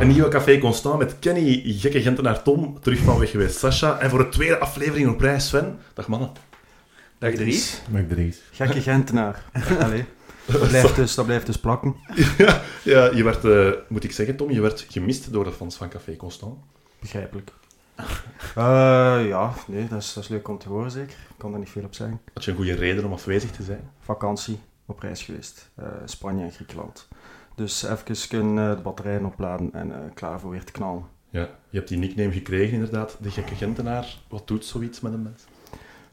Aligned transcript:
Een 0.00 0.08
nieuwe 0.08 0.28
Café 0.28 0.58
Constant 0.58 0.98
met 0.98 1.18
Kenny, 1.18 1.62
gekke 1.64 2.02
Gentenaar 2.02 2.42
Tom, 2.42 2.80
terug 2.80 2.98
van 2.98 3.18
weg 3.18 3.30
geweest 3.30 3.58
Sascha. 3.58 3.98
En 3.98 4.10
voor 4.10 4.18
de 4.18 4.28
tweede 4.28 4.58
aflevering 4.58 5.08
op 5.08 5.16
prijs 5.16 5.46
Sven. 5.46 5.78
Dag 5.94 6.08
mannen. 6.08 6.30
Dag 7.18 7.34
Dries. 7.34 7.82
Mag 7.90 8.02
Dries. 8.08 8.40
Gekke 8.50 8.80
Gentenaar. 8.80 9.44
Allee. 9.84 10.04
Dat 10.46 10.68
blijft, 10.68 10.96
dus, 10.96 11.14
dat 11.14 11.26
blijft 11.26 11.46
dus 11.46 11.58
plakken. 11.58 11.96
ja, 12.38 12.62
ja, 12.82 13.10
je 13.14 13.24
werd, 13.24 13.44
eh, 13.44 13.70
moet 13.88 14.04
ik 14.04 14.12
zeggen 14.12 14.36
Tom, 14.36 14.50
je 14.50 14.60
werd 14.60 14.86
gemist 14.88 15.32
door 15.32 15.44
de 15.44 15.52
fans 15.52 15.76
van 15.76 15.88
Café 15.88 16.16
Constant. 16.16 16.58
Begrijpelijk. 17.00 17.50
Eh, 17.96 19.26
ja, 19.28 19.52
nee, 19.66 19.88
dat 19.88 20.02
is, 20.02 20.12
dat 20.12 20.22
is 20.22 20.28
leuk 20.28 20.48
om 20.48 20.58
te 20.58 20.68
horen 20.68 20.90
zeker. 20.90 21.16
Ik 21.28 21.34
kan 21.38 21.50
daar 21.50 21.60
niet 21.60 21.70
veel 21.70 21.84
op 21.84 21.94
zeggen. 21.94 22.20
Had 22.32 22.44
je 22.44 22.50
een 22.50 22.56
goede 22.56 22.74
reden 22.74 23.04
om 23.04 23.12
afwezig 23.12 23.50
te 23.50 23.62
zijn? 23.62 23.90
Vakantie, 24.00 24.58
op 24.86 25.00
reis 25.00 25.22
geweest. 25.22 25.70
Eh, 25.74 25.86
Spanje 26.04 26.44
en 26.44 26.52
Griekenland. 26.52 27.08
Dus 27.60 27.82
even 27.82 28.28
kunnen 28.28 28.76
de 28.76 28.82
batterijen 28.82 29.24
opladen 29.24 29.70
en 29.72 29.92
eh, 29.92 29.98
klaar 30.14 30.40
voor 30.40 30.50
weer 30.50 30.64
te 30.64 30.72
knallen. 30.72 31.04
Ja, 31.30 31.48
je 31.70 31.76
hebt 31.76 31.88
die 31.88 31.98
nickname 31.98 32.32
gekregen 32.32 32.74
inderdaad, 32.74 33.16
de 33.20 33.30
gekke 33.30 33.54
Gentenaar. 33.54 34.16
Wat 34.28 34.48
doet 34.48 34.64
zoiets 34.64 35.00
met 35.00 35.12
een 35.12 35.22
mens? 35.22 35.44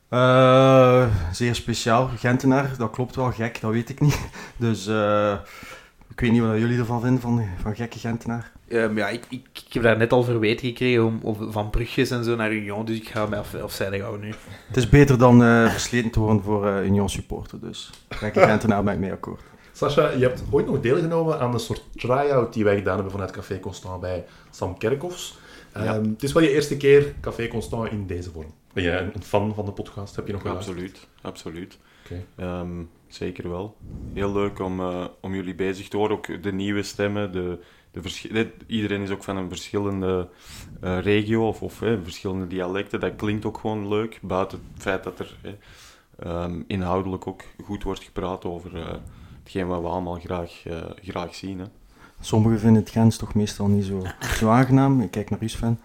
Eh, 0.10 1.08
zeer 1.32 1.56
speciaal. 1.56 2.08
Gentenaar, 2.18 2.72
dat 2.78 2.92
klopt 2.92 3.16
wel. 3.16 3.32
Gek, 3.32 3.62
dat 3.62 3.72
weet 3.72 3.90
ik 3.90 4.00
niet. 4.00 4.20
Dus 4.58 4.88
eh, 4.88 5.34
ik 6.10 6.20
weet 6.20 6.32
niet 6.32 6.42
wat 6.42 6.58
jullie 6.58 6.80
ervan 6.80 7.02
vinden 7.02 7.22
van, 7.22 7.46
van 7.62 7.76
gekke 7.76 8.00
Gentenaar. 8.00 8.52
Ehm, 8.68 8.98
ja, 8.98 9.08
ik, 9.10 9.26
ik, 9.30 9.48
ik 9.68 9.74
heb 9.74 9.84
daar 9.84 9.98
net 9.98 10.14
al 10.14 10.24
verweten 10.24 10.68
gekregen 10.68 11.06
om, 11.06 11.20
om- 11.22 11.52
van 11.52 11.70
Brugges 11.70 12.10
en 12.12 12.24
zo 12.24 12.36
naar 12.36 12.52
Union, 12.52 12.86
dus 12.86 12.98
ik 12.98 13.10
ga 13.10 13.26
mij 13.26 13.40
af, 13.40 13.56
afzijdig 13.56 14.02
houden 14.02 14.26
nu. 14.26 14.34
Het 14.68 14.78
is 14.78 14.90
beter 14.90 15.18
dan 15.18 15.44
eh, 15.44 15.70
versleten 15.72 16.12
te 16.12 16.20
worden 16.20 16.44
voor 16.44 16.68
eh 16.68 16.86
Union 16.86 17.10
supporter. 17.10 17.60
Dus 17.60 17.90
gekke 18.10 18.40
Gentenaar 18.42 18.84
ben 18.84 18.94
ik 18.94 19.00
mee 19.00 19.12
akkoord. 19.12 19.42
Sascha, 19.78 20.10
je 20.10 20.24
hebt 20.24 20.44
ooit 20.50 20.66
nog 20.66 20.80
deelgenomen 20.80 21.40
aan 21.40 21.54
een 21.54 21.60
soort 21.60 21.84
try-out 21.96 22.54
die 22.54 22.64
wij 22.64 22.76
gedaan 22.76 22.94
hebben 22.94 23.12
vanuit 23.12 23.32
Café 23.32 23.60
Constant 23.60 24.02
bij 24.02 24.26
Sam 24.52 24.78
Kerkhoffs. 24.78 25.38
Ja. 25.74 25.84
Ehm, 25.84 26.04
het 26.10 26.24
is 26.24 26.34
wel 26.34 26.44
je 26.44 26.50
eerste 26.50 26.78
keer 26.78 27.14
Café 27.22 27.48
Constant 27.48 27.92
in 27.92 28.08
deze 28.08 28.32
vorm. 28.32 28.54
Ben 28.74 28.84
jij 28.84 29.12
een 29.14 29.24
fan 29.24 29.54
van 29.56 29.66
de 29.66 29.72
podcast? 29.72 30.16
Heb 30.16 30.28
je 30.28 30.34
nog 30.34 30.44
wel 30.44 30.54
Absoluut, 30.54 31.08
absoluut. 31.22 31.78
Ehm, 32.36 32.84
zeker 33.08 33.50
wel. 33.50 33.76
Heel 34.14 34.32
leuk 34.34 34.60
om, 34.60 34.80
eh, 34.80 35.06
om 35.22 35.36
jullie 35.36 35.56
bezig 35.56 35.88
te 35.88 35.98
horen. 35.98 36.16
Ook 36.16 36.44
de 36.44 36.52
nieuwe 36.54 36.84
stemmen. 36.84 37.32
De, 37.32 37.60
de 37.92 38.28
dit- 38.32 38.54
iedereen 38.68 39.02
is 39.02 39.10
ook 39.10 39.24
van 39.24 39.38
een 39.38 39.50
verschillende 39.50 40.28
eh, 40.82 41.00
regio 41.00 41.48
of, 41.48 41.62
of 41.62 41.82
eh, 41.82 41.94
verschillende 42.04 42.48
dialecten. 42.48 43.00
Dat 43.00 43.16
klinkt 43.16 43.46
ook 43.46 43.58
gewoon 43.58 43.88
leuk. 43.88 44.20
Buiten 44.22 44.60
het 44.74 44.82
feit 44.82 45.04
dat 45.04 45.20
er 45.20 45.38
eh, 45.42 45.52
ehm, 46.20 46.62
inhoudelijk 46.68 47.28
ook 47.28 47.42
goed 47.64 47.84
wordt 47.84 48.04
gepraat 48.04 48.46
over 48.46 48.76
eh, 48.76 48.96
hetgeen 49.48 49.68
wat 49.68 49.82
we 49.82 49.88
allemaal 49.88 50.20
graag, 50.26 50.52
eh, 50.66 50.76
graag 51.04 51.36
zien. 51.36 51.60
Hè. 51.60 51.66
Sommigen 52.22 52.60
vinden 52.60 52.82
het 52.82 52.92
Gens 52.92 53.18
toch 53.18 53.34
meestal 53.34 53.68
niet 53.68 53.86
zo, 53.86 54.04
zo 54.40 54.50
aangenaam. 54.50 55.02
Ik 55.02 55.12
kijk 55.12 55.30
naar 55.30 55.40
u, 55.42 55.50
Sven. 55.50 55.80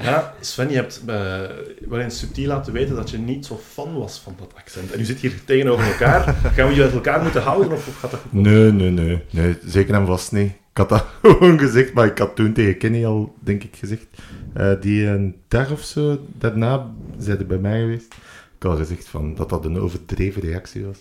Ja, 0.00 0.34
Sven, 0.40 0.68
je 0.70 0.74
hebt 0.74 1.02
eh, 1.06 1.40
wel 1.88 2.00
eens 2.00 2.18
subtiel 2.18 2.46
laten 2.48 2.72
weten 2.72 2.96
dat 2.96 3.10
je 3.10 3.18
niet 3.18 3.46
zo 3.46 3.60
fan 3.72 3.98
was 3.98 4.18
van 4.20 4.34
dat 4.38 4.52
accent. 4.54 4.92
En 4.92 5.00
u 5.00 5.04
zit 5.04 5.18
hier 5.18 5.44
tegenover 5.44 5.86
elkaar. 5.86 6.34
Gaan 6.54 6.68
we 6.68 6.74
je 6.74 6.82
uit 6.82 6.92
elkaar 6.92 7.22
moeten 7.22 7.42
houden 7.42 7.72
of, 7.72 7.88
of 7.88 7.96
gaat 7.98 8.10
dat 8.10 8.20
goed? 8.20 8.32
Nee, 8.32 8.72
nee, 8.72 8.90
nee, 8.90 9.22
nee. 9.30 9.56
Zeker 9.64 9.94
en 9.94 10.06
vast 10.06 10.32
niet. 10.32 10.50
Ik 10.50 10.76
had 10.76 10.88
dat 10.88 11.04
gewoon 11.22 11.58
gezegd, 11.58 11.92
maar 11.92 12.06
ik 12.06 12.18
had 12.18 12.36
toen 12.36 12.52
tegen 12.52 12.78
Kenny 12.78 13.04
al, 13.06 13.34
denk 13.40 13.62
ik, 13.64 13.76
gezegd. 13.76 14.06
eh, 14.54 14.72
die 14.80 15.06
een 15.06 15.36
dag 15.48 15.70
of 15.70 15.80
zo 15.82 16.18
daarna 16.38 16.86
zijn 17.18 17.46
bij 17.46 17.58
mij 17.58 17.80
geweest. 17.80 18.14
Ik 18.56 18.62
had 18.62 18.78
gezegd 18.78 19.08
van, 19.08 19.34
dat 19.34 19.48
dat 19.48 19.64
een 19.64 19.78
overdreven 19.78 20.42
reactie 20.42 20.84
was. 20.84 20.98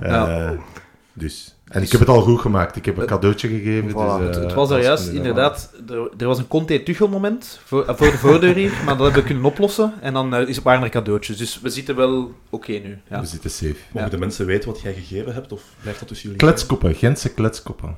Eh, 0.00 0.10
Ja. 0.10 0.56
Dus. 1.12 1.54
En 1.64 1.82
ik 1.82 1.90
heb 1.90 2.00
het 2.00 2.08
al 2.08 2.20
goed 2.20 2.40
gemaakt. 2.40 2.76
Ik 2.76 2.84
heb 2.84 2.96
een 2.96 3.06
cadeautje 3.06 3.48
gegeven. 3.48 3.90
Voilà. 3.90 3.94
dus, 3.94 4.26
Het, 4.26 4.36
eh, 4.36 4.42
het 4.42 4.52
was 4.52 4.70
er 4.70 4.82
juist, 4.82 5.08
inderdaad, 5.08 5.72
er, 5.88 6.10
er 6.18 6.26
was 6.26 6.38
een 6.38 6.48
Conte-Tuchel 6.48 7.08
moment 7.08 7.60
voor, 7.64 7.86
eh, 7.86 7.96
voor 7.96 8.10
de 8.10 8.18
voordeur 8.18 8.54
hier, 8.54 8.70
maar 8.84 8.96
dat 8.96 9.04
hebben 9.04 9.22
we 9.22 9.28
kunnen 9.28 9.44
oplossen 9.44 9.92
en 10.00 10.12
dan 10.12 10.34
eh, 10.34 10.48
is 10.48 10.62
waren 10.62 10.82
er 10.82 10.88
cadeautjes. 10.88 11.36
Dus 11.36 11.60
we 11.60 11.70
zitten 11.70 11.96
wel 11.96 12.34
oké 12.50 12.72
nu. 12.72 12.98
Ja. 13.10 13.20
We 13.20 13.26
zitten 13.26 13.50
safe. 13.50 13.76
Mogen 13.92 14.10
de 14.10 14.18
mensen 14.18 14.46
weten 14.46 14.68
wat 14.70 14.80
jij 14.80 14.92
gegeven 14.92 15.34
hebt 15.34 15.52
of 15.52 15.62
blijft 15.80 15.98
dat 15.98 16.08
tussen 16.08 16.30
jullie? 16.30 16.44
Kletskoppen, 16.46 16.94
Gentse 16.94 17.34
kletskoppen. 17.34 17.96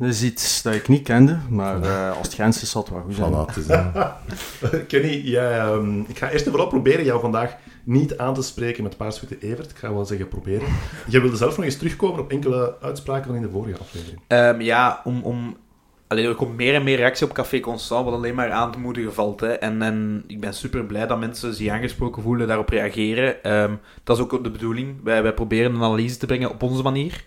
Dat 0.00 0.08
is 0.08 0.22
iets 0.22 0.62
dat 0.62 0.74
ik 0.74 0.88
niet 0.88 1.02
kende, 1.02 1.38
maar 1.48 1.82
eh, 1.82 2.16
als 2.16 2.26
het 2.26 2.34
Gens 2.34 2.62
is, 2.62 2.70
zal 2.70 2.82
het 2.82 2.90
wel 2.90 3.00
goed 3.00 3.14
zijn. 3.14 3.32
Voilà, 3.32 3.46
het 3.46 3.56
is, 3.56 3.66
eh, 3.66 4.80
Kenny, 4.88 5.20
jij, 5.24 5.58
ehm, 5.58 6.00
ik 6.00 6.18
ga 6.18 6.30
eerst 6.30 6.44
en 6.44 6.50
vooral 6.50 6.68
proberen 6.68 7.04
jou 7.04 7.20
vandaag 7.20 7.56
niet 7.84 8.18
aan 8.18 8.34
te 8.34 8.42
spreken 8.42 8.82
met 8.82 8.96
Paarswitte 8.96 9.38
Evert. 9.38 9.70
Ik 9.70 9.76
ga 9.76 9.92
wel 9.92 10.04
zeggen 10.04 10.28
proberen. 10.28 10.68
Jij 11.08 11.20
wilde 11.20 11.36
zelf 11.36 11.56
nog 11.56 11.64
eens 11.64 11.76
terugkomen 11.76 12.20
op 12.20 12.30
enkele 12.30 12.76
uitspraken 12.80 13.26
van 13.26 13.34
in 13.34 13.42
de 13.42 13.50
vorige 13.50 13.78
aflevering. 13.78 14.20
Ehm, 14.26 14.60
ja, 14.60 15.00
om... 15.04 15.22
om 15.22 15.56
Allee, 16.06 16.26
er 16.26 16.34
komt 16.34 16.56
meer 16.56 16.74
en 16.74 16.82
meer 16.82 16.96
reactie 16.96 17.26
op 17.26 17.32
Café 17.32 17.60
Constant, 17.60 18.04
wat 18.04 18.14
alleen 18.14 18.34
maar 18.34 18.50
aan 18.50 18.72
te 18.72 18.78
moedigen 18.78 19.14
valt. 19.14 19.40
Hè. 19.40 19.52
En, 19.52 19.82
en 19.82 20.24
ik 20.26 20.40
ben 20.40 20.54
super 20.54 20.84
blij 20.84 21.06
dat 21.06 21.18
mensen 21.18 21.54
zich 21.54 21.68
aangesproken 21.68 22.22
voelen, 22.22 22.46
daarop 22.46 22.68
reageren. 22.68 23.42
Ehm, 23.42 23.74
dat 24.04 24.16
is 24.16 24.22
ook 24.22 24.44
de 24.44 24.50
bedoeling. 24.50 24.96
Wij, 25.02 25.22
wij 25.22 25.34
proberen 25.34 25.74
een 25.74 25.82
analyse 25.82 26.16
te 26.16 26.26
brengen 26.26 26.50
op 26.50 26.62
onze 26.62 26.82
manier. 26.82 27.24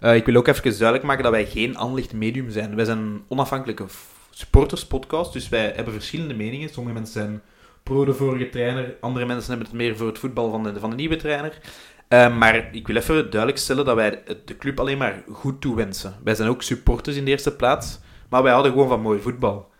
Eh, 0.00 0.14
ik 0.14 0.26
wil 0.26 0.34
ook 0.34 0.46
even 0.46 0.62
duidelijk 0.62 1.02
maken 1.02 1.22
dat 1.22 1.32
wij 1.32 1.46
geen 1.46 1.78
aanlicht 1.78 2.12
medium 2.12 2.50
zijn. 2.50 2.76
Wij 2.76 2.84
zijn 2.84 2.98
een 2.98 3.22
onafhankelijke 3.28 3.84
supporterspodcast, 4.30 5.32
dus 5.32 5.48
wij 5.48 5.72
hebben 5.74 5.92
verschillende 5.92 6.34
meningen. 6.34 6.68
Sommige 6.68 6.94
mensen 6.94 7.22
zijn 7.22 7.42
pro 7.86 8.04
de 8.04 8.14
vorige 8.14 8.48
trainer, 8.48 8.96
andere 9.00 9.26
mensen 9.26 9.48
hebben 9.48 9.66
het 9.66 9.76
meer 9.76 9.96
voor 9.96 10.06
het 10.06 10.18
voetbal 10.18 10.50
van 10.50 10.62
de, 10.62 10.80
van 10.80 10.90
de 10.90 10.96
nieuwe 10.96 11.16
trainer. 11.16 11.58
Eh, 12.08 12.36
maar 12.38 12.68
ik 12.74 12.86
wil 12.86 12.96
even 12.96 13.30
duidelijk 13.30 13.58
stellen 13.60 13.84
dat 13.84 13.94
wij 13.94 14.22
de 14.44 14.56
club 14.56 14.80
alleen 14.80 14.98
maar 14.98 15.22
goed 15.32 15.60
toewensen. 15.60 16.14
Wij 16.24 16.34
zijn 16.34 16.48
ook 16.48 16.62
supporters 16.62 17.16
in 17.16 17.24
de 17.24 17.30
eerste 17.30 17.56
plaats, 17.56 17.98
maar 18.28 18.42
wij 18.42 18.52
houden 18.52 18.72
gewoon 18.72 18.88
van 18.88 19.00
mooi 19.00 19.20
voetbal. 19.20 19.70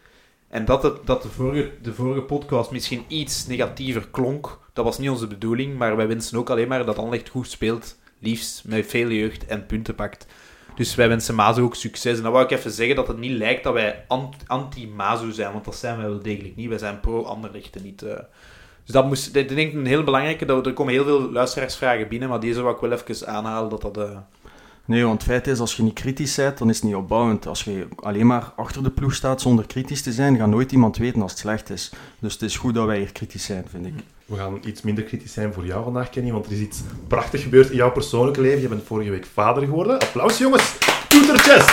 En 0.49 0.65
dat, 0.65 0.83
het, 0.83 1.07
dat 1.07 1.23
de, 1.23 1.29
vorige, 1.29 1.71
de 1.83 1.95
vorige 1.95 2.23
podcast 2.23 2.71
misschien 2.71 3.05
iets 3.09 3.47
negatiever 3.47 4.09
klonk, 4.11 4.59
dat 4.73 4.85
was 4.85 4.99
niet 4.99 5.11
onze 5.11 5.27
bedoeling, 5.27 5.79
maar 5.79 5.97
wij 5.97 6.09
wensen 6.09 6.39
ook 6.39 6.51
alleen 6.51 6.69
maar 6.69 6.87
dat 6.87 6.99
Anderlecht 6.99 7.29
goed 7.29 7.51
speelt, 7.51 7.97
liefst 8.19 8.65
met 8.65 8.87
veel 8.87 9.09
jeugd 9.09 9.47
en 9.47 9.67
punten 9.67 9.95
pakt. 9.95 10.27
Dus 10.77 10.95
wij 10.95 11.09
wensen 11.09 11.35
Mazo 11.35 11.63
ook 11.63 11.75
succes. 11.75 12.17
En 12.17 12.23
dan 12.23 12.33
wou 12.33 12.45
ik 12.45 12.51
even 12.51 12.71
zeggen 12.71 12.97
dat 12.97 13.09
het 13.09 13.19
niet 13.19 13.31
lijkt 13.39 13.65
dat 13.65 13.73
wij 13.73 14.05
ant- 14.09 14.37
anti-Mazo 14.47 15.31
zijn, 15.31 15.53
want 15.53 15.65
dat 15.65 15.77
zijn 15.77 15.97
wij 15.97 16.09
wel 16.09 16.23
degelijk 16.23 16.57
niet. 16.57 16.69
Wij 16.69 16.79
zijn 16.79 17.01
pro-Anderlecht 17.01 17.77
en 17.77 17.83
niet... 17.83 18.03
eh, 18.03 18.15
dus 18.85 18.95
dat 18.95 19.07
moest, 19.07 19.35
dat 19.35 19.49
denk 19.49 19.69
ik 19.69 19.75
een 19.75 19.87
heel 19.87 20.05
belangrijke. 20.05 20.47
Er 20.47 20.73
komen 20.73 20.93
heel 20.93 21.05
veel 21.05 21.31
luisteraarsvragen 21.31 22.09
binnen, 22.09 22.29
maar 22.29 22.41
deze 22.41 22.63
wou 22.63 22.75
ik 22.75 22.81
wel 22.81 22.93
even 22.93 23.27
aanhalen 23.27 23.71
dat 23.71 23.83
dat... 23.83 23.97
eh, 23.99 24.17
Nee, 24.87 25.05
want 25.05 25.23
het 25.23 25.31
feit 25.31 25.47
is, 25.47 25.59
als 25.59 25.77
je 25.77 25.83
niet 25.83 25.93
kritisch 25.93 26.35
bent, 26.35 26.59
dan 26.59 26.69
is 26.69 26.77
het 26.77 26.85
niet 26.85 26.95
opbouwend. 26.95 27.47
Als 27.47 27.65
je 27.65 27.87
alleen 27.97 28.27
maar 28.27 28.53
achter 28.57 28.83
de 28.83 28.91
ploeg 28.91 29.15
staat 29.15 29.41
zonder 29.41 29.67
kritisch 29.67 30.03
te 30.03 30.13
zijn, 30.13 30.37
gaat 30.37 30.49
nooit 30.49 30.73
iemand 30.73 30.97
weten 30.97 31.23
als 31.23 31.31
het 31.31 31.41
slecht 31.41 31.71
is. 31.71 31.93
Dus 32.19 32.33
het 32.33 32.43
is 32.43 32.57
goed 32.57 32.75
dat 32.75 32.87
wij 32.87 32.99
hier 32.99 33.13
kritisch 33.13 33.45
zijn, 33.45 33.65
vind 33.71 33.87
ik. 33.87 33.95
We 34.27 34.37
gaan 34.37 34.59
iets 34.65 34.83
minder 34.83 35.05
kritisch 35.05 35.33
zijn 35.33 35.53
voor 35.53 35.67
jou 35.67 35.85
vandaag, 35.85 36.11
Kenny, 36.11 36.33
want 36.33 36.47
er 36.47 36.53
is 36.53 36.59
iets 36.59 36.81
prachtig 37.07 37.43
gebeurd 37.43 37.71
in 37.71 37.77
jouw 37.77 37.93
persoonlijke 37.93 38.41
leven. 38.41 38.61
Je 38.61 38.69
bent 38.69 38.83
vorige 38.85 39.11
week 39.11 39.27
vader 39.33 39.65
geworden. 39.65 39.99
Applaus, 39.99 40.39
jongens! 40.39 40.79
Toetertjes! 41.09 41.65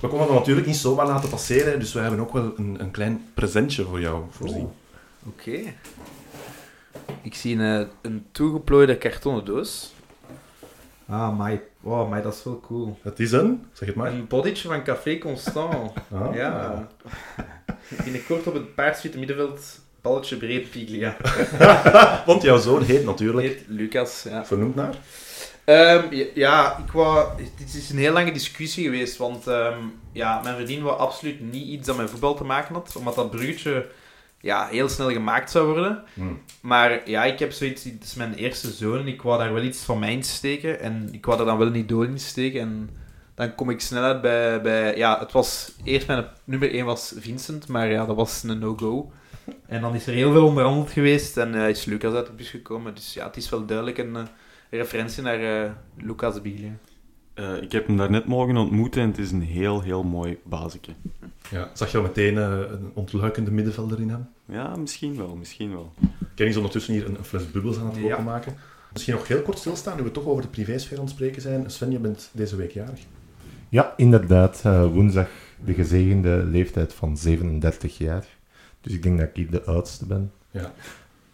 We 0.00 0.08
konden 0.08 0.26
dat 0.26 0.36
natuurlijk 0.36 0.66
niet 0.66 0.76
zomaar 0.76 1.06
laten 1.06 1.28
passeren, 1.28 1.78
dus 1.78 1.92
we 1.92 2.00
hebben 2.00 2.20
ook 2.20 2.32
wel 2.32 2.52
een, 2.56 2.76
een 2.78 2.90
klein 2.90 3.24
presentje 3.34 3.84
voor 3.84 4.00
jou 4.00 4.22
voorzien. 4.30 4.68
Oké. 5.26 5.58
Ik 7.22 7.34
zie 7.34 7.56
een, 7.56 7.88
een 8.02 8.24
toegeplooide 8.32 8.96
kartonnen 8.98 9.44
doos. 9.44 9.93
Ah, 11.08 11.38
my. 11.38 11.60
Wow, 11.80 12.10
my, 12.10 12.22
dat 12.22 12.34
is 12.34 12.44
wel 12.44 12.60
cool. 12.66 12.98
Het 13.02 13.20
is 13.20 13.32
een, 13.32 13.64
zeg 13.72 13.88
het 13.88 13.96
maar. 13.96 14.12
Een 14.12 14.26
bodytje 14.26 14.68
van 14.68 14.82
Café 14.82 15.18
Constant. 15.18 15.92
Ah. 16.12 16.34
Ja. 16.34 16.88
Binnenkort 18.04 18.46
op 18.46 18.54
het 18.54 18.74
paarswitte 18.74 19.18
middenveld, 19.18 19.80
balletje 20.00 20.36
breed 20.36 20.70
Piglia. 20.70 21.16
Want 22.26 22.42
jouw 22.42 22.58
zoon 22.58 22.82
heet 22.82 23.04
natuurlijk, 23.04 23.46
Heet 23.46 23.64
Lucas, 23.66 24.22
ja. 24.28 24.44
vernoemd 24.44 24.74
naar. 24.74 24.94
Ehm, 25.64 26.24
ja, 26.34 26.78
ik 26.86 26.92
wou... 26.92 27.28
Dit 27.56 27.74
is 27.74 27.90
een 27.90 27.98
heel 27.98 28.12
lange 28.12 28.32
discussie 28.32 28.84
geweest, 28.84 29.16
want 29.16 29.46
ehm, 29.46 29.78
ja, 30.12 30.40
mijn 30.42 30.54
vriendin 30.54 30.82
wou 30.82 30.98
absoluut 30.98 31.40
niet 31.52 31.66
iets 31.66 31.86
dat 31.86 31.96
met 31.96 32.10
voetbal 32.10 32.34
te 32.34 32.44
maken 32.44 32.74
had, 32.74 32.96
omdat 32.96 33.14
dat 33.14 33.30
bruggetje 33.30 33.86
ja, 34.44 34.66
heel 34.66 34.88
snel 34.88 35.10
gemaakt 35.10 35.50
zou 35.50 35.66
worden. 35.66 36.02
Hmm. 36.14 36.40
Maar 36.60 37.08
ja, 37.08 37.24
ik 37.24 37.38
heb 37.38 37.52
zoiets, 37.52 37.84
het 37.84 38.04
is 38.04 38.14
mijn 38.14 38.34
eerste 38.34 38.70
zoon 38.70 38.98
en 38.98 39.06
ik 39.06 39.22
wou 39.22 39.38
daar 39.38 39.52
wel 39.52 39.62
iets 39.62 39.82
van 39.82 39.98
mij 39.98 40.12
in 40.12 40.22
steken. 40.22 40.80
En 40.80 41.08
ik 41.12 41.26
wou 41.26 41.40
er 41.40 41.46
dan 41.46 41.58
wel 41.58 41.70
niet 41.70 41.88
door 41.88 42.04
in 42.04 42.18
steken. 42.18 42.60
En 42.60 42.90
dan 43.34 43.54
kom 43.54 43.70
ik 43.70 43.80
snel 43.80 44.02
uit 44.02 44.20
bij, 44.20 44.60
bij... 44.60 44.96
Ja, 44.96 45.18
het 45.18 45.32
was... 45.32 45.72
Eerst 45.84 46.06
mijn 46.06 46.26
nummer 46.44 46.70
1 46.70 46.84
was 46.84 47.14
Vincent, 47.16 47.68
maar 47.68 47.90
ja, 47.90 48.06
dat 48.06 48.16
was 48.16 48.42
een 48.42 48.58
no-go. 48.58 49.12
En 49.66 49.80
dan 49.80 49.94
is 49.94 50.06
er 50.06 50.14
heel 50.14 50.32
veel 50.32 50.46
onderhandeld 50.46 50.90
geweest 50.90 51.36
en 51.36 51.54
eh, 51.54 51.68
is 51.68 51.84
Lucas 51.84 52.14
uit 52.14 52.26
de 52.26 52.32
bus 52.32 52.50
gekomen. 52.50 52.94
Dus 52.94 53.14
ja, 53.14 53.26
het 53.26 53.36
is 53.36 53.50
wel 53.50 53.66
duidelijk 53.66 53.98
een 53.98 54.16
eh, 54.16 54.22
referentie 54.70 55.22
naar 55.22 55.64
eh, 55.64 55.70
Lucas 55.96 56.42
Biglia. 56.42 56.72
Eh, 57.34 57.62
ik 57.62 57.72
heb 57.72 57.86
hem 57.86 57.96
daarnet 57.96 58.26
mogen 58.26 58.56
ontmoeten 58.56 59.02
en 59.02 59.08
het 59.08 59.18
is 59.18 59.30
een 59.30 59.42
heel, 59.42 59.80
heel 59.82 60.02
mooi 60.02 60.38
bazetje. 60.44 60.92
Ja, 61.50 61.70
zag 61.72 61.90
je 61.90 61.96
al 61.96 62.02
meteen 62.02 62.38
eh, 62.38 62.58
een 62.70 62.90
ontluikende 62.94 63.50
middenvelder 63.50 64.00
in 64.00 64.08
hem? 64.08 64.26
Ja, 64.44 64.76
misschien 64.76 65.16
wel, 65.16 65.36
misschien 65.36 65.70
wel. 65.70 65.92
Kenny 66.34 66.50
is 66.50 66.56
ondertussen 66.56 66.92
hier 66.94 67.06
een, 67.06 67.16
een 67.18 67.24
fles 67.24 67.50
bubbels 67.50 67.78
aan 67.78 67.86
het 67.86 67.96
Ja. 67.96 68.12
openmaken. 68.12 68.54
Misschien 68.92 69.14
nog 69.14 69.28
heel 69.28 69.42
kort 69.42 69.58
stilstaan, 69.58 69.96
nu 69.96 70.02
we 70.02 70.10
toch 70.10 70.24
over 70.26 70.42
de 70.42 70.48
privésfeer 70.48 70.98
aan 70.98 71.04
het 71.04 71.12
spreken 71.12 71.42
zijn. 71.42 71.70
Sven, 71.70 71.90
je 71.90 71.98
bent 71.98 72.30
deze 72.32 72.56
week 72.56 72.70
jarig. 72.70 73.00
Ja, 73.68 73.94
inderdaad. 73.96 74.60
eh, 74.64 74.86
woensdag 74.92 75.28
de 75.64 75.74
gezegende 75.74 76.44
leeftijd 76.44 76.92
van 76.92 77.16
37 77.16 77.98
jaar. 77.98 78.26
Dus 78.80 78.92
ik 78.92 79.02
denk 79.02 79.18
dat 79.18 79.28
ik 79.28 79.36
hier 79.36 79.50
de 79.50 79.64
oudste 79.64 80.06
ben. 80.06 80.32
Ja. 80.50 80.72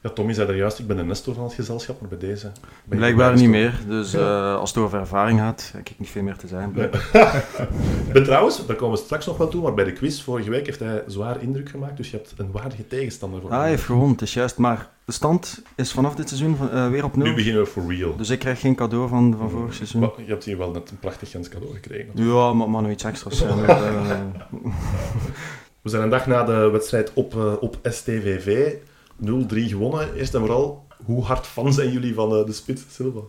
Ja, 0.03 0.11
Tommy 0.11 0.33
zei 0.33 0.49
er 0.49 0.57
juist, 0.57 0.79
ik 0.79 0.87
ben 0.87 0.97
de 0.97 1.03
Nestor 1.05 1.35
van 1.35 1.45
het 1.45 1.53
gezelschap, 1.53 2.01
maar 2.01 2.09
bij 2.09 2.19
deze... 2.19 2.51
Blijkbaar 2.85 3.35
niet 3.37 3.49
meer. 3.49 3.81
Dus 3.89 4.15
eh, 4.15 4.57
als 4.57 4.71
het 4.75 4.79
over 4.85 4.99
ervaring 4.99 5.39
gaat, 5.39 5.71
heb 5.73 5.89
ik 5.89 5.99
niet 5.99 6.09
veel 6.09 6.23
meer 6.23 6.37
te 6.37 6.47
zeggen. 6.47 6.73
Nee. 6.75 6.89
Ben 8.13 8.25
trouwens, 8.25 8.67
daar 8.67 8.77
komen 8.77 8.99
we 8.99 9.05
straks 9.05 9.27
nog 9.27 9.37
wel 9.37 9.49
toe, 9.49 9.63
maar 9.63 9.75
bij 9.75 9.85
de 9.85 9.93
quiz 9.93 10.23
vorige 10.23 10.51
week 10.51 10.67
heeft 10.67 10.79
hij 10.79 11.03
zwaar 11.07 11.43
indruk 11.43 11.69
gemaakt, 11.69 11.97
dus 11.97 12.11
je 12.11 12.17
hebt 12.17 12.35
een 12.37 12.51
waardige 12.53 12.87
tegenstander 12.87 13.41
voor 13.41 13.51
Ah, 13.51 13.61
hij 13.61 13.69
heeft 13.69 13.83
gewonnen, 13.83 14.11
het 14.13 14.23
is 14.23 14.35
juist. 14.35 14.59
Maar 14.59 14.89
de 15.05 15.13
stand 15.13 15.63
is 15.77 15.93
vanaf 15.93 16.15
dit 16.15 16.29
seizoen 16.29 16.57
eh, 16.73 16.89
weer 16.89 17.05
op 17.05 17.17
Nu 17.17 17.25
nul. 17.25 17.35
beginnen 17.35 17.63
we 17.63 17.69
for 17.69 17.95
real. 17.95 18.17
Dus 18.17 18.31
ik 18.31 18.39
krijg 18.39 18.61
geen 18.61 18.75
cadeau 18.75 19.09
van, 19.09 19.35
van 19.39 19.51
vorig 19.51 19.75
seizoen. 19.75 20.01
Maar 20.01 20.11
je 20.17 20.31
hebt 20.31 20.45
hier 20.45 20.59
wel 20.59 20.71
net 20.71 20.91
een 20.91 20.99
prachtig 20.99 21.31
Gens 21.31 21.49
cadeau 21.49 21.75
gekregen. 21.75 22.11
Ja, 22.15 22.53
maar, 22.53 22.71
maar 22.71 22.83
nog 22.83 22.91
iets 22.91 23.05
extra's. 23.05 23.43
eh, 23.45 24.21
We 25.83 25.89
zijn 25.91 26.03
een 26.03 26.11
dag 26.11 26.27
na 26.27 26.45
de 26.45 26.69
wedstrijd 26.73 27.13
op, 27.15 27.35
op 27.61 27.79
STVV 27.83 28.75
0-3 28.75 28.90
gewonnen. 29.69 30.15
Eerst 30.15 30.35
en 30.35 30.41
vooral, 30.41 30.87
hoe 31.05 31.25
hard 31.25 31.47
fan 31.47 31.73
zijn 31.73 31.93
jullie 31.93 32.15
van 32.15 32.37
eh, 32.37 32.47
de 32.47 32.53
spits 32.53 32.83
Silva? 32.89 33.21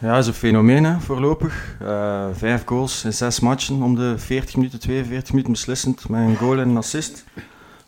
Ja, 0.00 0.12
dat 0.12 0.18
is 0.18 0.26
een 0.26 0.34
fenomeen 0.34 0.84
hè, 0.84 1.00
voorlopig. 1.00 1.76
Eh, 1.80 2.26
vijf 2.32 2.64
goals 2.64 3.04
in 3.04 3.12
zes 3.12 3.40
matchen 3.40 3.82
om 3.82 3.94
de 3.94 4.18
40 4.18 4.56
minuten, 4.56 4.78
42 4.78 5.30
minuten 5.30 5.52
beslissend 5.52 6.08
met 6.08 6.20
een 6.20 6.36
goal 6.36 6.58
en 6.58 6.68
een 6.68 6.76
assist. 6.76 7.24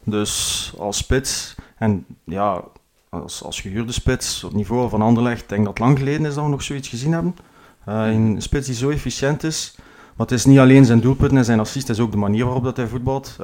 Dus 0.04 0.72
als 0.78 0.96
spits 0.96 1.54
en 1.76 2.06
ja, 2.24 2.64
als, 3.08 3.42
als 3.42 3.60
gehuurde 3.60 3.92
spits 3.92 4.44
op 4.44 4.52
niveau 4.52 4.88
van 4.88 5.02
Anderlecht, 5.02 5.48
denk 5.48 5.64
dat 5.64 5.78
lang 5.78 5.98
geleden 5.98 6.26
is 6.26 6.34
dat 6.34 6.44
we 6.44 6.50
nog 6.50 6.62
zoiets 6.62 6.88
gezien 6.88 7.12
hebben. 7.12 7.36
Eh, 7.84 8.06
een 8.06 8.42
spits 8.42 8.66
die 8.66 8.74
zo 8.74 8.90
efficiënt 8.90 9.44
is. 9.44 9.74
Maar 10.16 10.26
het 10.26 10.38
is 10.38 10.44
niet 10.44 10.58
alleen 10.58 10.84
zijn 10.84 11.00
doelpunten 11.00 11.36
en 11.36 11.44
zijn 11.44 11.60
assist, 11.60 11.88
het 11.88 11.96
is 11.96 12.02
ook 12.02 12.10
de 12.10 12.16
manier 12.16 12.44
waarop 12.44 12.64
dat 12.64 12.76
hij 12.76 12.86
voetbalt. 12.86 13.36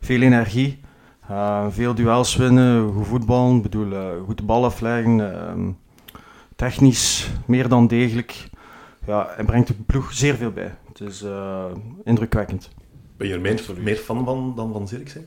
Veel 0.00 0.20
energie, 0.20 0.80
eh, 1.30 1.66
veel 1.70 1.94
duels 1.94 2.36
winnen, 2.36 2.92
goed 2.92 3.06
voetballen, 3.06 3.56
ik 3.56 3.62
bedoel, 3.62 3.92
eh, 3.92 4.06
goed 4.24 4.36
de 4.36 4.42
bal 4.42 4.64
afleggen. 4.64 5.32
ehm, 5.34 5.70
technisch 6.56 7.30
meer 7.46 7.68
dan 7.68 7.86
degelijk. 7.86 8.48
Ja, 9.06 9.32
hij 9.34 9.44
brengt 9.44 9.66
de 9.68 9.74
ploeg 9.86 10.12
zeer 10.12 10.34
veel 10.34 10.50
bij. 10.50 10.74
Het 10.88 11.00
is 11.00 11.22
eh, 11.22 11.64
indrukwekkend. 12.04 12.68
Ben 13.16 13.28
je 13.28 13.34
er 13.34 13.40
meer, 13.40 13.60
meer 13.78 13.96
fan 13.96 14.24
van 14.24 14.52
dan 14.56 14.72
van 14.72 14.88
Zirkzee? 14.88 15.26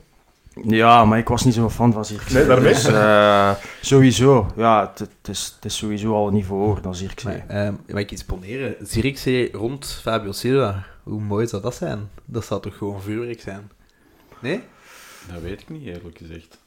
Ja, 0.62 1.04
maar 1.04 1.18
ik 1.18 1.28
was 1.28 1.44
niet 1.44 1.54
zo'n 1.54 1.70
fan 1.70 1.92
van 1.92 2.04
Zirkzee. 2.04 2.38
Nee, 2.38 2.46
daarmee? 2.46 2.72
Dus, 2.72 2.84
eh, 2.84 3.50
sowieso. 3.80 4.46
Ja, 4.56 4.92
het, 4.94 5.28
is, 5.28 5.52
het 5.54 5.64
is 5.64 5.76
sowieso 5.76 6.14
al 6.14 6.26
een 6.26 6.32
niveau 6.34 6.64
hoger 6.66 6.82
dan 6.82 6.94
Zirkzee. 6.94 7.42
Maar, 7.48 7.64
ehm, 7.66 7.74
mag 7.88 8.00
ik 8.00 8.10
iets 8.10 8.24
poneren? 8.24 8.74
Zirkzee 8.82 9.52
rond 9.52 9.98
Fabio 10.02 10.32
Silva. 10.32 10.84
Hoe 11.02 11.20
mooi 11.20 11.46
zou 11.46 11.62
dat 11.62 11.74
zijn? 11.74 12.08
Dat 12.24 12.44
zou 12.44 12.60
toch 12.62 12.76
gewoon 12.76 13.02
vuurwerk 13.02 13.40
zijn? 13.40 13.70
Nee? 14.40 14.60
Dat 15.32 15.42
weet 15.42 15.60
ik 15.60 15.68
niet, 15.68 15.86
eerlijk 15.86 16.18
gezegd. 16.18 16.64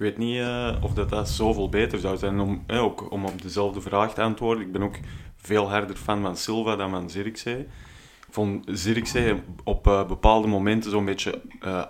Ik 0.00 0.06
weet 0.06 0.18
niet 0.18 0.38
eh, 0.38 0.76
of 0.82 0.92
dat, 0.92 1.08
dat 1.08 1.28
zoveel 1.28 1.68
beter 1.68 1.98
zou 1.98 2.16
zijn 2.16 2.40
om, 2.40 2.64
eh, 2.66 2.82
ook 2.82 3.10
om 3.10 3.24
op 3.24 3.42
dezelfde 3.42 3.80
vraag 3.80 4.14
te 4.14 4.22
antwoorden. 4.22 4.64
Ik 4.64 4.72
ben 4.72 4.82
ook 4.82 4.96
veel 5.36 5.68
harder 5.68 5.96
fan 5.96 6.22
van 6.22 6.36
Silva 6.36 6.76
dan 6.76 6.90
van 6.90 7.10
Zirkzee. 7.10 7.58
Ik 8.26 8.36
vond 8.36 8.64
Zirkzee 8.70 9.34
op 9.64 9.86
eh, 9.86 10.06
bepaalde 10.06 10.48
momenten 10.48 10.90
zo'n 10.90 11.04
beetje 11.04 11.40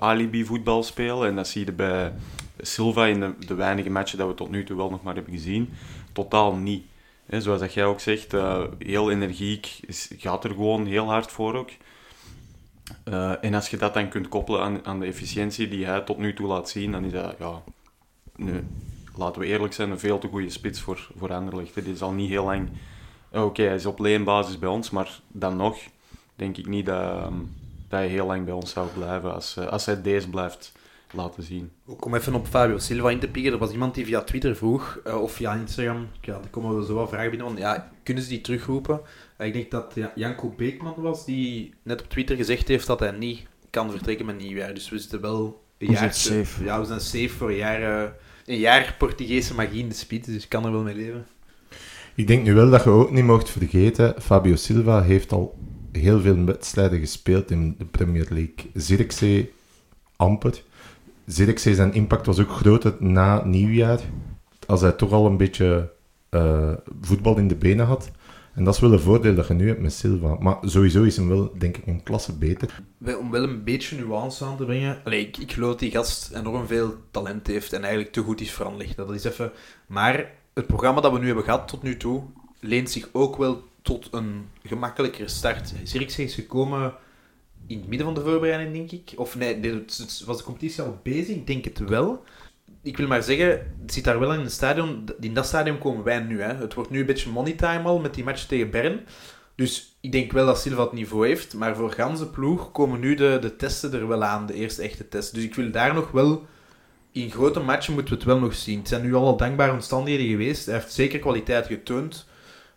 alibi-voetbal 0.01 0.83
spelen. 0.83 1.29
En 1.29 1.37
dat 1.37 1.49
zie 1.49 1.65
je 1.65 1.73
bij 1.73 2.13
Silva 2.61 3.07
in 3.07 3.21
de, 3.21 3.35
de 3.47 3.55
weinige 3.55 3.91
matchen 3.91 4.19
dat 4.19 4.29
we 4.29 4.35
tot 4.35 4.51
nu 4.51 4.65
toe 4.65 4.77
wel 4.77 4.91
nog 4.91 5.03
maar 5.03 5.15
hebben 5.15 5.33
gezien. 5.33 5.71
Totaal 6.13 6.55
niet. 6.55 6.85
Zoals 7.29 7.61
dat 7.61 7.75
jij 7.75 7.85
ook 7.85 8.01
zegt, 8.01 8.33
heel 8.79 9.11
energiek, 9.11 9.81
gaat 10.17 10.45
er 10.45 10.51
gewoon 10.51 10.87
heel 10.87 11.07
hard 11.07 11.33
voor 11.33 11.55
ook. 11.55 11.71
Eh, 13.05 13.45
en 13.45 13.55
als 13.55 13.71
je 13.71 13.77
dat 13.77 13.95
dan 13.95 14.09
kunt 14.09 14.29
koppelen 14.29 14.61
aan, 14.63 14.85
aan 14.87 15.01
de 15.01 15.07
efficiëntie 15.07 15.69
die 15.69 15.87
hij 15.87 16.01
tot 16.01 16.19
nu 16.19 16.35
toe 16.35 16.47
laat 16.47 16.69
zien, 16.69 16.93
dan 16.93 17.05
is 17.05 17.13
dat, 17.13 17.35
ja, 17.39 17.63
nee, 18.37 18.61
laten 19.17 19.41
we 19.41 19.47
eerlijk 19.47 19.73
zijn, 19.73 19.91
een 19.91 19.99
veel 19.99 20.19
te 20.19 20.29
goede 20.29 20.51
spits 20.51 20.81
voor, 20.81 21.09
voor 21.17 21.33
Anderlecht. 21.33 21.75
Dit 21.75 21.87
is 21.87 22.03
al 22.03 22.13
niet 22.13 22.29
heel 22.29 22.45
lang... 22.45 22.69
eh, 23.31 23.45
Oké, 23.45 23.63
hij 23.63 23.75
is 23.75 23.87
op 23.87 23.99
leenbasis 23.99 24.59
bij 24.59 24.69
ons, 24.69 24.91
maar 24.91 25.21
dan 25.29 25.57
nog 25.57 25.79
denk 26.37 26.57
ik 26.57 26.67
niet 26.67 26.87
dat, 26.87 27.01
ehm, 27.03 27.35
dat 27.89 27.99
hij 27.99 28.09
heel 28.09 28.27
lang 28.27 28.45
bij 28.45 28.55
ons 28.55 28.71
zou 28.71 28.89
blijven 28.89 29.35
als, 29.35 29.57
eh, 29.57 29.67
als 29.67 29.87
hij 29.87 30.03
deze 30.03 30.29
blijft 30.29 30.73
laten 31.13 31.43
zien. 31.43 31.71
Ook 31.87 32.05
om 32.05 32.15
even 32.15 32.35
op 32.35 32.47
Fabio 32.47 32.79
Silva 32.79 33.11
in 33.11 33.19
te 33.19 33.29
pikken. 33.29 33.53
Er 33.53 33.59
was 33.59 33.73
iemand 33.73 33.95
die 33.95 34.05
via 34.05 34.23
Twitter 34.23 34.57
vroeg, 34.57 35.01
eh, 35.05 35.23
of 35.23 35.33
via 35.33 35.55
Instagram, 35.55 36.09
ja, 36.21 36.33
daar 36.33 36.51
komen 36.51 36.79
we 36.79 36.85
zo 36.85 36.95
wat 36.95 37.09
vragen 37.09 37.31
binnen, 37.31 37.49
van, 37.49 37.57
ja, 37.57 37.91
kunnen 38.03 38.23
ze 38.23 38.29
die 38.29 38.41
terugroepen? 38.41 39.01
Eh, 39.37 39.47
ik 39.47 39.53
denk 39.53 39.71
dat 39.71 39.93
ja, 39.95 40.13
Janko 40.15 40.55
Beekman 40.57 40.95
was, 40.97 41.25
die 41.25 41.75
net 41.83 42.01
op 42.01 42.09
Twitter 42.09 42.37
gezegd 42.37 42.69
heeft 42.69 42.87
dat 42.87 43.01
hij 43.01 43.11
niet 43.11 43.47
kan 43.71 43.91
vertrekken 43.91 44.27
met 44.27 44.39
nieuwjaar. 44.39 44.75
Dus 44.75 44.89
we 44.89 44.99
zitten 44.99 45.21
wel 45.21 45.63
een 45.79 45.87
We 45.87 45.93
jaar... 45.93 46.15
zitten 46.15 46.47
safe. 46.47 46.65
Ja, 46.65 46.81
we 46.81 46.87
zijn 46.87 47.01
safe 47.01 47.29
voor 47.29 47.49
een 47.51 47.57
jaar, 47.57 48.03
eh, 48.05 48.11
een 48.47 48.59
jaar 48.59 48.95
Portugese 48.99 49.55
magie 49.55 49.83
in 49.83 49.89
de 49.89 49.95
spits, 49.95 50.27
dus 50.27 50.43
ik 50.43 50.49
kan 50.49 50.65
er 50.65 50.73
wel 50.73 50.83
mee 50.83 50.95
leven. 50.95 51.27
Ik 52.15 52.27
denk 52.27 52.45
nu 52.45 52.55
wel 52.55 52.71
dat 52.71 52.85
je 52.85 52.91
ook 52.91 53.11
niet 53.11 53.25
mocht 53.25 53.51
vergeten, 53.51 54.15
Fabio 54.23 54.57
Silva 54.57 55.03
heeft 55.03 55.33
al 55.33 55.59
heel 55.93 56.21
veel 56.21 56.45
wedstrijden 56.45 57.01
gespeeld 57.01 57.51
in 57.51 57.75
de 57.79 57.85
Premier 57.85 58.27
League. 58.29 58.71
Zirkzee 58.75 59.53
amper. 60.17 60.63
Zirkzee 61.33 61.75
zijn 61.75 61.93
impact 61.93 62.27
was 62.27 62.41
ook 62.41 62.51
groter 62.51 62.95
na 62.99 63.45
nieuwjaar, 63.45 64.01
als 64.67 64.81
hij 64.81 64.93
toch 64.93 65.13
al 65.13 65.27
een 65.27 65.37
beetje 65.37 65.93
eh, 66.29 66.73
voetbal 67.01 67.37
in 67.37 67.49
de 67.49 67.55
benen 67.55 67.87
had. 67.87 68.11
En 68.55 68.65
dat 68.65 68.75
is 68.75 68.81
wel 68.81 68.93
een 68.93 69.01
voordeel 69.01 69.35
dat 69.35 69.47
je 69.47 69.55
nu 69.55 69.69
hebt 69.69 69.81
met 69.81 69.93
Silva. 69.93 70.37
Maar 70.41 70.57
sowieso 70.63 71.03
is 71.03 71.17
hem 71.17 71.29
wel, 71.29 71.53
denk 71.59 71.77
ik, 71.77 71.87
een 71.87 72.03
klasse 72.03 72.39
beter. 72.39 72.81
Om 73.19 73.31
wel 73.31 73.43
een 73.43 73.65
beetje 73.65 73.97
nuance 73.97 74.45
aan 74.45 74.57
te 74.57 74.65
brengen. 74.65 75.01
Ik, 75.05 75.37
ik 75.37 75.53
geloof 75.53 75.71
dat 75.71 75.79
die 75.79 75.91
gast 75.91 76.33
enorm 76.35 76.67
veel 76.67 76.95
talent 77.11 77.47
heeft 77.47 77.73
en 77.73 77.81
eigenlijk 77.83 78.13
te 78.13 78.21
goed 78.21 78.41
is 78.41 78.53
voor. 78.53 78.73
Dat 78.97 79.15
is 79.15 79.25
even... 79.25 79.53
Maar 79.87 80.31
het 80.55 80.67
programma 80.67 81.01
dat 81.01 81.13
we 81.13 81.19
nu 81.19 81.27
hebben 81.27 81.45
gehad 81.45 81.69
tot 81.69 81.83
nu 81.83 81.97
toe 81.97 82.23
leent 82.61 82.91
zich 82.91 83.09
ook 83.13 83.37
wel 83.37 83.63
tot 83.83 84.09
een 84.11 84.45
gemakkelijkere 84.63 85.29
start. 85.29 85.75
Zirkzee 85.83 86.25
is 86.25 86.35
gekomen 86.35 86.95
in 87.71 87.79
het 87.79 87.89
midden 87.89 88.07
van 88.07 88.15
de 88.15 88.31
voorbereiding, 88.31 88.73
denk 88.73 88.91
ik. 88.91 89.19
Of 89.19 89.37
nee, 89.37 89.61
het- 89.61 89.97
het- 89.97 90.23
was 90.27 90.37
de 90.39 90.45
competitie 90.45 90.83
al 90.83 91.01
bezig? 91.03 91.37
Ik 91.37 91.47
denk 91.47 91.65
het 91.65 91.79
wel. 91.79 92.25
Ik 92.83 92.97
wil 92.97 93.07
maar 93.07 93.23
zeggen, 93.23 93.49
het 93.83 93.93
zit 93.93 94.05
daar 94.05 94.19
wel 94.19 94.33
in 94.35 94.41
een 94.41 94.51
stadion. 94.51 95.05
In 95.21 95.35
dat 95.35 95.47
stadion 95.47 95.79
komen 95.79 96.05
wij 96.05 96.21
nu. 96.21 96.41
Hè. 96.43 96.55
Het 96.55 96.75
wordt 96.75 96.91
nu 96.91 97.01
een 97.01 97.07
beetje 97.07 97.31
money 97.31 97.53
time 97.53 97.83
al 97.83 97.99
met 97.99 98.15
die 98.15 98.25
match 98.25 98.43
tegen 98.47 98.71
Bern. 98.71 99.01
Dus 99.55 99.97
ik 100.01 100.13
denk 100.13 100.33
wel 100.33 100.47
dat 100.47 100.61
Silva 100.61 100.83
het 100.83 100.93
niveau 100.93 101.27
heeft, 101.27 101.55
maar 101.55 101.77
voor 101.77 101.91
ganse 101.93 102.31
ploeg 102.31 102.73
komen 102.73 103.01
nu 103.01 103.15
de, 103.15 103.39
de 103.41 103.57
testen 103.57 103.93
er 103.93 104.09
wel 104.09 104.25
aan, 104.25 104.47
de 104.47 104.55
eerste 104.55 104.83
echte 104.83 105.09
testen. 105.09 105.35
Dus 105.35 105.45
ik 105.45 105.55
wil 105.55 105.71
daar 105.71 105.95
nog 105.95 106.11
wel, 106.11 106.47
in 107.13 107.31
grote 107.31 107.61
matchen 107.61 107.93
moeten 107.95 108.13
we 108.13 108.19
het 108.21 108.29
wel 108.29 108.39
nog 108.39 108.55
zien. 108.55 108.79
Het 108.79 108.89
zijn 108.89 109.03
nu 109.03 109.15
al 109.15 109.37
dankbare 109.37 109.73
omstandigheden 109.73 110.29
geweest, 110.31 110.67
hij 110.67 110.75
heeft 110.75 110.93
zeker 110.93 111.19
kwaliteit 111.19 111.67
getoond, 111.67 112.27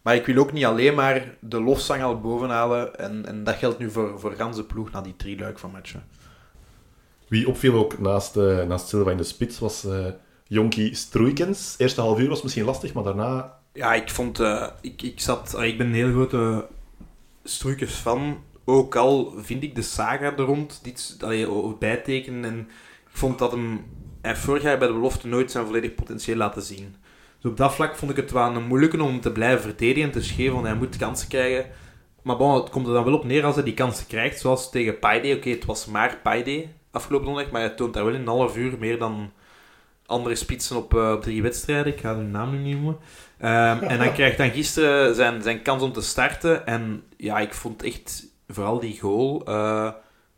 maar 0.04 0.16
ik 0.16 0.26
wil 0.26 0.38
ook 0.38 0.52
niet 0.52 0.66
alleen 0.66 0.96
maar 0.96 1.36
de 1.40 1.62
lofzang 1.62 2.04
al 2.04 2.20
bovenhalen 2.20 2.96
en, 3.00 3.26
en 3.26 3.44
dat 3.44 3.56
geldt 3.56 3.80
nu 3.80 3.92
voor, 3.92 4.20
voor 4.20 4.32
ganse 4.32 4.66
ploeg 4.66 4.92
na 4.92 5.02
die 5.02 5.16
drie 5.16 5.40
luik 5.40 5.60
van 5.60 5.72
matchen. 5.72 6.04
Wie 7.28 7.48
opviel 7.48 7.74
ook 7.74 8.00
naast, 8.00 8.38
eh, 8.38 8.64
naast 8.64 8.88
Silva 8.88 9.12
in 9.12 9.18
de 9.18 9.24
spits 9.24 9.60
was 9.60 9.86
eh 9.86 10.06
Jonky 10.48 10.94
Stroeikens. 10.94 11.76
Eerste 11.78 12.02
half 12.02 12.20
uur 12.20 12.30
was 12.30 12.42
misschien 12.42 12.66
lastig, 12.66 12.94
maar 12.94 13.04
daarna... 13.04 13.58
Ja, 13.74 13.94
ik 13.94 14.10
vond... 14.10 14.40
eh, 14.40 14.68
ik, 14.82 15.02
ik, 15.02 15.20
zat, 15.20 15.62
ik 15.62 15.78
ben 15.78 15.88
een 15.88 15.94
heel 15.94 16.12
grote 16.12 16.68
Struikers 17.44 17.94
fan. 17.94 18.44
Ook 18.66 18.96
al 18.96 19.34
vind 19.38 19.64
ik 19.64 19.76
de 19.76 19.82
saga 19.82 20.26
er 20.26 20.44
rond 20.44 20.80
dit 20.84 21.18
allee, 21.20 21.76
bijtekenen. 21.80 22.44
En 22.44 22.60
ik 23.04 23.18
vond 23.18 23.40
dat 23.40 23.52
hem... 23.52 23.86
Hij 24.22 24.36
vorig 24.36 24.64
jaar 24.64 24.78
bij 24.78 24.88
de 24.88 24.94
belofte 24.94 25.28
nooit 25.28 25.52
zijn 25.52 25.66
volledig 25.66 25.96
potentieel 25.96 26.38
laten 26.38 26.62
zien. 26.62 26.96
Dus 27.44 27.52
op 27.52 27.58
dat 27.58 27.74
vlak 27.74 27.96
vond 27.96 28.12
ik 28.12 28.18
het 28.18 28.32
wel 28.32 28.56
een 28.56 28.68
moeilijke 28.68 29.04
om 29.04 29.22
te 29.22 29.32
blijven 29.32 29.62
verdedigen 29.62 30.04
en 30.04 30.12
te 30.12 30.24
schreeuwen, 30.24 30.54
want 30.54 30.68
hij 30.68 30.76
moet 30.76 30.98
kansen 30.98 31.28
krijgen. 31.28 31.72
Maar 32.22 32.38
bon, 32.38 32.56
het 32.56 32.70
komt 32.70 32.88
er 32.88 32.94
dan 32.94 33.04
wel 33.04 33.14
op 33.14 33.24
neer 33.24 33.46
als 33.46 33.56
hij 33.56 33.64
die 33.64 33.74
kansen 33.74 34.08
krijgt, 34.08 34.40
zoals 34.40 34.70
tegen 34.70 35.00
Paide. 35.00 35.36
Oké, 35.36 35.50
het 35.50 35.66
was 35.66 35.86
maar 35.86 36.18
Paide 36.24 36.66
afgelopen 36.92 37.26
donderdag, 37.26 37.52
maar 37.54 37.62
hij 37.62 37.70
toont 37.70 37.94
daar 37.94 38.06
wel 38.06 38.14
in 38.14 38.22
een 38.22 38.28
half 38.28 38.58
uur 38.58 38.76
meer 38.80 38.98
dan 38.98 39.32
andere 40.06 40.36
spitsen 40.36 40.78
op, 40.78 40.94
eh, 40.94 41.12
op 41.12 41.22
drie 41.22 41.42
wedstrijden. 41.42 41.94
Ik 41.94 42.00
ga 42.00 42.16
hun 42.16 42.32
naam 42.32 42.52
nu 42.52 42.58
niet 42.58 42.76
noemen. 42.76 42.98
Ehm, 43.38 43.84
en 43.84 43.98
dan 44.00 44.14
krijgt 44.14 44.38
dan 44.38 44.52
gisteren 44.52 45.16
zijn, 45.16 45.42
zijn 45.42 45.62
kans 45.62 45.84
om 45.84 45.92
te 45.92 46.02
starten. 46.02 46.66
En 46.66 47.04
ja, 47.18 47.40
ik 47.40 47.54
vond 47.54 47.84
echt 47.84 48.26
vooral 48.48 48.80
die 48.80 49.00
goal, 49.00 49.46
eh, 49.46 49.92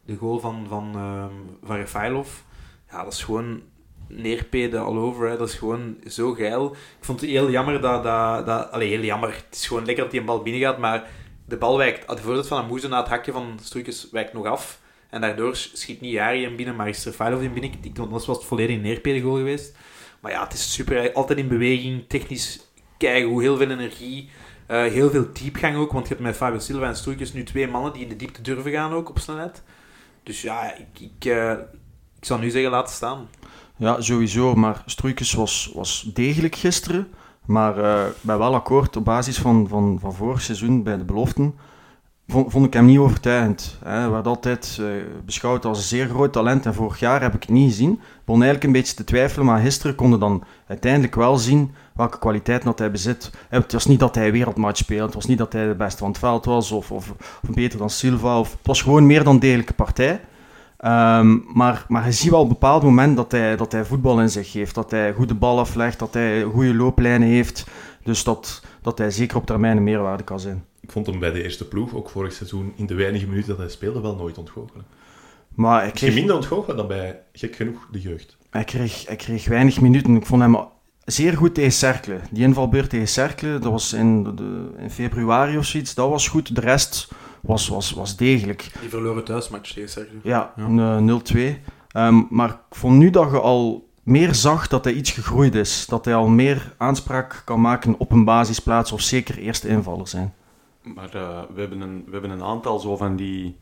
de 0.06 0.16
goal 0.16 0.40
van, 0.40 0.66
van, 0.70 0.92
ehm 0.96 1.34
van 1.64 2.26
ja, 2.90 3.04
dat 3.04 3.14
is 3.14 3.24
gewoon 3.24 3.62
neerpeden 4.08 4.84
all 4.84 4.98
over. 4.98 5.30
Hè. 5.30 5.38
Dat 5.38 5.48
is 5.50 5.56
gewoon 5.56 5.98
zo 6.08 6.34
geil. 6.34 6.72
Ik 6.72 7.06
vond 7.06 7.22
het 7.22 7.30
heel 7.30 7.50
jammer 7.50 7.82
dat... 7.82 8.04
dat, 8.04 8.46
dat 8.46 8.72
allee, 8.72 8.90
heel 8.90 9.04
jammer. 9.04 9.30
Het 9.30 9.56
is 9.56 9.68
gewoon 9.68 9.86
lekker 9.86 10.04
dat 10.04 10.12
die 10.12 10.20
een 10.20 10.26
bal 10.26 10.42
binnengaat, 10.42 10.78
maar 10.78 11.08
de 11.46 11.58
bal 11.58 11.78
wijkt... 11.78 12.08
De 12.08 12.18
voorzet 12.18 12.48
van 12.48 12.64
Amoeze 12.64 12.88
na 12.88 13.00
het 13.00 13.08
hakje 13.08 13.32
van 13.32 13.60
Struikens 13.62 14.08
wijkt 14.12 14.34
nog 14.34 14.46
af. 14.46 14.80
En 15.10 15.22
daardoor 15.22 15.56
schiet 15.56 16.02
niet 16.02 16.12
Jari 16.12 16.44
hem 16.44 16.56
binnen, 16.56 16.76
maar 16.76 16.90
is 16.90 17.06
Refailov 17.06 17.42
in 17.42 17.54
binnen. 17.54 17.72
Ik- 17.82 18.00
anders 18.00 18.26
was 18.26 18.38
het 18.38 18.46
volledig 18.46 18.76
een 18.76 18.82
neerpeden 18.82 19.22
goal 19.22 19.36
geweest. 19.36 19.76
Maar 20.20 20.32
ja, 20.32 20.44
het 20.44 20.54
is 20.54 20.74
super. 20.74 21.14
Altijd 21.14 21.40
in 21.40 21.48
beweging, 21.48 22.04
technisch 22.08 22.60
keigoed, 22.98 23.42
heel 23.42 23.58
veel 23.58 23.70
energie. 23.70 24.30
Eh, 24.68 24.84
heel 24.84 25.10
veel 25.10 25.26
diepgang 25.34 25.76
ook, 25.76 25.92
want 25.92 26.08
je 26.08 26.14
hebt 26.14 26.26
met 26.26 26.36
Fabio 26.36 26.60
Silva 26.60 26.88
en 26.88 26.96
Stroeikens 26.96 27.34
nu 27.34 27.44
twee 27.44 27.68
mannen 27.68 27.94
die 27.94 28.02
in 28.04 28.10
de 28.10 28.16
diepte 28.16 28.42
durven 28.42 28.72
gaan 28.72 28.94
ook 28.94 29.10
op 29.10 29.20
snelheid. 29.20 29.64
Dus 30.24 30.42
ja, 30.42 30.74
ik, 30.76 31.00
ik, 31.00 31.26
eh, 31.26 31.52
ik 32.20 32.26
zou 32.26 32.40
nu 32.40 32.50
zeggen 32.50 32.72
laten 32.72 32.94
staan. 32.96 33.30
Ja, 33.78 34.02
sowieso. 34.02 34.56
Maar 34.56 34.84
Stroeikens 34.86 35.34
was, 35.34 35.72
was 35.74 36.10
degelijk 36.14 36.56
gisteren. 36.56 37.08
Maar 37.46 37.74
ben 38.22 38.38
wel 38.38 38.54
akkoord 38.54 38.96
op 38.96 39.06
basis 39.06 39.38
van, 39.38 39.68
van, 39.68 39.98
van 40.02 40.14
vorig 40.14 40.42
seizoen 40.42 40.84
bij 40.84 40.98
de 40.98 41.04
beloften. 41.04 41.56
Vond, 42.28 42.66
ik 42.66 42.74
hem 42.74 42.86
niet 42.86 42.98
overtuigend. 42.98 43.78
Hij 43.84 44.10
werd 44.10 44.28
altijd 44.28 44.78
eh, 44.80 44.86
beschouwd 45.26 45.66
als 45.66 45.78
een 45.78 45.84
zeer 45.84 46.08
groot 46.08 46.34
talent. 46.34 46.66
En 46.66 46.74
vorig 46.74 47.00
jaar 47.00 47.22
heb 47.22 47.34
ik 47.34 47.42
het 47.42 47.50
niet 47.50 47.70
gezien. 47.70 47.92
Ik 47.92 48.00
begon 48.26 48.42
eigenlijk 48.42 48.64
een 48.64 48.72
beetje 48.82 48.96
te 48.96 49.04
twijfelen. 49.04 49.46
Maar 49.46 49.62
gisteren 49.62 49.96
konden 49.96 50.20
dan 50.20 50.44
uiteindelijk 50.68 51.16
wel 51.16 51.38
zien 51.38 51.72
welke 51.94 52.20
kwaliteiten 52.20 52.68
dat 52.68 52.80
hij 52.80 52.92
bezit. 52.92 53.32
Eh, 53.50 53.60
Het 53.60 53.72
was 53.72 53.86
niet 53.86 54.00
dat 54.00 54.16
hij 54.16 54.32
wereldmatch 54.32 54.78
speelde. 54.78 55.06
Het 55.06 55.14
was 55.14 55.26
niet 55.26 55.38
dat 55.38 55.54
hij 55.54 55.68
de 55.68 55.76
beste 55.76 55.98
van 55.98 56.08
het 56.08 56.18
veld 56.18 56.46
was. 56.46 56.72
Of, 56.72 56.92
of, 56.92 57.10
of 57.44 57.50
beter 57.54 57.80
dan 57.80 57.90
Silva. 57.90 58.40
Of, 58.40 58.52
het 58.52 58.68
was 58.68 58.82
gewoon 58.82 59.06
meer 59.06 59.24
dan 59.24 59.40
degelijke 59.40 59.74
partij. 59.74 60.22
Ehm, 60.86 61.38
maar, 61.54 61.86
maar 61.88 62.06
je 62.06 62.12
ziet 62.12 62.30
wel 62.30 62.40
op 62.40 62.46
een 62.46 62.54
bepaald 62.54 62.84
moment 62.84 63.16
dat 63.16 63.32
hij, 63.32 63.56
dat 63.56 63.72
hij 63.72 63.86
voetbal 63.86 64.22
in 64.22 64.30
zich 64.30 64.54
heeft. 64.54 64.76
Dat 64.76 64.92
hij 64.92 65.14
goede 65.14 65.34
bal 65.34 65.60
aflegt, 65.60 66.00
dat 66.00 66.14
hij 66.14 66.44
goede 66.44 66.76
looplijnen 66.76 67.28
heeft. 67.28 67.66
Dus 68.04 68.24
dat, 68.24 68.62
dat 68.82 68.98
hij 68.98 69.12
zeker 69.12 69.38
op 69.38 69.46
termijn 69.46 69.78
een 69.78 69.84
meerwaarde 69.84 70.24
kan 70.24 70.40
zijn. 70.40 70.66
Ik 70.82 70.92
vond 70.92 71.06
hem 71.06 71.20
bij 71.20 71.32
de 71.32 71.44
eerste 71.44 71.68
ploeg, 71.68 71.94
ook 71.94 72.10
vorig 72.10 72.34
seizoen, 72.34 72.74
in 72.76 72.86
de 72.86 72.94
weinige 72.94 73.28
minuten 73.28 73.50
dat 73.50 73.58
hij 73.58 73.70
speelde, 73.70 74.02
wel 74.02 74.16
nooit 74.16 74.38
ontgoochelen. 74.38 74.86
Maar 75.56 75.82
hij 75.82 75.92
kreeg, 75.92 76.14
minder 76.14 76.36
ontgoochelen 76.36 76.78
dan 76.78 76.88
bij, 76.88 77.20
gek 77.34 77.56
genoeg, 77.56 77.88
de 77.92 78.02
jeugd. 78.02 78.38
hij, 78.50 78.64
kreeg, 78.64 79.08
hij 79.08 79.16
kreeg 79.16 79.46
weinig 79.46 79.82
minuten. 79.82 80.16
Ik 80.16 80.26
vond 80.26 80.42
hem 80.42 80.58
zeer 81.06 81.38
goed 81.38 81.54
tegen 81.54 81.72
Cercle. 81.72 82.20
Die 82.32 82.44
invalbeurt 82.44 82.90
tegen 82.90 83.08
Cercle, 83.08 83.60
dat 83.60 83.72
was 83.72 83.94
in, 83.94 84.24
de, 84.24 84.70
in 84.78 84.92
februari 84.92 85.58
of 85.58 85.66
zoiets. 85.66 85.94
Dat 85.94 86.10
was 86.10 86.28
goed. 86.28 86.56
De 86.56 86.62
rest 86.62 87.08
was, 87.46 87.68
was, 87.68 87.92
was 87.92 88.16
degelijk. 88.16 88.72
Die 88.80 88.90
verloren 88.90 89.24
thuismatch 89.24 89.72
tegen 89.74 89.90
Cercle. 89.90 90.18
Ja, 90.24 90.54
een, 90.56 90.80
eh, 90.80 90.98
0-2. 90.98 91.60
Ehm, 91.88 92.22
maar 92.30 92.50
ik 92.50 92.76
vond 92.76 92.98
nu 92.98 93.10
dat 93.10 93.32
je 93.32 93.40
al 93.40 93.90
meer 94.04 94.34
zag 94.36 94.68
dat 94.68 94.84
hij 94.84 94.94
iets 94.94 95.12
gegroeid 95.12 95.56
is. 95.56 95.86
Dat 95.86 96.06
hij 96.06 96.16
al 96.16 96.28
meer 96.28 96.74
aanspraak 96.78 97.42
kan 97.46 97.62
maken 97.62 97.96
op 97.98 98.12
een 98.12 98.26
basisplaats 98.26 98.92
of 98.92 99.02
zeker 99.02 99.38
eerste 99.38 99.68
invaller 99.68 100.08
zijn. 100.08 100.34
Maar 100.82 101.16
eh, 101.16 101.40
we, 101.54 101.60
hebben 101.60 101.82
een, 101.82 102.04
we 102.06 102.12
hebben 102.12 102.30
een 102.30 102.44
aantal 102.44 102.80
zo 102.80 102.96
van 102.96 103.16
die 103.16 103.58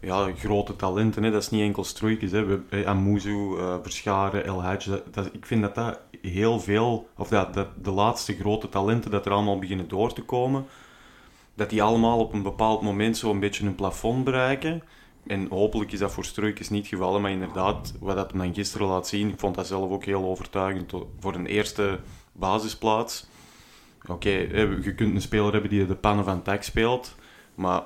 ja, 0.00 0.30
grote 0.36 0.76
talenten. 0.76 1.22
Hè. 1.22 1.30
Dat 1.30 1.42
is 1.42 1.50
niet 1.50 1.62
enkel 1.62 1.84
Stroeikens. 1.84 2.32
Hè. 2.32 2.44
We, 2.44 2.60
eh, 2.68 2.86
Amuzu, 2.86 3.56
eh, 3.58 3.74
Verscharen, 3.82 4.44
El 4.44 4.62
Hadj. 4.62 4.90
Dat, 4.90 5.14
dat- 5.14 5.30
ik 5.32 5.46
vind 5.46 5.62
dat 5.62 5.74
dat 5.74 6.00
heel 6.22 6.60
veel... 6.60 7.08
Of 7.16 7.28
dat, 7.28 7.54
dat 7.54 7.68
de 7.82 7.90
laatste 7.90 8.34
grote 8.36 8.68
talenten 8.68 9.10
dat 9.10 9.26
er 9.26 9.32
allemaal 9.32 9.58
beginnen 9.58 9.88
door 9.88 10.12
te 10.12 10.22
komen... 10.22 10.64
Dat 11.56 11.70
die 11.70 11.82
allemaal 11.82 12.18
op 12.18 12.32
een 12.32 12.42
bepaald 12.42 12.82
moment 12.82 13.16
zo 13.16 13.30
een 13.30 13.40
beetje 13.40 13.66
een 13.66 13.74
plafond 13.74 14.24
bereiken. 14.24 14.82
En 15.26 15.46
hopelijk 15.50 15.92
is 15.92 15.98
dat 15.98 16.12
voor 16.12 16.24
Stroeikens 16.24 16.68
niet 16.68 16.80
het 16.80 16.88
geval. 16.88 17.20
Maar 17.20 17.30
inderdaad, 17.30 17.94
wat 18.00 18.16
dat 18.16 18.32
dan 18.32 18.54
gisteren 18.54 18.86
laat 18.86 19.08
zien... 19.08 19.28
Ik 19.28 19.38
vond 19.40 19.54
dat 19.54 19.66
zelf 19.66 19.90
ook 19.90 20.04
heel 20.04 20.24
overtuigend. 20.24 20.92
Voor 21.20 21.34
een 21.34 21.46
eerste 21.46 21.98
basisplaats... 22.32 23.26
Oké, 24.08 24.30
je 24.30 24.94
kunt 24.96 25.14
een 25.14 25.20
speler 25.20 25.52
hebben 25.52 25.70
die 25.70 25.86
de 25.86 25.94
pannen 25.94 26.24
van 26.24 26.42
tak 26.42 26.62
speelt, 26.62 27.14
maar 27.54 27.82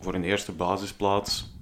voor 0.00 0.14
een 0.14 0.24
eerste 0.24 0.52
basisplaats 0.52 1.53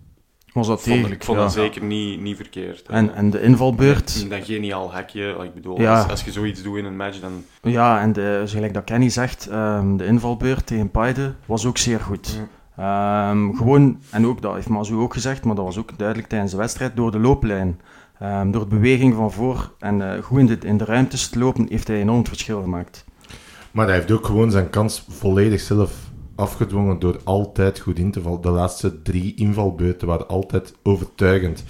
Was 0.52 0.66
dat 0.66 0.82
vond 0.82 1.10
ik 1.10 1.24
vond 1.24 1.38
ja. 1.38 1.44
dat 1.44 1.52
zeker 1.52 1.82
niet, 1.82 2.20
niet 2.20 2.36
verkeerd. 2.36 2.86
hè. 2.86 2.92
En, 2.92 3.14
en 3.14 3.30
de 3.30 3.42
invalbeurt... 3.42 4.30
Dat 4.30 4.44
geniaal 4.44 4.92
hekje, 4.92 5.36
ik 5.42 5.54
bedoel, 5.54 5.80
Ja. 5.80 5.98
als, 5.98 6.10
als 6.10 6.24
je 6.24 6.32
zoiets 6.32 6.62
doet 6.62 6.76
in 6.78 6.84
een 6.84 6.96
match, 6.96 7.20
dan... 7.20 7.44
Ja, 7.62 8.00
en 8.00 8.12
de, 8.12 8.42
gelijk 8.46 8.74
dat 8.74 8.84
Kenny 8.84 9.08
zegt, 9.08 9.48
ehm, 9.48 9.96
de 9.96 10.04
invalbeurt 10.04 10.66
tegen 10.66 10.90
Paide 10.90 11.34
was 11.46 11.66
ook 11.66 11.78
zeer 11.78 12.00
goed. 12.00 12.40
Ehm, 12.76 13.52
gewoon, 13.54 13.98
en 14.10 14.26
ook, 14.26 14.42
dat 14.42 14.54
heeft 14.54 14.68
Mazu 14.68 14.94
ook 14.94 15.12
gezegd, 15.12 15.44
maar 15.44 15.54
dat 15.54 15.64
was 15.64 15.78
ook 15.78 15.98
duidelijk 15.98 16.28
tijdens 16.28 16.50
de 16.50 16.56
wedstrijd, 16.56 16.96
door 16.96 17.10
de 17.10 17.18
looplijn. 17.18 17.80
Ehm, 18.18 18.50
door 18.50 18.68
de 18.68 18.74
beweging 18.74 19.14
van 19.14 19.32
voor 19.32 19.72
en 19.78 20.14
eh, 20.14 20.22
goed 20.22 20.38
in 20.38 20.46
de, 20.46 20.58
in 20.62 20.76
de 20.76 20.84
ruimtes 20.84 21.28
te 21.28 21.38
lopen, 21.38 21.66
heeft 21.68 21.88
hij 21.88 22.00
enorm 22.00 22.18
het 22.18 22.28
verschil 22.28 22.62
gemaakt. 22.62 23.04
Maar 23.70 23.86
hij 23.86 23.94
heeft 23.94 24.10
ook 24.10 24.26
gewoon 24.26 24.50
zijn 24.50 24.70
kans 24.70 25.04
volledig 25.08 25.60
zelf 25.60 25.92
afgedwongen 26.42 26.98
door 26.98 27.20
altijd 27.24 27.78
goed 27.78 27.98
in 27.98 28.10
te 28.10 28.20
vallen. 28.20 28.40
De 28.40 28.50
laatste 28.50 29.02
drie 29.02 29.34
invalbeurten 29.34 30.08
waren 30.08 30.28
altijd 30.28 30.74
overtuigend. 30.82 31.64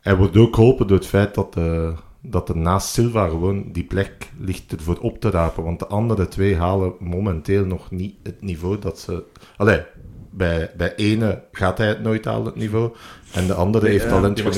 Hij 0.00 0.16
wordt 0.16 0.36
ook 0.36 0.54
geholpen 0.54 0.86
door 0.86 0.96
het 0.96 1.06
feit 1.06 1.34
dat, 1.34 1.56
eh, 1.56 1.88
dat 2.20 2.48
er 2.48 2.56
naast 2.56 2.88
Silva 2.88 3.28
gewoon 3.28 3.72
die 3.72 3.84
plek 3.84 4.30
ligt 4.38 4.72
ervoor 4.72 4.98
op 5.00 5.20
te 5.20 5.30
rapen. 5.30 5.64
Want 5.64 5.78
de 5.78 5.86
andere 5.86 6.28
twee 6.28 6.56
halen 6.56 6.92
momenteel 6.98 7.64
nog 7.64 7.90
niet 7.90 8.14
het 8.22 8.42
niveau 8.42 8.78
dat 8.78 8.98
ze... 8.98 9.22
Allee, 9.56 9.82
bij, 10.30 10.70
bij 10.76 10.94
ene 10.94 11.42
gaat 11.52 11.78
hij 11.78 11.88
het 11.88 12.02
nooit 12.02 12.24
halen, 12.24 12.44
het 12.44 12.56
niveau. 12.56 12.90
En 13.32 13.46
de 13.46 13.54
andere 13.54 13.88
heeft 13.88 14.04
ja, 14.04 14.10
talent 14.10 14.40
genoeg. 14.40 14.54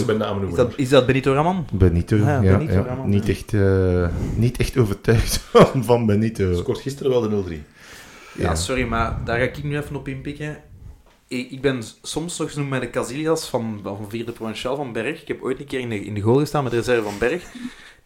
Is 0.49 0.55
dat, 0.55 0.73
is 0.77 0.89
dat 0.89 1.07
Benito 1.07 1.33
Raman? 1.33 1.67
Benito, 1.73 2.17
Ah, 2.17 2.23
ja, 2.23 2.41
ja, 2.41 2.57
Benito 2.57 2.75
ja. 2.75 2.83
Raman, 2.83 3.09
niet, 3.09 3.29
echt, 3.29 3.55
eh, 3.55 4.09
niet 4.37 4.57
echt 4.57 4.77
overtuigd 4.77 5.37
van, 5.37 5.85
van 5.91 6.07
Benito. 6.07 6.55
Scoort 6.55 6.79
gisteren 6.79 7.11
wel 7.11 7.45
de 7.45 7.63
0-3. 7.63 7.76
Ja, 8.37 8.55
sorry, 8.55 8.85
maar 8.85 9.25
daar 9.25 9.39
ga 9.39 9.45
ik 9.45 9.63
nu 9.63 9.77
even 9.77 9.97
op 9.97 10.09
inpikken. 10.09 10.63
Ik, 11.29 11.51
ik 11.51 11.61
ben 11.61 11.83
soms 12.03 12.39
nog 12.39 12.53
genoemd 12.53 12.71
met 12.71 12.81
de 12.81 12.91
Casillas 12.91 13.49
van, 13.49 13.81
van 13.83 14.07
Vierde 14.09 14.33
Provinciaal 14.33 14.77
van 14.77 14.93
Berg. 14.93 15.23
Ik 15.23 15.29
heb 15.29 15.43
ooit 15.43 15.61
een 15.61 15.67
keer 15.67 15.81
in 15.81 15.89
de, 15.89 16.05
in 16.05 16.15
de 16.15 16.21
goal 16.21 16.39
gestaan 16.39 16.63
met 16.63 16.73
de 16.73 16.79
reserve 16.79 17.03
van 17.03 17.19
Berg. 17.19 17.45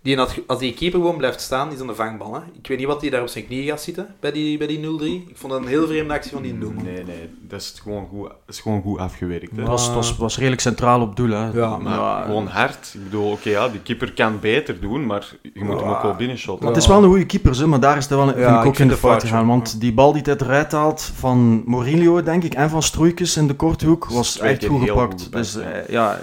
Die 0.02 0.16
had, 0.16 0.34
als 0.46 0.58
die 0.58 0.74
keeper 0.74 1.00
gewoon 1.00 1.16
blijft 1.16 1.40
staan, 1.40 1.72
is 1.72 1.80
aan 1.80 1.86
de 1.86 1.94
vangbal. 1.94 2.34
Hè. 2.34 2.40
Ik 2.62 2.66
weet 2.68 2.78
niet 2.78 2.86
wat 2.86 3.00
hij 3.00 3.10
daar 3.10 3.20
op 3.20 3.28
zijn 3.28 3.46
knieën 3.46 3.66
gaat 3.68 3.82
zitten 3.82 4.14
bij 4.20 4.32
die, 4.32 4.58
bij 4.58 4.66
die 4.66 4.78
0-3. 4.78 5.28
Ik 5.28 5.36
vond 5.36 5.52
dat 5.52 5.62
een 5.62 5.68
heel 5.68 5.86
vreemde 5.86 6.14
actie 6.14 6.32
van 6.32 6.42
die 6.42 6.58
doelman. 6.58 6.84
Nee, 6.84 7.04
nee, 7.04 7.28
dat 7.40 7.60
is 7.60 7.74
gewoon 7.82 8.06
goed, 8.08 8.28
dat 8.28 8.54
is 8.54 8.60
gewoon 8.60 8.82
goed 8.82 8.98
afgewerkt. 8.98 9.56
Het 9.56 9.66
was, 9.66 9.86
het 9.86 9.94
was, 9.94 10.16
was 10.16 10.36
redelijk 10.36 10.60
centraal 10.60 11.00
op 11.00 11.16
doel. 11.16 11.30
Hè. 11.30 11.48
Ja, 11.50 11.76
Maar 11.78 11.98
Ja, 11.98 12.22
gewoon 12.22 12.46
hard. 12.46 12.90
Ik 12.94 13.04
bedoel, 13.04 13.30
oké, 13.30 13.48
ja, 13.50 13.68
die 13.68 13.80
keeper 13.80 14.12
kan 14.12 14.40
beter 14.40 14.80
doen, 14.80 15.06
maar 15.06 15.34
je 15.54 15.64
moet 15.64 15.80
hem 15.80 15.88
ook 15.88 16.02
wel 16.02 16.14
binnenshotten. 16.14 16.64
Maar 16.64 16.74
het 16.74 16.82
is 16.82 16.88
wel 16.88 17.02
een 17.02 17.08
goede 17.08 17.26
keeper, 17.26 17.58
hè, 17.58 17.66
maar 17.66 17.80
daar 17.80 17.96
is 17.96 18.06
hij 18.06 18.16
wel, 18.16 18.26
vind 18.26 18.38
Ja, 18.38 18.54
ik 18.54 18.60
ik 18.60 18.66
ook 18.66 18.76
vind 18.76 18.90
in 18.90 18.94
de 18.94 19.00
fout 19.00 19.20
gegaan. 19.22 19.40
ja. 19.40 19.46
Want 19.46 19.80
die 19.80 19.92
bal 19.92 20.12
die 20.12 20.22
hij 20.22 20.34
eruit 20.36 20.72
haalt 20.72 21.02
van 21.14 21.62
Morillo, 21.66 22.22
denk 22.22 22.42
ik, 22.44 22.54
en 22.54 22.70
van 22.70 22.82
Stroeikens 22.82 23.36
in 23.36 23.46
de 23.46 23.54
korte 23.54 23.86
hoek, 23.86 24.04
was 24.08 24.38
echt 24.38 24.66
goed 24.66 24.88
gepakt. 24.88 25.22
goed 25.22 25.32
dus 25.32 25.52
gepakt, 25.52 25.86
eh, 25.86 25.88
ja, 25.88 26.20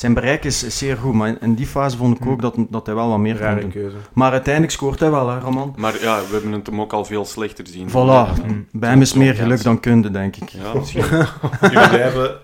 zijn 0.00 0.14
bereik 0.14 0.44
is, 0.44 0.62
is 0.62 0.78
zeer 0.78 0.96
goed. 0.96 1.14
Maar 1.14 1.36
in, 1.40 1.54
die 1.54 1.66
fase 1.66 1.96
vond 1.96 2.20
ik 2.20 2.26
ook 2.26 2.40
dat, 2.40 2.54
dat 2.68 2.86
hij 2.86 2.94
wel 2.94 3.08
wat 3.08 3.18
meer 3.18 3.34
kon 3.34 3.42
Rare 3.42 3.68
keuze. 3.68 3.96
Maar 4.12 4.32
uiteindelijk 4.32 4.72
scoort 4.72 5.00
hij 5.00 5.10
wel, 5.10 5.28
hè, 5.28 5.38
Roman. 5.38 5.74
Maar 5.76 6.00
ja, 6.00 6.20
we 6.20 6.32
hebben 6.32 6.52
het 6.52 6.66
hem 6.66 6.80
ook 6.80 6.92
al 6.92 7.04
veel 7.04 7.24
slechter 7.24 7.66
zien. 7.66 7.88
Voilà. 7.88 7.92
Ja, 7.92 8.34
Bij 8.72 8.90
hem 8.90 9.00
is 9.00 9.12
meer 9.12 9.34
geluk 9.34 9.62
dan 9.62 9.80
kunde, 9.80 10.10
denk 10.10 10.36
ik. 10.36 10.48
Ja, 10.48 10.74
misschien. 10.74 11.04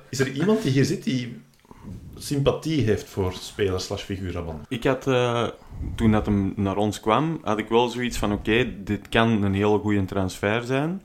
Is 0.09 0.21
er 0.21 0.31
iemand 0.31 0.63
die 0.63 0.73
hier 0.73 0.85
zit 0.85 1.05
die 1.05 1.43
sympathie 2.17 2.83
heeft 2.83 3.09
voor 3.09 3.33
speler 3.33 3.81
slash 3.81 4.03
figuur? 4.03 4.43
Ik 4.69 4.85
had, 4.85 5.07
eh, 5.07 5.47
toen 5.95 6.13
dat 6.13 6.27
hem 6.27 6.53
naar 6.57 6.77
ons 6.77 7.01
kwam, 7.01 7.39
had 7.43 7.59
ik 7.59 7.69
wel 7.69 7.89
zoiets 7.89 8.19
van, 8.19 8.33
oké, 8.33 8.85
dit 8.85 9.09
kan 9.09 9.43
een 9.43 9.55
hele 9.55 9.79
goede 9.79 10.05
transfer 10.05 10.63
zijn. 10.63 11.03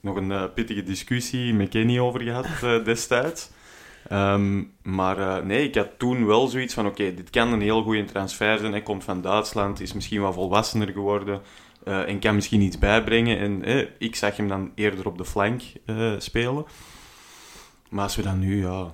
Nog 0.00 0.16
een 0.16 0.32
eh, 0.32 0.42
pittige 0.54 0.82
discussie 0.82 1.54
met 1.54 1.68
Kenny 1.68 1.98
over 1.98 2.20
gehad 2.20 2.46
eh, 2.62 2.84
destijds. 2.84 3.50
Ehm, 4.08 4.62
maar 4.82 5.18
eh, 5.18 5.44
nee, 5.44 5.68
ik 5.68 5.74
had 5.74 5.88
toen 5.98 6.26
wel 6.26 6.46
zoiets 6.46 6.74
van, 6.74 6.86
oké, 6.86 7.14
dit 7.14 7.30
kan 7.30 7.52
een 7.52 7.60
heel 7.60 7.82
goede 7.82 8.04
transfer 8.04 8.58
zijn. 8.58 8.72
Hij 8.72 8.82
komt 8.82 9.04
van 9.04 9.20
Duitsland, 9.20 9.80
is 9.80 9.92
misschien 9.92 10.20
wat 10.20 10.34
volwassener 10.34 10.88
geworden 10.88 11.40
eh, 11.84 12.08
en 12.08 12.18
kan 12.18 12.34
misschien 12.34 12.60
iets 12.60 12.78
bijbrengen. 12.78 13.38
En 13.38 13.64
eh, 13.64 13.86
ik 13.98 14.16
zag 14.16 14.36
hem 14.36 14.48
dan 14.48 14.70
eerder 14.74 15.06
op 15.06 15.18
de 15.18 15.24
flank 15.24 15.62
spelen. 16.18 16.64
Maar 17.90 18.02
als 18.02 18.16
we 18.16 18.22
dan 18.22 18.38
nu, 18.38 18.62
ja, 18.62 18.92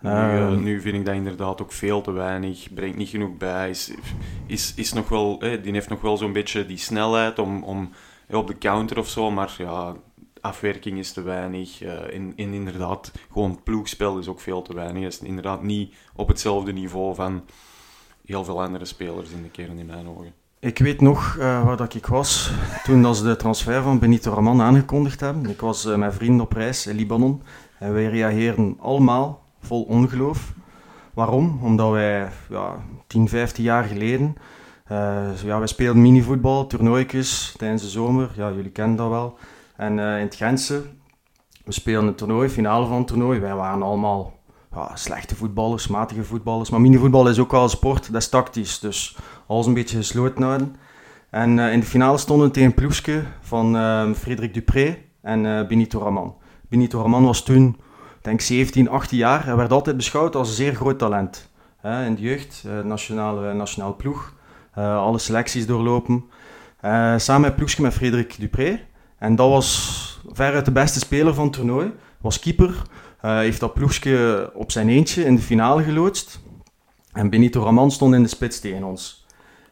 nu, 0.00 0.10
eh, 0.10 0.40
Ehm. 0.40 0.62
nu 0.62 0.80
vind 0.80 0.96
ik 0.96 1.04
dat 1.04 1.14
inderdaad 1.14 1.62
ook 1.62 1.72
veel 1.72 2.00
te 2.00 2.12
weinig. 2.12 2.68
Brengt 2.74 2.96
niet 2.96 3.08
genoeg 3.08 3.36
bij. 3.36 3.70
Is, 3.70 3.92
is, 4.46 4.72
is 4.76 4.92
nog 4.92 5.08
wel, 5.08 5.40
eh, 5.40 5.62
die 5.62 5.72
heeft 5.72 5.88
nog 5.88 6.00
wel 6.00 6.16
zo'n 6.16 6.32
beetje 6.32 6.66
die 6.66 6.76
snelheid 6.76 7.38
om, 7.38 7.62
om 7.62 7.90
op 8.30 8.46
de 8.46 8.58
counter 8.58 8.98
of 8.98 9.08
zo. 9.08 9.30
Maar 9.30 9.54
ja, 9.58 9.94
afwerking 10.40 10.98
is 10.98 11.12
te 11.12 11.22
weinig. 11.22 11.82
eh 11.82 12.14
en, 12.14 12.32
inderdaad, 12.36 13.12
gewoon 13.32 13.60
ploegspel 13.62 14.18
is 14.18 14.28
ook 14.28 14.40
veel 14.40 14.62
te 14.62 14.74
weinig. 14.74 15.02
Het 15.02 15.12
is 15.12 15.18
inderdaad 15.18 15.62
niet 15.62 15.94
op 16.14 16.28
hetzelfde 16.28 16.72
niveau 16.72 17.14
van 17.14 17.42
heel 18.24 18.44
veel 18.44 18.62
andere 18.62 18.84
spelers 18.84 19.30
in 19.30 19.42
de 19.42 19.50
kern 19.50 19.78
in 19.78 19.86
mijn 19.86 20.08
ogen. 20.08 20.32
Ik 20.58 20.78
weet 20.78 21.00
nog 21.00 21.36
eh, 21.38 21.64
waar 21.64 21.76
dat 21.76 21.94
ik 21.94 22.06
was 22.06 22.52
toen 22.84 23.02
dat 23.02 23.16
ze 23.16 23.24
de 23.24 23.36
transfer 23.36 23.82
van 23.82 23.98
Benito 23.98 24.34
Raman 24.34 24.60
aangekondigd 24.60 25.20
hebben. 25.20 25.50
Ik 25.50 25.60
was 25.60 25.84
eh, 25.84 25.96
met 25.96 26.14
vrienden 26.14 26.44
op 26.44 26.52
reis 26.52 26.86
in 26.86 26.96
Libanon 26.96 27.42
en 27.78 27.92
wij 27.92 28.06
reageerden 28.06 28.76
allemaal 28.80 29.42
vol 29.60 29.82
ongeloof. 29.82 30.52
Waarom? 31.14 31.60
Omdat 31.62 31.90
wij 31.90 32.28
ja, 32.48 32.84
10, 33.06 33.28
15 33.28 33.64
jaar 33.64 33.84
geleden, 33.84 34.36
zo 35.36 35.46
ja, 35.46 35.58
wij 35.58 35.66
speelden 35.66 36.02
minivoetbal, 36.02 36.66
toernooitjes 36.66 37.54
tijdens 37.56 37.82
de 37.82 37.88
zomer. 37.88 38.30
Ja, 38.36 38.52
jullie 38.52 38.70
kennen 38.70 38.96
dat 38.96 39.08
wel. 39.08 39.38
En 39.80 39.98
eh, 39.98 40.18
in 40.18 40.24
het 40.24 40.34
Gentse, 40.34 40.82
we 41.64 41.72
speelden 41.72 42.08
een 42.08 42.14
toernooi, 42.14 42.48
finale 42.48 42.86
van 42.86 42.96
het 42.96 43.06
toernooi. 43.06 43.40
Wij 43.40 43.54
waren 43.54 43.82
allemaal 43.82 44.38
ja, 44.72 44.96
slechte 44.96 45.36
voetballers, 45.36 45.88
matige 45.88 46.24
voetballers. 46.24 46.70
Maar 46.70 46.80
minivoetbal 46.80 47.28
is 47.28 47.38
ook 47.38 47.50
wel 47.50 47.62
een 47.62 47.68
sport, 47.68 48.12
dat 48.12 48.20
is 48.22 48.28
tactisch. 48.28 48.78
Dus 48.78 49.16
alles 49.46 49.66
een 49.66 49.74
beetje 49.74 49.96
gesloten 49.96 50.42
houden. 50.42 50.76
En 51.30 51.58
eh, 51.58 51.72
in 51.72 51.80
de 51.80 51.86
finale 51.86 52.18
stonden 52.18 52.52
tegen 52.52 52.68
een 52.68 52.74
ploegje 52.74 53.22
van 53.40 53.76
uh, 53.76 54.12
Frederik 54.12 54.54
Dupré 54.54 54.98
en 55.22 55.44
uh, 55.44 55.66
Benito 55.66 56.00
Raman. 56.00 56.34
Benito 56.68 57.02
Raman 57.02 57.24
was 57.24 57.42
toen, 57.42 57.80
denk 58.22 58.40
17, 58.40 58.88
18 58.88 59.18
jaar. 59.18 59.44
Hij 59.44 59.56
werd 59.56 59.72
altijd 59.72 59.96
beschouwd 59.96 60.36
als 60.36 60.48
een 60.48 60.54
zeer 60.54 60.74
groot 60.74 60.98
talent. 60.98 61.50
in 61.82 62.14
de 62.14 62.20
jeugd, 62.20 62.64
nationale, 62.84 63.52
nationale 63.52 63.94
ploeg. 63.94 64.34
alle 64.74 65.18
selecties 65.18 65.66
doorlopen. 65.66 66.24
samen 67.16 67.40
met 67.40 67.56
ploegje 67.56 67.82
met 67.82 67.92
Frederik 67.92 68.36
Dupré. 68.38 68.88
En 69.20 69.36
dat 69.36 69.48
was 69.48 70.20
veruit 70.32 70.64
de 70.64 70.72
beste 70.72 70.98
speler 70.98 71.34
van 71.34 71.44
het 71.44 71.52
toernooi. 71.52 71.92
Was 72.20 72.38
keeper. 72.38 72.82
heeft 73.20 73.60
dat 73.60 73.74
ploegje 73.74 74.50
op 74.54 74.70
zijn 74.70 74.88
eentje 74.88 75.24
in 75.24 75.34
de 75.36 75.42
finale 75.42 75.82
geloodst. 75.82 76.40
En 77.12 77.30
Benito 77.30 77.64
Raman 77.64 77.90
stond 77.90 78.14
in 78.14 78.22
de 78.22 78.28
spits 78.28 78.60
tegen 78.60 78.84
ons. 78.84 79.26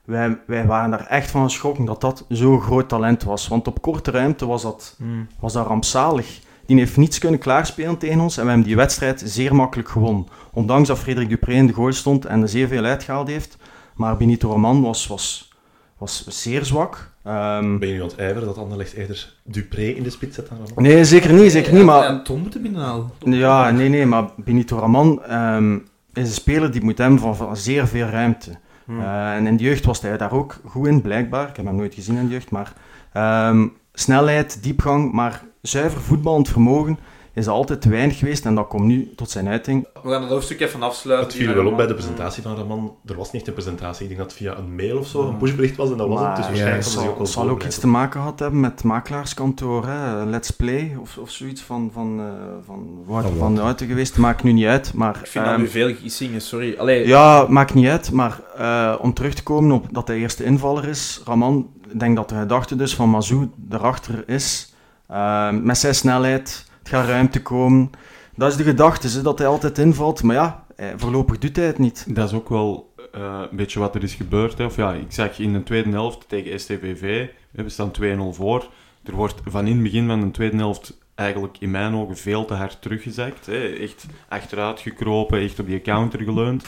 Wij, 0.05 0.39
wij 0.47 0.67
waren 0.67 0.91
daar 0.91 1.07
echt 1.07 1.31
van 1.31 1.43
geschrokken 1.43 1.85
dat 1.85 2.01
dat 2.01 2.25
zo'n 2.29 2.61
groot 2.61 2.89
talent 2.89 3.23
was. 3.23 3.49
Want 3.49 3.67
op 3.67 3.83
korte 3.83 4.11
ruimte 4.11 4.47
was 4.47 4.63
dat, 4.63 4.95
Hmm. 4.99 5.27
was 5.39 5.53
dat 5.53 5.67
rampzalig. 5.67 6.41
Die 6.67 6.79
heeft 6.79 6.97
niets 6.97 7.19
kunnen 7.19 7.41
klaarspelen 7.41 7.99
tegen 7.99 8.21
ons 8.21 8.37
en 8.37 8.43
we 8.43 8.49
hebben 8.49 8.67
die 8.67 8.77
wedstrijd 8.77 9.23
zeer 9.25 9.55
makkelijk 9.55 9.89
gewonnen. 9.89 10.27
Ondanks 10.53 10.89
dat 10.89 10.99
Frederik 10.99 11.29
Dupré 11.29 11.53
in 11.53 11.67
de 11.67 11.73
goal 11.73 11.93
stond 11.93 12.25
en 12.25 12.43
er 12.43 12.49
zeer 12.49 12.69
veel 12.69 12.85
uitgehaald 12.85 13.29
heeft. 13.29 13.57
Maar 13.95 14.17
Benito 14.17 14.51
Raman 14.51 14.83
was, 14.83 15.07
was, 15.07 15.53
was 15.99 16.25
zeer 16.29 16.65
zwak. 16.65 17.13
Ehm, 17.29 17.79
Ben 17.79 17.89
je 17.89 17.95
nu 17.95 18.03
aan 18.03 18.09
het 18.09 18.17
ijveren 18.17 18.47
dat 18.47 18.59
Anderlecht 18.59 18.93
eerder 18.93 19.35
Dupré 19.43 19.83
in 19.83 20.03
de 20.03 20.11
spits 20.11 20.35
zet 20.35 20.49
dan 20.49 20.59
Raman? 20.59 20.83
nee, 20.83 21.05
zeker 21.05 21.33
niet, 21.33 21.53
zeker 21.53 21.73
niet. 21.73 21.85
Maar 21.85 22.05
En 22.05 22.23
Ton 22.23 22.41
moeten 22.41 22.63
binnenhalen. 22.63 23.11
Ja, 23.25 23.71
nee, 23.71 23.89
nee, 23.89 24.07
maar 24.07 24.29
Benito 24.37 24.79
Raman 24.79 25.23
ehm, 25.25 25.75
is 26.13 26.29
een 26.29 26.35
speler 26.35 26.71
die 26.71 26.85
moet 26.85 26.99
hebben 26.99 27.19
van, 27.19 27.37
van 27.37 27.57
zeer 27.57 27.87
veel 27.87 28.07
ruimte. 28.07 28.51
Hmm. 28.85 29.01
Eh, 29.01 29.35
en 29.35 29.47
in 29.47 29.57
de 29.57 29.63
jeugd 29.65 29.85
was 29.85 30.01
hij 30.01 30.17
daar 30.17 30.33
ook 30.33 30.61
goed 30.65 30.87
in, 30.87 31.01
blijkbaar. 31.01 31.49
Ik 31.49 31.57
heb 31.57 31.65
hem 31.65 31.77
nooit 31.77 31.95
gezien 31.95 32.17
in 32.17 32.27
de 32.27 32.33
jeugd, 32.33 32.51
maar 32.51 32.73
ehm, 33.13 33.67
snelheid, 33.93 34.63
diepgang, 34.63 35.13
maar 35.13 35.43
zuiver 35.63 36.01
voetballend 36.01 36.49
vermogen 36.49 36.99
is 37.39 37.49
altijd 37.49 37.81
te 37.81 37.89
weinig 37.89 38.19
geweest 38.19 38.45
en 38.45 38.55
dat 38.55 38.69
komt 38.69 38.85
nu 38.85 39.13
tot 39.17 39.31
zijn 39.31 39.49
uiting. 39.49 39.87
We 40.03 40.11
gaan 40.11 40.23
het 40.23 40.31
hoofdstuk 40.31 40.61
even 40.61 40.83
afsluiten. 40.83 41.29
Het 41.29 41.37
viel 41.37 41.55
wel 41.55 41.67
op 41.67 41.77
bij 41.77 41.87
de 41.87 41.95
presentatie 41.95 42.43
van 42.43 42.57
Raman. 42.57 42.97
Er 43.07 43.17
was 43.17 43.27
niet 43.27 43.35
echt 43.35 43.47
een 43.47 43.53
presentatie. 43.53 44.03
Ik 44.03 44.09
denk 44.09 44.21
dat 44.21 44.31
het 44.31 44.39
via 44.39 44.57
een 44.57 44.75
mail 44.75 44.99
of 44.99 45.07
zo 45.07 45.29
een 45.29 45.37
pushbericht 45.37 45.77
was 45.77 45.91
en 45.91 45.97
dat 45.97 46.09
was 46.09 46.21
het. 46.21 46.37
Dus 46.37 46.47
waarschijnlijk 46.47 46.85
het 46.85 46.93
ze 46.93 47.09
ook 47.19 47.27
zal, 47.27 47.49
ook 47.49 47.63
iets 47.63 47.79
te 47.79 47.87
maken 47.87 48.21
gehad 48.21 48.39
hebben 48.39 48.61
met 48.61 48.71
het 48.71 48.85
makelaarskantoor, 48.85 49.87
hè? 49.87 50.25
Let's 50.25 50.51
Play 50.51 50.97
of, 51.01 51.19
of 51.19 51.31
zoiets 51.31 51.63
van, 51.63 51.91
van, 51.93 52.21
eh, 52.21 52.25
van 52.67 53.03
Wouter 53.07 53.31
Van 53.31 53.39
van 53.39 53.55
de 53.55 53.61
Houten 53.61 53.87
geweest. 53.87 54.17
Maakt 54.17 54.43
nu 54.43 54.53
niet 54.53 54.67
uit, 54.67 54.93
maar... 54.95 55.19
Ik 55.21 55.27
vind 55.27 55.45
ehm, 55.45 55.55
dat 55.55 55.63
nu 55.63 55.69
veel 55.69 55.95
gissingen, 55.95 56.41
sorry. 56.41 56.75
Allee, 56.79 57.07
Ja, 57.07 57.47
maakt 57.49 57.75
niet 57.75 57.89
uit, 57.89 58.11
maar 58.11 58.41
eh, 58.57 58.95
om 59.01 59.15
terug 59.15 59.35
te 59.35 59.43
komen 59.43 59.73
op 59.73 59.87
dat 59.91 60.09
hij 60.09 60.17
eerste 60.17 60.45
invaller 60.45 60.89
is, 60.89 61.23
Raman, 61.25 61.71
ik 61.91 62.01
denk 62.01 62.17
dat 62.17 62.29
de 62.29 62.35
gedachte 62.35 62.77
dus 62.77 62.95
van 62.95 63.11
Mazou 63.11 63.51
erachter 63.71 64.23
is, 64.27 64.75
eh, 65.07 65.51
met 65.51 65.79
zijn 65.79 65.95
snelheid, 65.95 66.68
gaat 66.89 67.07
ruimte 67.07 67.43
komen. 67.43 67.91
Dat 68.37 68.51
is 68.51 68.57
de 68.57 68.63
gedachte, 68.65 69.09
hè, 69.09 69.23
dat 69.23 69.39
hij 69.39 69.47
altijd 69.47 69.79
invalt, 69.79 70.23
maar 70.23 70.37
ja, 70.37 70.65
eh, 70.77 70.89
voorlopig 70.97 71.39
doet 71.39 71.57
hij 71.57 71.67
het 71.67 71.79
niet. 71.79 72.05
Dat 72.09 72.29
is 72.29 72.35
ook 72.35 72.49
wel 72.49 72.95
eh, 73.13 73.43
een 73.51 73.57
beetje 73.57 73.79
wat 73.79 73.95
er 73.95 74.03
is 74.03 74.15
gebeurd. 74.15 74.59
Hè. 74.59 74.65
Of 74.65 74.77
ja, 74.77 74.93
ik 74.93 75.13
zag 75.13 75.39
in 75.39 75.53
de 75.53 75.63
tweede 75.63 75.91
helft 75.91 76.29
tegen 76.29 76.61
STVV, 76.61 77.27
we 77.51 77.69
staan 77.69 77.91
2-0 77.91 78.33
voor. 78.33 78.69
Er 79.05 79.15
wordt 79.15 79.41
van 79.45 79.67
in 79.67 79.75
het 79.75 79.83
begin 79.83 80.07
van 80.07 80.21
de 80.21 80.31
tweede 80.31 80.57
helft 80.57 80.99
eigenlijk 81.15 81.57
in 81.61 81.71
mijn 81.71 81.95
ogen 81.95 82.17
veel 82.17 82.45
te 82.45 82.55
hard 82.55 82.83
teruggezakt. 82.83 83.47
Hè. 83.47 83.69
Echt 83.69 84.07
achteruit 84.29 84.81
gekropen, 84.81 85.41
echt 85.41 85.59
op 85.59 85.67
die 85.67 85.81
counter 85.81 86.23
geleund. 86.23 86.65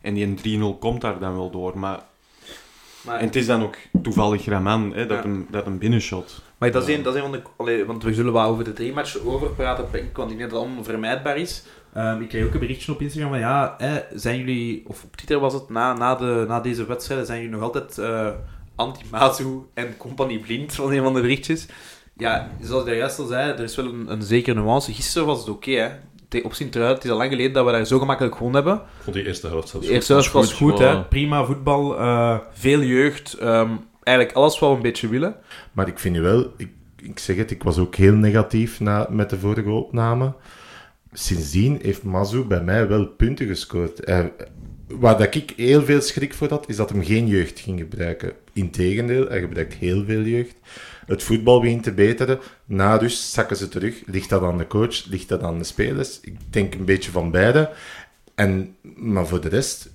En 0.00 0.14
die 0.14 0.58
3-0 0.60 0.78
komt 0.78 1.00
daar 1.00 1.18
dan 1.18 1.34
wel 1.36 1.50
door. 1.50 1.78
Maar, 1.78 2.00
maar, 3.00 3.18
en 3.18 3.26
het 3.26 3.36
is 3.36 3.46
dan 3.46 3.62
ook 3.62 3.76
toevallig 4.02 4.44
Raman 4.44 4.92
hè, 4.94 5.06
dat, 5.06 5.16
Ja. 5.16 5.22
hem, 5.22 5.46
dat 5.50 5.64
hem 5.64 5.78
binnenshot. 5.78 6.42
Maar 6.58 6.70
dat 6.70 6.88
is 6.88 6.94
een, 6.96 7.02
dat 7.02 7.14
is 7.14 7.22
een 7.22 7.30
van 7.30 7.38
de... 7.38 7.46
Allee, 7.56 7.84
want 7.84 8.02
we 8.02 8.14
zullen 8.14 8.32
wel 8.32 8.42
over 8.42 8.64
de 8.64 8.72
drie 8.72 8.92
matchen 8.92 9.26
over 9.26 9.48
praten, 9.50 9.84
want 10.12 10.30
ik 10.30 10.38
denk 10.38 10.50
dat 10.50 10.60
dat 10.60 10.68
onvermijdbaar 10.76 11.36
is. 11.36 11.62
Ehm, 11.94 12.20
ik 12.20 12.28
kreeg 12.28 12.44
ook 12.44 12.54
een 12.54 12.60
berichtje 12.60 12.92
op 12.92 13.00
Instagram 13.00 13.30
van, 13.30 13.38
ja, 13.38 13.74
hè, 13.78 14.00
zijn 14.14 14.38
jullie, 14.38 14.84
of 14.86 15.02
op 15.04 15.16
Twitter 15.16 15.38
was 15.38 15.52
het, 15.54 15.68
na, 15.68 15.92
na, 15.92 16.14
de, 16.14 16.44
na 16.48 16.60
deze 16.60 16.86
wedstrijden, 16.86 17.26
zijn 17.26 17.38
jullie 17.42 17.54
nog 17.54 17.62
altijd 17.62 17.98
eh 17.98 18.28
anti-Mazu 18.76 19.58
en 19.74 19.96
compagnie 19.96 20.38
blind, 20.38 20.74
van 20.74 20.92
een 20.92 21.02
van 21.02 21.14
de 21.14 21.20
berichtjes. 21.20 21.66
Ja, 22.16 22.50
zoals 22.60 22.82
ik 22.82 22.88
daar 22.88 22.96
juist 22.96 23.18
al 23.18 23.26
zei, 23.26 23.50
er 23.52 23.60
is 23.60 23.76
wel 23.76 23.86
een, 23.86 24.12
een 24.12 24.22
zekere 24.22 24.60
nuance. 24.60 24.92
Gisteren 24.92 25.26
was 25.26 25.38
het 25.38 25.48
oké, 25.48 25.70
hè. 25.70 25.88
Te- 26.28 26.42
Op 26.44 26.54
Sint-Truiden, 26.54 26.94
het 26.96 27.04
is 27.04 27.10
al 27.10 27.16
lang 27.16 27.30
geleden 27.30 27.52
dat 27.52 27.64
we 27.64 27.72
daar 27.72 27.84
zo 27.84 27.98
gemakkelijk 27.98 28.34
gewonnen 28.36 28.64
hebben. 28.64 28.82
Ik 28.82 29.02
vond 29.02 29.16
die 29.16 29.26
eerste 29.26 29.46
helft 29.46 29.68
zelfs 29.68 29.86
De 29.86 29.92
eerste 29.92 30.12
helft 30.12 30.32
was 30.32 30.52
goed, 30.52 30.70
goed, 30.70 30.78
hè. 30.78 31.04
Prima 31.04 31.44
voetbal, 31.44 31.98
eh, 31.98 32.38
veel 32.52 32.80
jeugd. 32.82 33.32
ehm, 33.32 33.70
eigenlijk 34.08 34.36
alles 34.36 34.58
wat 34.58 34.70
we 34.70 34.76
een 34.76 34.82
beetje 34.82 35.08
willen. 35.08 35.36
Maar 35.72 35.88
ik 35.88 35.98
vind 35.98 36.14
nu 36.14 36.20
wel, 36.20 36.52
ik, 36.56 36.68
ik 37.02 37.18
zeg 37.18 37.36
het, 37.36 37.50
ik 37.50 37.62
was 37.62 37.78
ook 37.78 37.94
heel 37.94 38.14
negatief 38.14 38.80
na, 38.80 39.06
met 39.10 39.30
de 39.30 39.38
vorige 39.38 39.70
opname. 39.70 40.32
Sindsdien 41.12 41.78
heeft 41.82 42.02
Mazu 42.02 42.42
bij 42.44 42.62
mij 42.62 42.88
wel 42.88 43.06
punten 43.06 43.46
gescoord. 43.46 44.00
Hij- 44.04 44.32
waar 44.88 45.18
dat 45.18 45.34
ik 45.34 45.52
heel 45.56 45.82
veel 45.84 46.00
schrik 46.00 46.34
voor 46.34 46.48
had, 46.48 46.68
is 46.68 46.76
dat 46.76 46.90
hem 46.90 47.04
geen 47.04 47.26
jeugd 47.26 47.60
ging 47.60 47.78
gebruiken. 47.78 48.32
Integendeel, 48.52 49.28
hij 49.28 49.40
gebruikt 49.40 49.74
heel 49.74 50.04
veel 50.04 50.20
jeugd. 50.22 50.54
Het 51.06 51.22
voetbal 51.22 51.60
begint 51.60 51.82
te 51.82 51.92
beteren. 51.92 52.38
Na 52.64 52.96
rust 52.96 53.22
zakken 53.32 53.56
ze 53.56 53.68
terug. 53.68 54.02
Ligt 54.06 54.28
dat 54.30 54.42
aan 54.42 54.58
de 54.58 54.66
coach? 54.66 55.04
Ligt 55.04 55.28
dat 55.28 55.42
aan 55.42 55.58
de 55.58 55.64
spelers? 55.64 56.20
Ik 56.20 56.36
denk 56.50 56.74
een 56.74 56.84
beetje 56.84 57.10
van 57.10 57.30
beide. 57.30 57.70
En, 58.34 58.76
maar 58.96 59.26
voor 59.26 59.40
de 59.40 59.48
rest, 59.48 59.90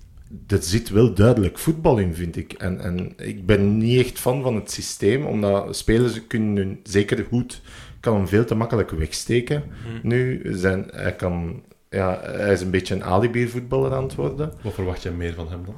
er 0.47 0.61
zit 0.61 0.89
wel 0.89 1.13
duidelijk 1.13 1.57
voetbal 1.59 1.97
in, 1.97 2.13
vind 2.13 2.37
ik. 2.37 2.53
En, 2.53 2.79
en 2.79 3.13
ik 3.17 3.45
ben 3.45 3.77
niet 3.77 4.05
echt 4.05 4.19
fan 4.19 4.41
van 4.41 4.55
het 4.55 4.71
systeem, 4.71 5.25
omdat 5.25 5.75
spelers 5.75 6.27
kunnen 6.27 6.55
hun, 6.55 6.79
zeker 6.83 7.25
goed, 7.29 7.61
kan 7.99 8.15
hem 8.15 8.27
veel 8.27 8.45
te 8.45 8.55
makkelijk 8.55 8.89
wegsteken. 8.89 9.63
Nu, 10.01 10.41
zijn, 10.51 10.85
hij, 10.91 11.15
kan, 11.15 11.63
ja, 11.89 12.19
hij 12.23 12.53
is 12.53 12.61
een 12.61 12.71
beetje 12.71 12.95
een 12.95 13.03
alibi-voetballer 13.03 13.93
aan 13.93 14.03
het 14.03 14.15
worden. 14.15 14.53
Wat 14.61 14.73
verwacht 14.73 15.01
jij 15.01 15.11
meer 15.11 15.33
van 15.33 15.49
hem 15.49 15.65
dan? 15.65 15.75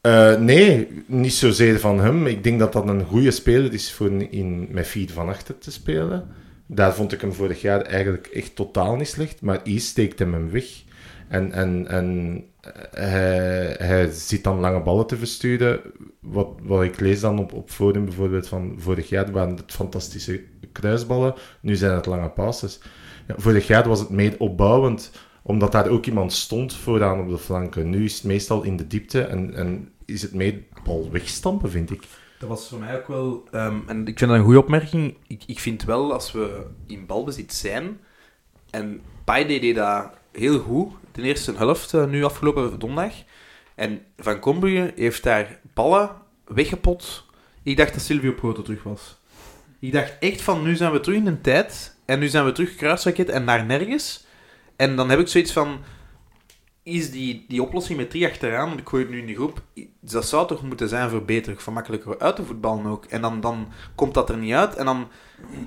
Eh, 0.00 0.40
nee, 0.40 0.88
niet 1.06 1.32
zozeer 1.32 1.80
van 1.80 2.00
hem. 2.00 2.26
Ik 2.26 2.44
denk 2.44 2.58
dat 2.58 2.72
dat 2.72 2.88
een 2.88 3.04
goede 3.04 3.30
speler 3.30 3.72
is 3.72 3.92
voor 3.92 4.10
in, 4.30 4.68
met 4.70 4.86
vier 4.86 5.10
van 5.10 5.28
achter 5.28 5.58
te 5.58 5.70
spelen. 5.70 6.28
Daar 6.66 6.94
vond 6.94 7.12
ik 7.12 7.20
hem 7.20 7.32
vorig 7.32 7.60
jaar 7.60 7.80
eigenlijk 7.80 8.26
echt 8.26 8.56
totaal 8.56 8.96
niet 8.96 9.08
slecht. 9.08 9.40
Maar 9.40 9.60
hier 9.64 9.80
steekt 9.80 10.18
hem 10.18 10.32
hem 10.32 10.50
weg. 10.50 10.82
En, 11.32 11.52
en, 11.52 11.86
en 11.88 12.38
hij, 12.90 13.74
hij 13.78 14.10
zit 14.10 14.44
dan 14.44 14.60
lange 14.60 14.82
ballen 14.82 15.06
te 15.06 15.16
versturen. 15.16 15.80
Wat, 16.20 16.48
wat 16.62 16.82
ik 16.82 17.00
lees 17.00 17.20
dan 17.20 17.38
op, 17.38 17.52
op 17.52 17.70
forum 17.70 18.04
bijvoorbeeld 18.04 18.48
van 18.48 18.74
vorig 18.78 19.08
jaar 19.08 19.30
waren 19.30 19.56
het 19.56 19.72
fantastische 19.72 20.44
kruisballen. 20.72 21.34
Nu 21.60 21.74
zijn 21.74 21.94
het 21.94 22.06
lange 22.06 22.28
passes. 22.28 22.80
Ja, 23.28 23.34
vorig 23.36 23.66
jaar 23.66 23.88
was 23.88 24.00
het 24.00 24.10
meer 24.10 24.34
opbouwend 24.38 25.12
omdat 25.42 25.72
daar 25.72 25.88
ook 25.88 26.06
iemand 26.06 26.32
stond 26.32 26.74
vooraan 26.74 27.20
op 27.20 27.28
de 27.28 27.38
flanken. 27.38 27.90
Nu 27.90 28.04
is 28.04 28.14
het 28.14 28.24
meestal 28.24 28.62
in 28.62 28.76
de 28.76 28.86
diepte 28.86 29.22
en, 29.22 29.54
en 29.54 29.92
is 30.04 30.22
het 30.22 30.34
meer 30.34 30.62
bal 30.84 31.08
wegstampen, 31.10 31.70
vind 31.70 31.90
ik. 31.90 32.02
Dat 32.38 32.48
was 32.48 32.68
voor 32.68 32.78
mij 32.78 32.96
ook 32.98 33.08
wel... 33.08 33.44
ehm, 33.50 33.76
en 33.86 34.06
ik 34.06 34.18
vind 34.18 34.30
dat 34.30 34.38
een 34.38 34.44
goede 34.44 34.58
opmerking. 34.58 35.16
Ik, 35.26 35.42
ik 35.46 35.58
vind 35.58 35.84
wel, 35.84 36.12
als 36.12 36.32
we 36.32 36.66
in 36.86 37.06
balbezit 37.06 37.52
zijn... 37.52 37.98
En 38.70 39.00
Paide 39.24 39.58
deed 39.58 39.74
dat 39.74 40.10
heel 40.32 40.58
goed, 40.58 40.92
de 41.12 41.22
eerste 41.22 41.54
helft, 41.56 41.94
eh, 41.94 42.04
nu 42.04 42.24
afgelopen 42.24 42.78
donderdag. 42.78 43.14
En 43.74 44.00
Van 44.16 44.38
Combrugge 44.38 44.92
heeft 44.96 45.22
daar 45.22 45.60
ballen 45.74 46.10
weggepot. 46.44 47.26
Ik 47.62 47.76
dacht 47.76 47.92
dat 47.92 48.02
Silvio 48.02 48.32
Proto 48.32 48.62
terug 48.62 48.82
was. 48.82 49.20
Ik 49.78 49.92
dacht 49.92 50.16
echt 50.20 50.42
van, 50.42 50.62
nu 50.62 50.76
zijn 50.76 50.92
we 50.92 51.00
terug 51.00 51.18
in 51.18 51.26
een 51.26 51.40
tijd. 51.40 51.96
En 52.04 52.18
nu 52.18 52.28
zijn 52.28 52.44
we 52.44 52.52
terug 52.52 52.74
kruisraket 52.74 53.28
en 53.28 53.44
naar 53.44 53.64
nergens. 53.64 54.26
En 54.76 54.96
dan 54.96 55.10
heb 55.10 55.18
ik 55.18 55.28
zoiets 55.28 55.52
van... 55.52 55.80
Is 56.84 57.10
die, 57.10 57.44
die 57.48 57.62
oplossing 57.62 57.98
met 57.98 58.10
drie 58.10 58.26
achteraan, 58.26 58.68
want 58.68 58.80
ik 58.80 58.88
gooi 58.88 59.02
het 59.02 59.12
nu 59.12 59.18
in 59.18 59.26
de 59.26 59.34
groep, 59.34 59.62
dat 60.00 60.26
zou 60.26 60.46
toch 60.46 60.62
moeten 60.62 60.88
zijn 60.88 61.10
voor 61.10 61.24
beter, 61.24 61.60
gemakkelijker 61.60 62.18
uit 62.18 62.36
te 62.36 62.44
voetballen 62.44 62.86
ook. 62.86 63.04
En 63.04 63.20
dan, 63.20 63.40
dan 63.40 63.68
komt 63.94 64.14
dat 64.14 64.30
er 64.30 64.36
niet 64.36 64.52
uit 64.52 64.76
en 64.76 64.84
dan 64.84 65.08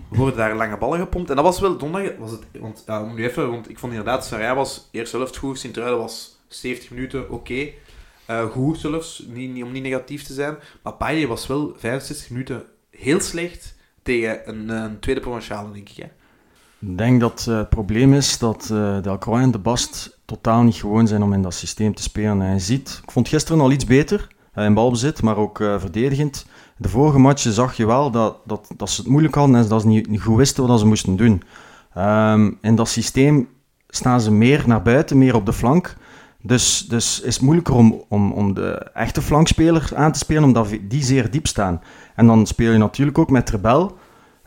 worden 0.09 0.37
daar 0.37 0.55
lange 0.55 0.77
ballen 0.77 0.99
gepompt. 0.99 1.29
En 1.29 1.35
dat 1.35 1.45
was 1.45 1.59
wel 1.59 1.77
donderdag, 1.77 2.17
was 2.17 2.31
het, 2.31 2.43
want, 2.59 2.83
om 2.87 3.15
nu 3.15 3.23
even, 3.23 3.51
want 3.51 3.69
ik 3.69 3.79
vond 3.79 3.91
inderdaad, 3.91 4.25
Saraya 4.25 4.55
was 4.55 4.89
eerste 4.91 5.17
helft 5.17 5.37
goed, 5.37 5.59
Sint-Truiden 5.59 5.99
was 5.99 6.39
70 6.47 6.89
minuten 6.89 7.29
oké. 7.29 7.69
Eh, 8.25 8.45
goed 8.45 8.79
zelfs, 8.79 9.25
niet, 9.27 9.53
niet, 9.53 9.63
om 9.63 9.71
niet 9.71 9.83
negatief 9.83 10.23
te 10.23 10.33
zijn. 10.33 10.57
Maar 10.83 10.93
Paille 10.93 11.27
was 11.27 11.47
wel 11.47 11.73
65 11.77 12.29
minuten 12.29 12.63
heel 12.89 13.19
slecht 13.19 13.75
tegen 14.03 14.49
een, 14.49 14.69
een 14.69 14.99
tweede 14.99 15.21
provinciale, 15.21 15.71
denk 15.71 15.89
ik. 15.89 15.97
Hè. 15.97 16.07
Ik 16.87 16.97
denk 16.97 17.19
dat 17.19 17.45
eh, 17.49 17.57
het 17.57 17.69
probleem 17.69 18.13
is 18.13 18.37
dat 18.37 18.69
eh 18.71 19.01
Delcroix 19.01 19.43
en 19.43 19.51
De 19.51 19.59
Bast 19.59 20.19
totaal 20.25 20.63
niet 20.63 20.75
gewoon 20.75 21.07
zijn 21.07 21.23
om 21.23 21.33
in 21.33 21.41
dat 21.41 21.53
systeem 21.53 21.95
te 21.95 22.01
spelen. 22.01 22.41
En 22.41 22.53
je 22.53 22.59
ziet, 22.59 22.99
ik 23.03 23.11
vond 23.11 23.27
gisteren 23.27 23.61
al 23.61 23.71
iets 23.71 23.85
beter 23.85 24.27
eh, 24.53 24.65
in 24.65 24.73
balbezit, 24.73 25.21
maar 25.21 25.37
ook 25.37 25.57
verdedigend. 25.57 26.45
De 26.77 26.89
vorige 26.89 27.19
matchen 27.19 27.51
zag 27.51 27.77
je 27.77 27.85
wel 27.85 28.11
dat, 28.11 28.37
dat, 28.45 28.71
dat 28.77 28.89
ze 28.89 29.01
het 29.01 29.09
moeilijk 29.09 29.35
hadden 29.35 29.55
en 29.55 29.67
dat 29.67 29.81
ze 29.81 29.87
niet, 29.87 30.21
goed 30.21 30.37
wisten 30.37 30.67
wat 30.67 30.79
ze 30.79 30.85
moesten 30.85 31.15
doen. 31.15 31.43
Ehm, 31.93 32.51
in 32.61 32.75
dat 32.75 32.89
systeem 32.89 33.47
staan 33.87 34.21
ze 34.21 34.31
meer 34.31 34.63
naar 34.67 34.81
buiten, 34.81 35.17
meer 35.17 35.35
op 35.35 35.45
de 35.45 35.53
flank. 35.53 35.95
Dus, 36.41 36.85
dus 36.87 37.21
is 37.21 37.33
het 37.33 37.43
moeilijker 37.43 37.73
om, 37.73 38.03
om, 38.07 38.31
om 38.31 38.53
de 38.53 38.71
echte 38.93 39.21
flankspeler 39.21 39.91
aan 39.95 40.11
te 40.11 40.19
spelen, 40.19 40.43
omdat 40.43 40.67
die 40.81 41.03
zeer 41.03 41.31
diep 41.31 41.47
staan. 41.47 41.81
En 42.15 42.27
dan 42.27 42.45
speel 42.45 42.71
je 42.71 42.77
natuurlijk 42.77 43.17
ook 43.17 43.29
met 43.29 43.49
Rebel. 43.49 43.97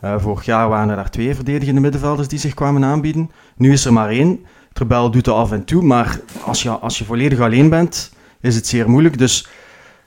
Uh, 0.04 0.20
vorig 0.20 0.44
jaar 0.44 0.68
waren 0.68 0.98
er 0.98 1.10
twee 1.10 1.34
verdedigende 1.34 1.80
middenvelders 1.80 2.28
die 2.28 2.38
zich 2.38 2.54
kwamen 2.54 2.84
aanbieden. 2.84 3.30
Nu 3.56 3.72
is 3.72 3.84
er 3.84 3.92
maar 3.92 4.08
één. 4.08 4.44
Rebel 4.72 5.10
doet 5.10 5.26
het 5.26 5.34
af 5.34 5.52
en 5.52 5.64
toe, 5.64 5.82
maar 5.82 6.20
als 6.44 6.62
je, 6.62 6.70
als 6.70 6.98
je 6.98 7.04
volledig 7.04 7.40
alleen 7.40 7.68
bent, 7.68 8.12
is 8.40 8.54
het 8.54 8.66
zeer 8.66 8.90
moeilijk. 8.90 9.18
Dus 9.18 9.48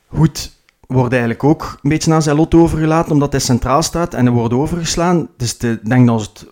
goed, 0.07 0.51
wordt 0.87 1.11
eigenlijk 1.11 1.43
ook 1.43 1.79
een 1.81 1.89
beetje 1.89 2.13
aan 2.13 2.21
zijn 2.21 2.35
lot 2.35 2.53
overgelaten, 2.53 3.11
omdat 3.11 3.31
hij 3.31 3.41
centraal 3.41 3.81
staat 3.81 4.13
en 4.13 4.25
er 4.25 4.31
wordt 4.31 4.53
overgeslaan. 4.53 5.29
Dus 5.37 5.57
ik 5.57 5.85
denk 5.85 6.07
dat 6.07 6.21
het 6.21 6.45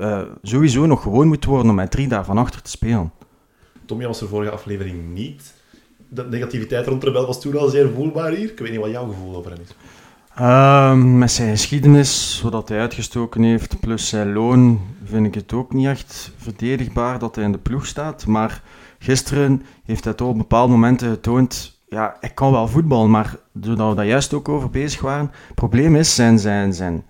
uh, 0.00 0.20
sowieso 0.42 0.86
nog 0.86 1.02
gewoon 1.02 1.26
moet 1.26 1.44
worden 1.44 1.70
om 1.70 1.76
met 1.76 1.90
drie 1.90 2.08
daar 2.08 2.24
van 2.24 2.38
achter 2.38 2.62
te 2.62 2.70
spelen. 2.70 3.12
Tommy 3.86 4.06
was 4.06 4.20
er 4.20 4.28
vorige 4.28 4.50
aflevering 4.50 5.14
niet. 5.14 5.54
De 6.08 6.24
negativiteit 6.24 6.86
rond 6.86 7.04
Rebel 7.04 7.26
was 7.26 7.40
toen 7.40 7.58
al 7.58 7.68
zeer 7.68 7.90
voelbaar 7.94 8.32
hier. 8.32 8.50
Ik 8.50 8.58
weet 8.58 8.70
niet 8.70 8.80
wat 8.80 8.90
jouw 8.90 9.06
gevoel 9.06 9.36
over 9.36 9.50
hem 9.50 9.60
is. 9.60 9.74
Ehm, 10.38 11.18
met 11.18 11.30
zijn 11.30 11.50
geschiedenis, 11.50 12.38
zodat 12.38 12.68
hij 12.68 12.80
uitgestoken 12.80 13.42
heeft, 13.42 13.80
plus 13.80 14.08
zijn 14.08 14.32
loon, 14.32 14.80
vind 15.04 15.26
ik 15.26 15.34
het 15.34 15.52
ook 15.52 15.72
niet 15.72 15.86
echt 15.86 16.32
verdedigbaar 16.36 17.18
dat 17.18 17.34
hij 17.34 17.44
in 17.44 17.52
de 17.52 17.58
ploeg 17.58 17.86
staat. 17.86 18.26
Maar 18.26 18.62
gisteren 18.98 19.62
heeft 19.84 20.04
hij 20.04 20.12
toch 20.12 20.28
op 20.28 20.38
bepaalde 20.38 20.72
momenten 20.72 21.10
getoond, 21.10 21.80
ja, 21.88 22.16
ik 22.20 22.34
kan 22.34 22.52
wel 22.52 22.68
voetballen, 22.68 23.10
maar 23.10 23.36
doordat 23.52 23.88
we 23.88 23.94
daar 23.94 24.06
juist 24.06 24.34
ook 24.34 24.48
over 24.48 24.70
bezig 24.70 25.00
waren, 25.00 25.30
het 25.46 25.54
probleem 25.54 25.96
is 25.96 26.14
zijn, 26.14 26.38
zijn, 26.38 26.72
zijn 26.72 27.04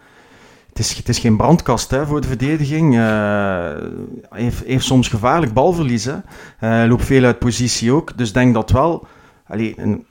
het 0.69 0.79
is, 0.79 0.97
het 0.97 1.09
is 1.09 1.19
geen 1.19 1.37
brandkast 1.37 1.91
hè, 1.91 2.07
voor 2.07 2.21
de 2.21 2.29
verdediging. 2.29 2.95
Uh, 2.95 3.01
hij 3.01 4.43
heeft, 4.43 4.65
heeft, 4.65 4.85
soms 4.85 5.09
gevaarlijk 5.09 5.53
balverlies. 5.53 6.05
Hè. 6.05 6.17
Uh, 6.61 6.89
loopt 6.89 7.05
veel 7.05 7.25
uit 7.25 7.39
positie 7.39 7.93
ook. 7.93 8.19
Dus 8.19 8.33
denk 8.33 8.55
dat 8.55 8.71
wel 8.71 9.07
allee, 9.47 9.75
een, 9.77 10.07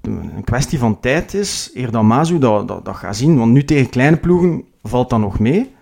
een 0.00 0.44
kwestie 0.44 0.78
van 0.78 1.00
tijd 1.00 1.34
is, 1.34 1.70
eer 1.74 1.90
dan 1.90 2.06
Mazu 2.06 2.38
dat, 2.38 2.68
dat, 2.68 2.84
dat 2.84 2.96
gaat 2.96 3.16
zien. 3.16 3.38
Want 3.38 3.52
nu 3.52 3.64
tegen 3.64 3.90
kleine 3.90 4.16
ploegen 4.16 4.64
valt 4.82 5.10
dat 5.10 5.18
nog 5.18 5.38
mee. 5.38 5.74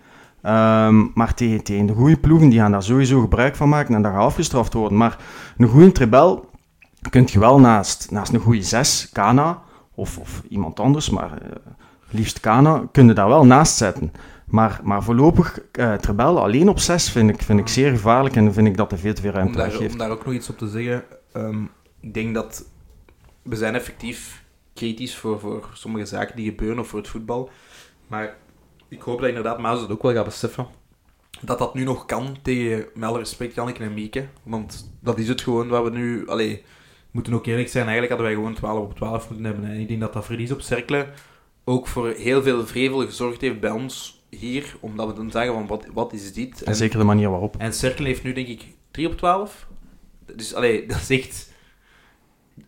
Um, 0.43 1.11
maar 1.13 1.33
tegen, 1.33 1.63
tegen 1.63 1.85
de 1.85 1.93
goede 1.93 2.17
ploegen, 2.17 2.49
die 2.49 2.59
gaan 2.59 2.71
daar 2.71 2.83
sowieso 2.83 3.21
gebruik 3.21 3.55
van 3.55 3.69
maken 3.69 3.95
en 3.95 4.01
dat 4.01 4.11
gaat 4.11 4.21
afgestraft 4.21 4.73
worden. 4.73 4.97
Maar 4.97 5.17
een 5.57 5.67
goede 5.67 5.91
trebel 5.91 6.49
kun 7.09 7.27
je 7.31 7.39
wel 7.39 7.59
naast, 7.59 8.11
naast 8.11 8.33
een 8.33 8.39
goede 8.39 8.61
zes, 8.61 9.09
Kana 9.13 9.61
of, 9.95 10.17
of 10.17 10.43
iemand 10.49 10.79
anders, 10.79 11.09
maar 11.09 11.31
uh, 11.31 11.49
liefst 12.09 12.39
Kana, 12.39 12.83
kun 12.91 13.07
je 13.07 13.13
daar 13.13 13.27
wel 13.27 13.45
naast 13.45 13.75
zetten. 13.75 14.11
Maar, 14.45 14.79
maar 14.83 15.03
voorlopig, 15.03 15.59
uh, 15.79 15.93
Trebel 15.93 16.41
alleen 16.41 16.69
op 16.69 16.79
6 16.79 17.09
vind 17.09 17.29
ik, 17.29 17.41
vind 17.41 17.59
ik 17.59 17.67
zeer 17.67 17.91
gevaarlijk 17.91 18.35
en 18.35 18.53
vind 18.53 18.67
ik 18.67 18.77
dat 18.77 18.91
er 18.91 18.97
veel 18.97 19.13
te 19.13 19.21
veel 19.21 19.31
ruimte 19.31 19.63
om 19.63 19.69
geeft. 19.69 19.91
Om 19.91 19.97
daar 19.97 20.09
ook 20.09 20.25
nog 20.25 20.33
iets 20.33 20.49
op 20.49 20.57
te 20.57 20.67
zeggen, 20.67 21.03
um, 21.33 21.69
ik 21.99 22.13
denk 22.13 22.33
dat 22.33 22.65
we 23.45 23.55
zijn 23.55 23.75
effectief 23.75 24.43
kritisch 24.73 25.15
voor, 25.15 25.39
voor 25.39 25.69
sommige 25.73 26.05
zaken 26.05 26.35
die 26.35 26.49
gebeuren 26.49 26.79
of 26.79 26.87
voor 26.87 26.99
het 26.99 27.07
voetbal. 27.07 27.49
Maar 28.07 28.37
ik 28.87 29.01
hoop 29.01 29.19
dat 29.19 29.27
inderdaad 29.27 29.59
Maas 29.59 29.81
het 29.81 29.89
ook 29.89 30.01
wel 30.01 30.13
gaat 30.13 30.25
beseffen. 30.25 30.67
Dat 31.41 31.57
dat 31.57 31.73
nu 31.73 31.83
nog 31.83 32.05
kan 32.05 32.37
tegen, 32.41 32.85
met 32.93 33.09
alle 33.09 33.17
respect, 33.17 33.55
Janneke 33.55 33.83
en 33.83 33.93
Mieke. 33.93 34.27
Want 34.43 34.95
dat 34.99 35.17
is 35.19 35.27
het 35.27 35.41
gewoon 35.41 35.67
wat 35.67 35.83
we 35.83 35.89
nu... 35.89 36.27
Allee, 36.27 36.63
moeten 37.11 37.33
ook 37.33 37.45
eerlijk 37.45 37.69
zijn, 37.69 37.87
eigenlijk 37.87 38.11
hadden 38.11 38.27
wij 38.27 38.37
gewoon 38.37 38.55
12 38.55 38.79
op 38.79 38.95
12 38.95 39.27
moeten 39.27 39.45
hebben. 39.45 39.65
En 39.65 39.79
ik 39.79 39.87
denk 39.87 39.99
dat 39.99 40.13
dat 40.13 40.25
verlies 40.25 40.51
op 40.51 40.61
Cercle 40.61 41.07
ook 41.63 41.87
voor 41.87 42.09
heel 42.09 42.43
veel 42.43 42.65
vrevel 42.65 43.05
gezorgd 43.05 43.41
heeft 43.41 43.59
bij 43.59 43.71
ons 43.71 44.23
hier. 44.29 44.75
Omdat 44.79 45.07
we 45.07 45.13
dan 45.13 45.31
zeggen 45.31 45.53
van, 45.53 45.67
wat, 45.67 45.85
wat 45.93 46.13
is 46.13 46.33
dit? 46.33 46.63
En, 46.63 46.75
zeker 46.75 46.97
de 46.97 47.03
manier 47.05 47.29
waarop. 47.29 47.55
En 47.57 47.73
Cercle 47.73 48.05
heeft 48.05 48.23
nu 48.23 48.33
denk 48.33 48.47
ik 48.47 48.65
3 48.91 49.07
op 49.07 49.17
12. 49.17 49.67
Dus 50.35 50.53
allee, 50.53 50.85
dat 50.87 50.97
is 50.97 51.09
echt 51.09 51.53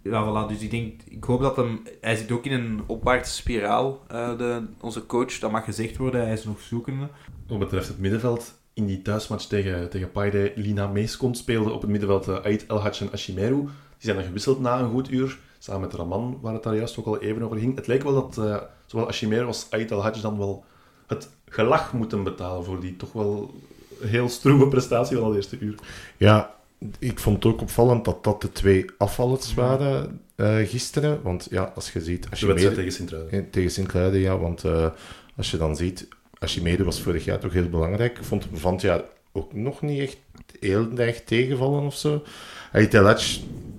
ja, 0.02 0.26
voilà. 0.26 0.48
Dus 0.48 0.62
ik 0.62 0.72
denk, 0.72 1.02
ik 1.10 1.24
hoop 1.24 1.42
dat 1.42 1.56
hem... 1.56 1.82
Hij 2.02 2.16
zit 2.16 2.32
ook 2.32 2.46
in 2.46 2.52
een 2.52 2.82
opwaartse 2.86 3.34
spiraal, 3.34 4.02
uh, 4.12 4.38
de, 4.38 4.66
onze 4.82 5.06
coach. 5.06 5.40
Dat 5.40 5.52
mag 5.52 5.64
gezegd 5.64 5.98
worden, 5.98 6.22
hij 6.22 6.34
is 6.34 6.44
nog 6.44 6.60
zoekende. 6.60 7.08
Wat 7.48 7.60
betreft 7.60 7.88
het 7.88 8.00
middenveld, 8.00 8.54
in 8.74 8.86
die 8.86 9.02
thuismatch 9.02 9.46
tegen, 9.46 9.90
tegen 9.90 10.12
Paide, 10.12 10.52
Lina 10.56 10.88
Meeskont 10.88 11.38
speelde 11.38 11.72
op 11.72 11.82
het 11.82 11.90
middenveld 11.90 12.28
uh, 12.28 12.36
Ait 12.36 12.66
Elhadj 12.68 13.02
en 13.02 13.12
Ashimeru. 13.12 13.60
Die 13.62 13.70
zijn 13.98 14.16
dan 14.16 14.26
gewisseld 14.26 14.60
na 14.60 14.80
een 14.80 14.90
goed 14.90 15.12
uur, 15.12 15.40
samen 15.58 15.82
met 15.82 15.94
Raman, 15.94 16.40
waar 16.42 16.54
het 16.54 16.64
daar 16.64 16.76
juist 16.76 17.00
ook 17.00 17.06
al 17.06 17.20
even 17.20 17.42
over 17.42 17.58
ging. 17.58 17.76
Het 17.76 17.88
leek 17.88 18.04
wel 18.04 18.14
dat 18.14 18.38
uh, 18.40 18.58
zowel 18.86 19.08
Ashimeru 19.08 19.46
als 19.46 19.68
Ait 19.70 19.92
Elhadj 19.92 20.22
dan 20.22 20.38
wel 20.38 20.64
het 21.08 21.30
gelach 21.50 21.94
moeten 21.94 22.24
betalen 22.24 22.64
voor 22.64 22.80
die 22.80 22.96
toch 22.96 23.12
wel 23.12 23.54
heel 24.02 24.30
stroeve 24.30 24.68
prestatie 24.68 25.18
van 25.18 25.26
al 25.26 25.36
eerste 25.36 25.60
uur. 25.60 25.76
Ja, 26.18 26.56
ik 27.00 27.20
vond 27.20 27.44
het 27.44 27.54
ook 27.54 27.62
opvallend 27.62 28.06
dat 28.06 28.24
dat 28.24 28.42
de 28.42 28.52
twee 28.52 28.86
afvallers 28.98 29.54
waren 29.54 30.22
uh, 30.36 30.58
gisteren. 30.58 31.22
Want 31.22 31.48
ja, 31.50 31.72
als 31.76 31.92
je 31.92 32.02
ziet... 32.02 32.30
Als 32.30 32.40
je 32.40 32.46
mede... 32.46 32.72
tegen 32.72 32.92
Sint-Truiden. 32.92 33.32
Eh, 33.40 33.46
tegen 33.52 33.72
Sint-Truiden, 33.72 34.20
ja. 34.20 34.38
Want 34.38 34.64
uh, 34.64 34.88
als 35.36 35.52
je 35.52 35.58
dan 35.58 35.76
ziet... 35.76 36.08
Als 36.40 36.56
je 36.56 36.62
mede 36.62 36.84
was 36.84 37.02
vorig 37.02 37.26
jaar 37.26 37.40
toch 37.40 37.54
heel 37.54 37.70
belangrijk. 37.70 38.18
Ik 38.18 38.24
vond 38.24 38.44
hem 38.44 38.58
van 38.58 38.74
het 38.74 38.82
jaar 38.82 39.02
ook 39.32 39.54
nog 39.54 39.82
niet 39.82 40.02
echt 40.02 40.18
heel 40.60 40.98
erg 40.98 41.24
tegenvallen 41.24 41.84
of 41.84 41.96
zo. 41.96 42.24
Hij 42.72 42.88
Telach, 42.88 43.38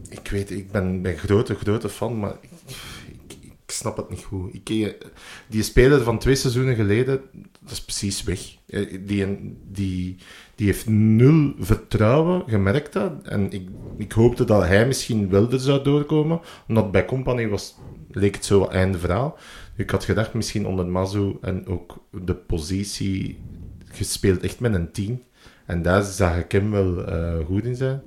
ik 0.09 0.29
weet, 0.31 0.51
ik 0.51 0.71
ben 0.71 1.01
een 1.03 1.17
grote, 1.19 1.55
grote 1.55 1.89
fan, 1.89 2.19
maar 2.19 2.37
ik, 3.69 3.75
snap 3.75 3.97
het 3.97 4.11
niet 4.11 4.25
goed. 4.25 4.55
Ik, 4.55 4.97
die 5.47 5.63
speler 5.63 6.03
van 6.03 6.19
twee 6.19 6.35
seizoenen 6.35 6.75
geleden, 6.75 7.21
dat 7.61 7.71
is 7.71 7.83
precies 7.83 8.23
weg. 8.23 8.57
Die, 9.07 9.57
die, 9.71 10.17
die 10.55 10.67
heeft 10.67 10.89
nul 10.89 11.55
vertrouwen, 11.59 12.43
gemerkt 12.47 12.93
dat. 12.93 13.13
En 13.23 13.53
ik, 13.53 13.69
ik 13.97 14.13
hoopte 14.13 14.45
dat 14.45 14.63
hij 14.63 14.87
misschien 14.87 15.29
wel 15.29 15.53
er 15.53 15.61
zou 15.61 15.85
doorkomen, 15.85 16.41
omdat 16.69 16.91
bij 16.91 17.05
Company 17.05 17.49
was, 17.49 17.75
leek 18.11 18.35
het 18.35 18.45
zo 18.45 18.65
einde 18.65 18.99
verhaal. 18.99 19.39
Ik 19.77 19.91
had 19.91 20.05
gedacht, 20.05 20.35
misschien 20.35 20.67
onder 20.67 20.87
Mazu 20.87 21.37
en 21.41 21.67
ook 21.67 21.99
de 22.25 22.35
positie 22.35 23.39
gespeeld 23.85 24.43
echt 24.43 24.61
met 24.61 24.75
een 24.75 24.93
10. 24.93 25.23
En 25.67 25.83
daar 25.83 26.03
zag 26.03 26.39
ik 26.39 26.53
hem 26.53 26.71
wel 26.71 27.09
uh, 27.09 27.47
goed 27.47 27.65
in 27.65 27.77
zijn. 27.77 28.03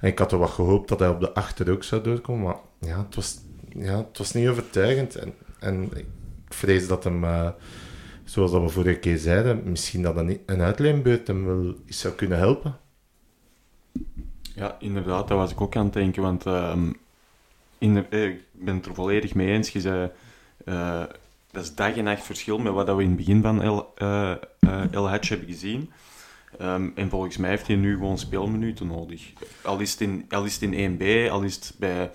En 0.00 0.08
ik 0.08 0.18
had 0.18 0.32
er 0.32 0.38
wat 0.38 0.50
gehoopt 0.50 0.88
dat 0.88 0.98
hij 0.98 1.08
op 1.08 1.20
de 1.20 1.34
achter 1.34 1.70
ook 1.70 1.84
zou 1.84 2.02
doorkomen, 2.02 2.44
maar 2.44 2.56
ja, 2.78 2.98
het 2.98 3.14
was, 3.14 3.38
ja, 3.74 3.96
het 3.96 4.18
was 4.18 4.32
niet 4.32 4.48
overtuigend. 4.48 5.14
En, 5.14 5.34
en 5.58 5.90
ik 5.94 6.06
vrees 6.48 6.86
dat 6.86 7.04
hem... 7.04 7.24
Uh, 7.24 7.48
zoals 8.24 8.50
dat 8.50 8.62
we 8.62 8.68
vorige 8.68 8.98
keer 8.98 9.18
zeiden, 9.18 9.62
misschien 9.64 10.02
dat 10.02 10.16
een, 10.16 10.40
een 10.46 10.60
uitleenbeurt 10.60 11.26
hem 11.26 11.44
wel 11.44 11.74
zou 11.86 12.14
kunnen 12.14 12.38
helpen. 12.38 12.76
Ja, 14.54 14.76
inderdaad, 14.78 15.28
daar 15.28 15.36
was 15.36 15.50
ik 15.50 15.60
ook 15.60 15.76
aan 15.76 15.84
het 15.84 15.92
denken, 15.92 16.22
want 16.22 16.46
uh, 16.46 16.76
in 17.78 18.06
eh, 18.10 18.24
ik 18.24 18.40
ben 18.52 18.76
het 18.76 18.86
er 18.86 18.94
volledig 18.94 19.34
mee 19.34 19.48
eens. 19.48 19.68
Je 19.68 19.80
zei, 19.80 20.10
uh, 20.64 21.02
dat 21.50 21.62
is 21.62 21.74
dag 21.74 21.96
en 21.96 22.04
nacht 22.04 22.24
verschil 22.24 22.58
met 22.58 22.72
wat 22.72 22.96
we 22.96 23.02
in 23.02 23.08
het 23.08 23.16
begin 23.16 23.42
van 23.42 23.62
El, 23.62 23.94
El 24.90 25.08
Hatch 25.08 25.28
hebben 25.28 25.48
gezien. 25.48 25.90
Um, 26.60 26.92
en 26.94 27.10
volgens 27.10 27.36
mij 27.36 27.50
heeft 27.50 27.66
hij 27.66 27.76
nu 27.76 27.92
gewoon 27.92 28.18
speelminuten 28.18 28.86
nodig. 28.86 29.32
Al 29.62 29.78
is 29.78 29.90
het 29.90 30.00
in, 30.00 30.24
al 30.28 30.44
is 30.44 30.54
het 30.54 30.72
in 30.72 30.98
1B, 30.98 31.30
al 31.30 31.42
is 31.42 31.54
het 31.54 31.74
bij 31.78 32.10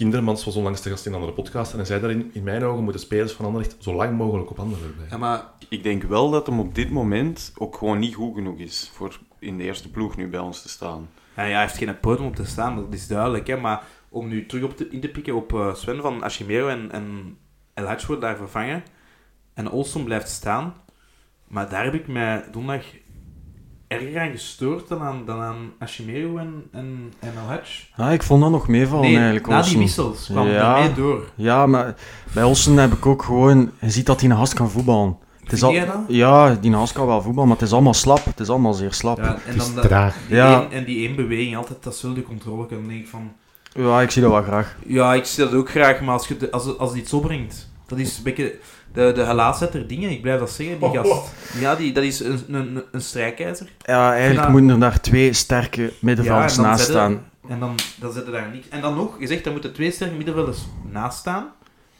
Kindermans 0.00 0.44
was 0.44 0.56
onlangs 0.56 0.80
te 0.80 0.90
gast 0.90 1.06
in 1.06 1.12
een 1.12 1.18
andere 1.18 1.36
podcast 1.36 1.70
en 1.70 1.76
hij 1.76 1.86
zei 1.86 2.00
daarin, 2.00 2.30
in 2.32 2.42
mijn 2.42 2.64
ogen 2.64 2.82
moeten 2.82 3.00
spelers 3.00 3.32
van 3.32 3.44
Anderlecht 3.44 3.76
zo 3.78 3.94
lang 3.94 4.16
mogelijk 4.16 4.50
op 4.50 4.58
Anderlecht 4.58 4.94
blijven. 4.94 5.18
Ja, 5.18 5.18
maar 5.18 5.44
ik 5.68 5.82
denk 5.82 6.02
wel 6.02 6.30
dat 6.30 6.46
hem 6.46 6.60
op 6.60 6.74
dit 6.74 6.90
moment 6.90 7.52
ook 7.58 7.76
gewoon 7.76 7.98
niet 7.98 8.14
goed 8.14 8.34
genoeg 8.34 8.58
is 8.58 8.90
voor 8.94 9.18
in 9.38 9.58
de 9.58 9.64
eerste 9.64 9.90
ploeg 9.90 10.16
nu 10.16 10.28
bij 10.28 10.40
ons 10.40 10.62
te 10.62 10.68
staan. 10.68 11.08
Ja, 11.36 11.42
ja 11.42 11.52
hij 11.52 11.60
heeft 11.60 11.76
geen 11.76 12.00
podium 12.00 12.26
om 12.26 12.34
te 12.34 12.44
staan, 12.44 12.76
dat 12.76 12.94
is 12.94 13.06
duidelijk. 13.06 13.46
Hè? 13.46 13.56
Maar 13.56 13.82
om 14.08 14.28
nu 14.28 14.46
terug 14.46 14.64
op 14.64 14.76
te, 14.76 14.88
in 14.88 15.00
te 15.00 15.08
pikken 15.08 15.34
op 15.34 15.52
uh, 15.52 15.74
Sven 15.74 16.00
van 16.00 16.22
Ashimero 16.22 16.68
en, 16.68 16.90
en 16.90 17.36
El 17.74 17.96
wordt 18.06 18.22
daar 18.22 18.36
vervangen 18.36 18.82
en 19.54 19.70
Olson 19.70 20.04
blijft 20.04 20.28
staan. 20.28 20.74
Maar 21.46 21.68
daar 21.68 21.84
heb 21.84 21.94
ik 21.94 22.06
mij 22.06 22.44
donderdag 22.50 22.86
erger 23.90 24.20
aan 24.20 24.30
gestoord 24.30 24.88
dan 24.88 25.00
aan, 25.00 25.22
dan 25.26 25.40
aan 25.40 25.72
Ashimeru 25.78 26.36
en, 26.38 26.64
en, 26.72 27.12
en 27.18 27.32
Al 27.48 27.58
Ja, 27.96 28.10
ik 28.10 28.22
vond 28.22 28.42
dat 28.42 28.50
nog 28.50 28.68
meevallen 28.68 29.04
nee, 29.04 29.16
eigenlijk. 29.16 29.46
na 29.46 29.62
die 29.62 29.78
wissels 29.78 30.26
kwam 30.26 30.48
ja, 30.48 30.78
mee 30.78 30.92
door. 30.92 31.30
Ja, 31.34 31.66
maar 31.66 31.94
bij 32.32 32.42
Olsen 32.42 32.76
heb 32.76 32.92
ik 32.92 33.06
ook 33.06 33.22
gewoon... 33.22 33.70
Je 33.80 33.90
ziet 33.90 34.06
dat 34.06 34.20
hij 34.20 34.30
een 34.30 34.36
hast 34.36 34.54
kan 34.54 34.70
voetballen. 34.70 35.16
Het 35.42 35.52
is 35.52 35.62
al, 35.62 35.72
ja, 36.08 36.54
die 36.54 36.70
naast 36.70 36.92
kan 36.92 37.06
wel 37.06 37.22
voetballen, 37.22 37.48
maar 37.48 37.58
het 37.58 37.66
is 37.66 37.72
allemaal 37.72 37.94
slap. 37.94 38.24
Het 38.24 38.40
is 38.40 38.48
allemaal 38.48 38.72
zeer 38.72 38.92
slap. 38.92 39.18
Ja, 39.18 39.38
en 39.46 39.56
dan 39.56 39.74
dat, 39.74 39.84
traag. 39.84 40.16
Die 40.26 40.36
ja. 40.36 40.62
Een, 40.62 40.70
en 40.70 40.84
die 40.84 41.06
één 41.06 41.16
beweging, 41.16 41.56
altijd 41.56 41.82
dat 41.82 41.96
zul 41.96 42.14
de 42.14 42.22
controle 42.22 42.66
kunnen. 42.66 42.88
denk 42.88 43.00
ik 43.00 43.08
van... 43.08 43.32
Ja, 43.72 44.00
ik 44.00 44.10
zie 44.10 44.22
dat 44.22 44.30
wel 44.30 44.42
graag. 44.42 44.76
Ja, 44.86 45.14
ik 45.14 45.24
zie 45.24 45.44
dat 45.44 45.54
ook 45.54 45.70
graag, 45.70 46.00
maar 46.00 46.14
als, 46.14 46.28
je, 46.28 46.50
als, 46.50 46.78
als 46.78 46.90
het 46.90 46.98
iets 46.98 47.12
opbrengt... 47.12 47.68
Dat 47.86 47.98
is 47.98 48.16
een 48.16 48.22
beetje 48.22 48.54
de, 48.92 49.12
de 49.14 49.24
gelaatzetter 49.24 49.86
dingen, 49.86 50.10
ik 50.10 50.22
blijf 50.22 50.38
dat 50.38 50.50
zeggen, 50.50 50.78
die 50.78 50.88
oh. 50.88 50.94
gast. 50.94 51.32
Ja, 51.58 51.74
die, 51.74 51.92
dat 51.92 52.04
is 52.04 52.20
een, 52.20 52.42
een, 52.48 52.82
een 52.92 53.00
strijkijzer. 53.00 53.66
Ja, 53.78 54.14
eigenlijk 54.14 54.48
moeten 54.48 54.70
er 54.70 54.78
daar 54.80 55.00
twee 55.00 55.32
sterke 55.32 55.92
middenvelders 56.00 56.56
ja, 56.56 56.62
naast 56.62 56.84
staan. 56.84 57.20
En 57.48 57.60
dan, 57.60 57.74
dan 58.00 58.12
zitten 58.12 58.32
daar 58.32 58.48
niks. 58.52 58.68
En 58.68 58.80
dan 58.80 58.94
nog, 58.94 59.16
je 59.18 59.26
zegt, 59.26 59.46
er 59.46 59.52
moeten 59.52 59.72
twee 59.72 59.90
sterke 59.90 60.14
middenvelders 60.14 60.58
naast 60.90 61.18
staan. 61.18 61.46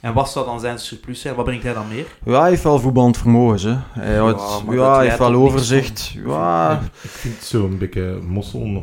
En 0.01 0.13
wat 0.13 0.31
zou 0.31 0.47
dan 0.47 0.61
zijn 0.61 0.79
surplus 0.79 1.21
zijn? 1.21 1.35
Wat 1.35 1.45
brengt 1.45 1.63
hij 1.65 1.73
dan 1.73 1.89
meer? 1.89 2.07
Ja, 2.25 2.41
hij 2.41 2.51
heeft 2.51 2.63
wel 2.63 2.79
voetballend 2.81 3.17
vermogen. 3.19 3.85
Hè. 3.91 4.03
Hij, 4.03 4.15
ja, 4.15 4.35
ja, 4.71 4.97
hij 4.97 5.07
heeft 5.07 5.19
wel 5.19 5.35
overzicht. 5.35 6.15
Ja. 6.27 6.81
Ik 7.03 7.11
vind 7.11 7.35
het 7.35 7.45
zo'n 7.45 7.79
beetje 7.79 8.19
mossel 8.29 8.61
nog 8.67 8.83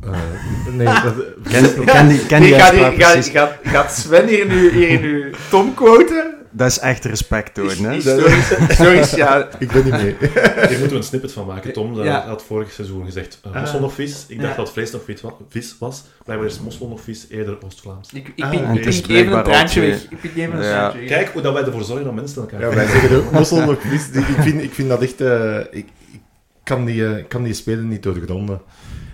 Eh, 0.00 0.72
nee, 0.72 0.86
dat... 0.86 1.14
Ken, 1.50 1.84
ken 1.84 2.08
die, 2.08 2.26
ken 2.26 2.40
die 2.42 2.50
Ik 2.54 2.60
ga 2.60 2.70
die- 2.70 2.82
uitspraak 2.82 2.92
ik 2.92 3.02
ga- 3.02 3.12
precies. 3.12 3.32
gaat, 3.32 3.52
gaat 3.62 3.92
Sven 3.92 4.26
hier 4.28 4.46
nu, 4.46 4.70
hier 4.86 5.00
nu 5.00 5.34
Tom 5.50 5.74
quoten? 5.74 6.25
Dat 6.56 6.70
is 6.70 6.78
echt 6.78 7.04
respect 7.04 7.54
tonen, 7.54 7.76
hè. 7.84 7.92
Historisch, 7.92 9.10
ja. 9.14 9.48
Ik 9.58 9.72
ben 9.72 9.84
niet 9.84 9.92
mee. 9.92 10.16
Hier 10.68 10.78
moeten 10.78 10.88
we 10.88 10.94
een 10.96 11.02
snippet 11.02 11.32
van 11.32 11.46
maken. 11.46 11.72
Tom 11.72 11.94
dat 11.94 12.04
Ja. 12.04 12.26
had 12.26 12.42
vorig 12.42 12.72
seizoen 12.72 13.04
gezegd 13.04 13.40
uh, 13.46 13.52
Ah. 13.54 13.60
mossel 13.60 13.80
nog 13.80 13.92
vis. 13.94 14.24
Ik 14.28 14.40
dacht 14.40 14.50
Ja. 14.56 14.62
dat 14.62 14.72
vlees 14.72 14.90
nog 14.90 15.02
vis 15.04 15.20
wa- 15.20 15.34
vis 15.48 15.76
was. 15.78 16.04
Blijkbaar 16.24 16.48
is 16.48 16.60
mossel 16.60 16.88
nog 16.88 17.00
vis 17.00 17.26
eerder 17.28 17.58
Oost-Vlaams. 17.64 18.12
Ik, 18.12 18.32
ik 18.34 18.44
Ah, 18.44 18.52
ik 18.52 18.60
even 19.08 19.32
een 19.32 19.44
traantje 19.44 19.80
al 19.80 19.86
weg. 19.86 20.02
Ik 20.10 20.18
even 20.36 20.56
een 20.56 20.62
Ja. 20.62 20.70
traantje 20.70 20.98
weg. 20.98 21.08
Kijk 21.08 21.28
hoe 21.28 21.42
dat 21.42 21.52
wij 21.52 21.62
ervoor 21.64 21.84
zorgen 21.84 22.04
dat 22.04 22.14
mensen 22.14 22.40
elkaar 22.42 22.60
Ja, 22.60 22.74
wij 22.74 22.86
zeggen 22.86 23.16
ook 23.16 23.30
mossel 23.38 23.64
nog 23.64 23.80
vis. 23.80 24.08
Ik 24.12 24.24
vind, 24.24 24.62
ik 24.62 24.72
vind 24.72 24.88
dat 24.88 25.02
echt... 25.02 25.20
eh, 25.20 25.58
ik, 25.60 25.86
ik 26.12 26.20
kan 26.64 26.84
die, 26.84 27.06
eh, 27.06 27.24
kan 27.28 27.42
die 27.42 27.54
spelen 27.54 27.88
niet 27.88 28.02
doorgronden. 28.02 28.60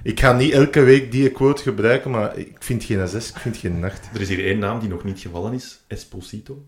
Ik 0.02 0.20
ga 0.20 0.32
niet 0.32 0.52
elke 0.52 0.80
week 0.82 1.12
die 1.12 1.30
quote 1.30 1.62
gebruiken, 1.62 2.10
maar 2.10 2.38
ik 2.38 2.56
vind 2.58 2.84
geen 2.84 3.08
6, 3.08 3.28
ik 3.28 3.36
vind 3.36 3.56
geen 3.56 3.84
8. 3.84 4.08
Er 4.14 4.20
is 4.20 4.28
hier 4.28 4.44
één 4.44 4.58
naam 4.58 4.80
die 4.80 4.88
nog 4.88 5.04
niet 5.04 5.20
gevallen 5.20 5.52
is. 5.52 5.80
Esposito. 5.86 6.64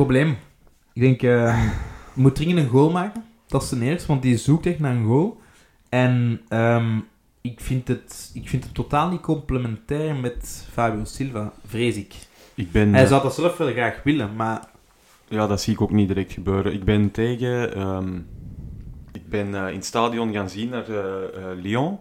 Probleem. 0.00 0.36
Ik 0.92 1.02
denk, 1.02 1.20
je 1.20 1.70
moet 2.14 2.34
dringend 2.34 2.58
een 2.58 2.68
goal 2.68 2.90
maken. 2.90 3.24
Dat 3.46 3.62
is 3.62 3.68
ten 3.68 3.82
eerste, 3.82 4.06
want 4.06 4.22
die 4.22 4.36
zoekt 4.36 4.66
echt 4.66 4.78
naar 4.78 4.94
een 4.94 5.06
goal. 5.06 5.40
En 5.88 6.40
ehm, 6.48 6.98
ik, 7.40 7.60
vind 7.60 7.88
het, 7.88 8.30
ik 8.34 8.48
vind 8.48 8.64
het 8.64 8.74
totaal 8.74 9.10
niet 9.10 9.20
complementair 9.20 10.16
met 10.16 10.66
Fabio 10.72 11.04
Silva, 11.04 11.52
vrees 11.66 11.96
ik. 11.96 12.14
Ik 12.54 12.72
ben, 12.72 12.94
Hij 12.94 13.06
zou 13.06 13.22
dat 13.22 13.34
zelf 13.34 13.56
wel 13.56 13.70
graag 13.72 14.02
willen, 14.02 14.36
maar 14.36 14.68
Ja, 15.28 15.46
dat 15.46 15.60
zie 15.60 15.72
ik 15.72 15.80
ook 15.80 15.90
niet 15.90 16.08
direct 16.08 16.32
gebeuren. 16.32 16.72
Ik 16.72 16.84
ben 16.84 17.10
tegen... 17.10 17.74
ehm, 17.74 18.16
ik 19.12 19.28
ben 19.28 19.54
eh, 19.54 19.68
in 19.68 19.74
het 19.74 19.84
stadion 19.84 20.32
gaan 20.32 20.50
zien 20.50 20.68
naar 20.68 20.88
eh, 20.88 21.62
Lyon. 21.62 21.98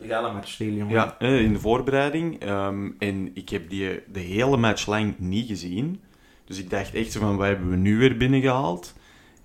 Gala 0.00 0.32
match 0.32 0.56
tegen 0.56 0.74
Lyon. 0.74 0.88
Ja, 0.88 1.18
in 1.18 1.52
de 1.52 1.60
voorbereiding. 1.60 2.40
Ehm, 2.40 2.90
en 2.98 3.30
ik 3.34 3.48
heb 3.48 3.70
die 3.70 4.00
de 4.12 4.20
hele 4.20 4.56
match 4.56 4.86
lang 4.86 5.18
niet 5.18 5.46
gezien. 5.46 6.00
Dus 6.52 6.60
ik 6.60 6.70
dacht 6.70 6.94
echt 6.94 7.12
zo 7.12 7.20
van, 7.20 7.36
wat 7.36 7.46
hebben 7.46 7.70
we 7.70 7.76
nu 7.76 7.98
weer 7.98 8.16
binnengehaald? 8.16 8.94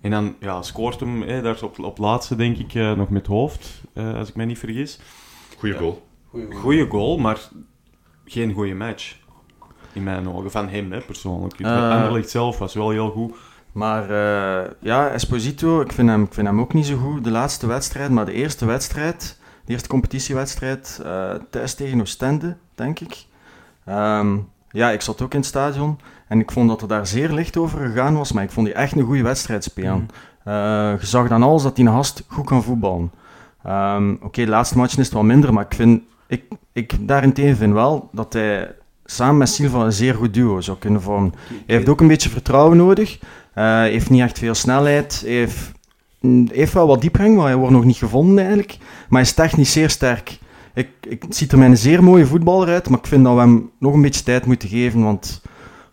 En 0.02 0.12
dan 0.12 0.36
ja, 0.40 0.62
scoort 0.62 1.00
hem 1.00 1.24
eh, 1.24 1.44
daar 1.44 1.64
op, 1.64 1.80
op 1.80 1.98
laatste, 1.98 2.36
denk 2.36 2.58
ik, 2.58 2.74
eh, 2.74 2.94
nog 2.94 3.10
met 3.10 3.28
hoofd, 3.28 3.82
eh, 3.94 4.16
als 4.16 4.30
ik 4.30 4.36
mij 4.36 4.46
niet 4.46 4.60
vergis. 4.60 5.00
Goeie 5.58 5.76
goal. 5.76 6.08
Goeie 6.54 6.90
goal, 6.90 7.18
maar 7.18 7.40
geen 8.26 8.54
goede 8.54 8.74
match. 8.74 9.16
In 9.94 10.04
mijn 10.04 10.30
ogen. 10.30 10.52
Van 10.52 10.70
hem, 10.70 10.92
hè, 10.92 11.02
persoonlijk. 11.02 11.60
Eh. 11.60 11.92
Anderlecht 11.92 12.30
zelf 12.30 12.58
was 12.58 12.74
wel 12.74 12.90
heel 12.90 13.10
goed. 13.10 13.36
Maar 13.72 14.04
eh, 14.04 14.72
ja, 14.80 15.10
Esposito, 15.10 15.82
ik 15.82 15.92
vind, 15.92 16.10
hem, 16.10 16.24
ik 16.24 16.34
vind 16.34 16.48
hem 16.48 16.60
ook 16.60 16.74
niet 16.74 16.86
zo 16.86 16.98
goed 16.98 17.24
de 17.24 17.32
laatste 17.32 17.68
wedstrijd, 17.68 18.12
maar 18.12 18.26
de 18.26 18.32
eerste 18.32 18.66
wedstrijd, 18.66 19.40
de 19.66 19.72
eerste 19.72 19.90
competitiewedstrijd, 19.90 21.02
eh, 21.04 21.34
thuis 21.50 21.74
tegen 21.74 22.02
Oostende, 22.02 22.58
denk 22.76 23.00
ik. 23.00 23.26
Ehm, 23.86 24.38
ja, 24.70 24.90
ik 24.90 25.02
zat 25.02 25.22
ook 25.22 25.34
in 25.34 25.40
het 25.40 25.48
stadion 25.48 26.00
en 26.28 26.40
ik 26.40 26.52
vond 26.52 26.70
dat 26.70 26.82
er 26.82 26.88
daar 26.88 27.08
zeer 27.08 27.32
licht 27.32 27.58
over 27.58 27.80
gegaan 27.88 28.18
was, 28.18 28.32
maar 28.32 28.44
ik 28.44 28.52
vond 28.52 28.66
die 28.66 28.76
echt 28.76 28.96
een 28.96 29.06
goede 29.06 29.24
wedstrijd 29.24 29.64
spelen. 29.64 30.10
Je 30.44 30.98
zag 31.00 31.28
dan 31.28 31.44
alles 31.44 31.64
dat 31.64 31.76
die 31.76 31.86
een 31.86 31.94
gast 31.94 32.24
goed 32.28 32.46
kan 32.46 32.64
voetballen. 32.64 33.12
Ehm, 33.64 34.16
Oké, 34.22 34.44
de 34.44 34.50
laatste 34.50 34.78
match 34.78 34.98
is 34.98 35.06
het 35.06 35.14
wat 35.14 35.24
minder, 35.24 35.54
maar 35.54 35.66
ik 35.66 35.74
vind, 35.76 36.02
ik, 36.28 36.44
ik 36.74 37.08
daarentegen 37.08 37.58
vind 37.58 37.74
wel 37.74 38.10
dat 38.12 38.34
hij 38.34 38.76
samen 39.06 39.38
met 39.38 39.50
Silva 39.50 39.80
een 39.80 39.94
zeer 39.94 40.16
goed 40.16 40.34
duo 40.34 40.62
zou 40.62 40.78
kunnen 40.78 41.02
vormen. 41.02 41.34
Hij 41.48 41.76
heeft 41.76 41.90
ook 41.90 42.02
een 42.02 42.08
beetje 42.08 42.30
vertrouwen 42.30 42.78
nodig. 42.78 43.20
Hij 43.54 43.90
heeft 43.90 44.10
niet 44.10 44.22
echt 44.22 44.40
veel 44.40 44.54
snelheid. 44.54 45.22
Hij 45.26 45.34
heeft, 45.34 45.72
mm, 46.20 46.48
heeft 46.52 46.74
wel 46.74 46.88
wat 46.88 47.02
diepgang, 47.02 47.36
maar 47.36 47.46
hij 47.46 47.56
wordt 47.56 47.74
nog 47.74 47.84
niet 47.84 47.98
gevonden 47.98 48.38
eigenlijk. 48.38 48.78
Maar 48.80 49.20
hij 49.20 49.22
is 49.22 49.34
technisch 49.34 49.72
zeer 49.72 49.90
sterk. 49.90 50.40
Ik, 50.74 50.90
ik 51.10 51.22
het 51.22 51.36
ziet 51.36 51.52
er 51.52 51.58
mij 51.58 51.68
een 51.68 51.78
zeer 51.78 52.04
mooie 52.04 52.26
voetballer 52.26 52.68
uit, 52.68 52.90
maar 52.90 53.00
ik 53.00 53.08
vind 53.08 53.24
dat 53.24 53.34
we 53.34 53.40
hem 53.40 53.70
nog 53.80 53.94
een 53.94 54.02
beetje 54.02 54.24
tijd 54.24 54.46
moeten 54.46 54.70
geven. 54.70 55.04
Want 55.04 55.42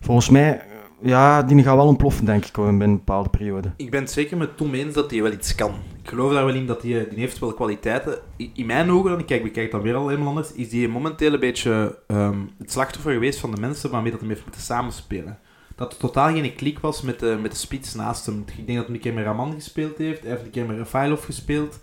volgens 0.05 0.29
mij, 0.29 0.59
eh, 0.59 0.67
ja, 1.01 1.43
die 1.43 1.63
gaat 1.63 1.77
wel 1.77 1.87
ontploffen, 1.87 2.25
denk 2.25 2.45
ik, 2.45 2.53
binnen 2.53 2.81
een 2.81 2.97
bepaalde 2.97 3.29
periode. 3.29 3.73
Ik 3.77 3.91
ben 3.91 4.01
het 4.01 4.11
zeker 4.11 4.37
met 4.37 4.57
Tom 4.57 4.75
eens 4.75 4.95
dat 4.95 5.11
hij 5.11 5.23
wel 5.23 5.33
iets 5.33 5.55
kan. 5.55 5.75
Ik 6.03 6.09
geloof 6.09 6.33
daar 6.33 6.45
wel 6.45 6.55
in 6.55 6.67
dat 6.67 6.83
hij, 6.83 7.09
die 7.11 7.19
heeft 7.19 7.39
wel 7.39 7.55
kwaliteiten. 7.55 8.19
In 8.37 8.67
mijn 8.67 8.91
ogen, 8.91 9.11
dan, 9.11 9.19
ik 9.19 9.53
kijk, 9.53 9.71
dat 9.71 9.83
weer 9.83 9.95
al 9.95 10.09
helemaal 10.09 10.29
anders, 10.29 10.53
is 10.53 10.73
hij 10.73 10.89
momenteel 10.89 11.33
een 11.33 11.41
beetje 11.41 11.99
ehm, 12.07 12.39
het 12.59 12.73
slachtoffer 12.73 13.13
geweest 13.13 13.39
van 13.39 13.51
de 13.51 13.61
mensen 13.61 13.91
waarmee 13.91 14.11
dat 14.11 14.21
hij 14.21 14.29
heeft 14.29 14.43
moeten 14.43 14.61
samenspelen. 14.61 15.39
Dat 15.77 15.93
er 15.93 15.99
totaal 15.99 16.33
geen 16.33 16.55
klik 16.55 16.79
was 16.79 17.03
met 17.03 17.19
de, 17.19 17.39
met 17.43 17.51
de 17.51 17.57
spits 17.57 17.95
naast 17.95 18.27
hem. 18.27 18.45
Ik 18.57 18.67
denk 18.67 18.79
dat 18.79 18.87
hij 18.87 18.95
een 18.95 19.01
keer 19.01 19.15
met 19.15 19.25
Raman 19.25 19.53
gespeeld 19.53 19.99
heeft, 19.99 20.21
hij 20.21 20.31
heeft 20.31 20.45
een 20.45 20.51
keer 20.51 20.67
met 20.67 20.77
Rafailov 20.77 21.25
gespeeld. 21.25 21.81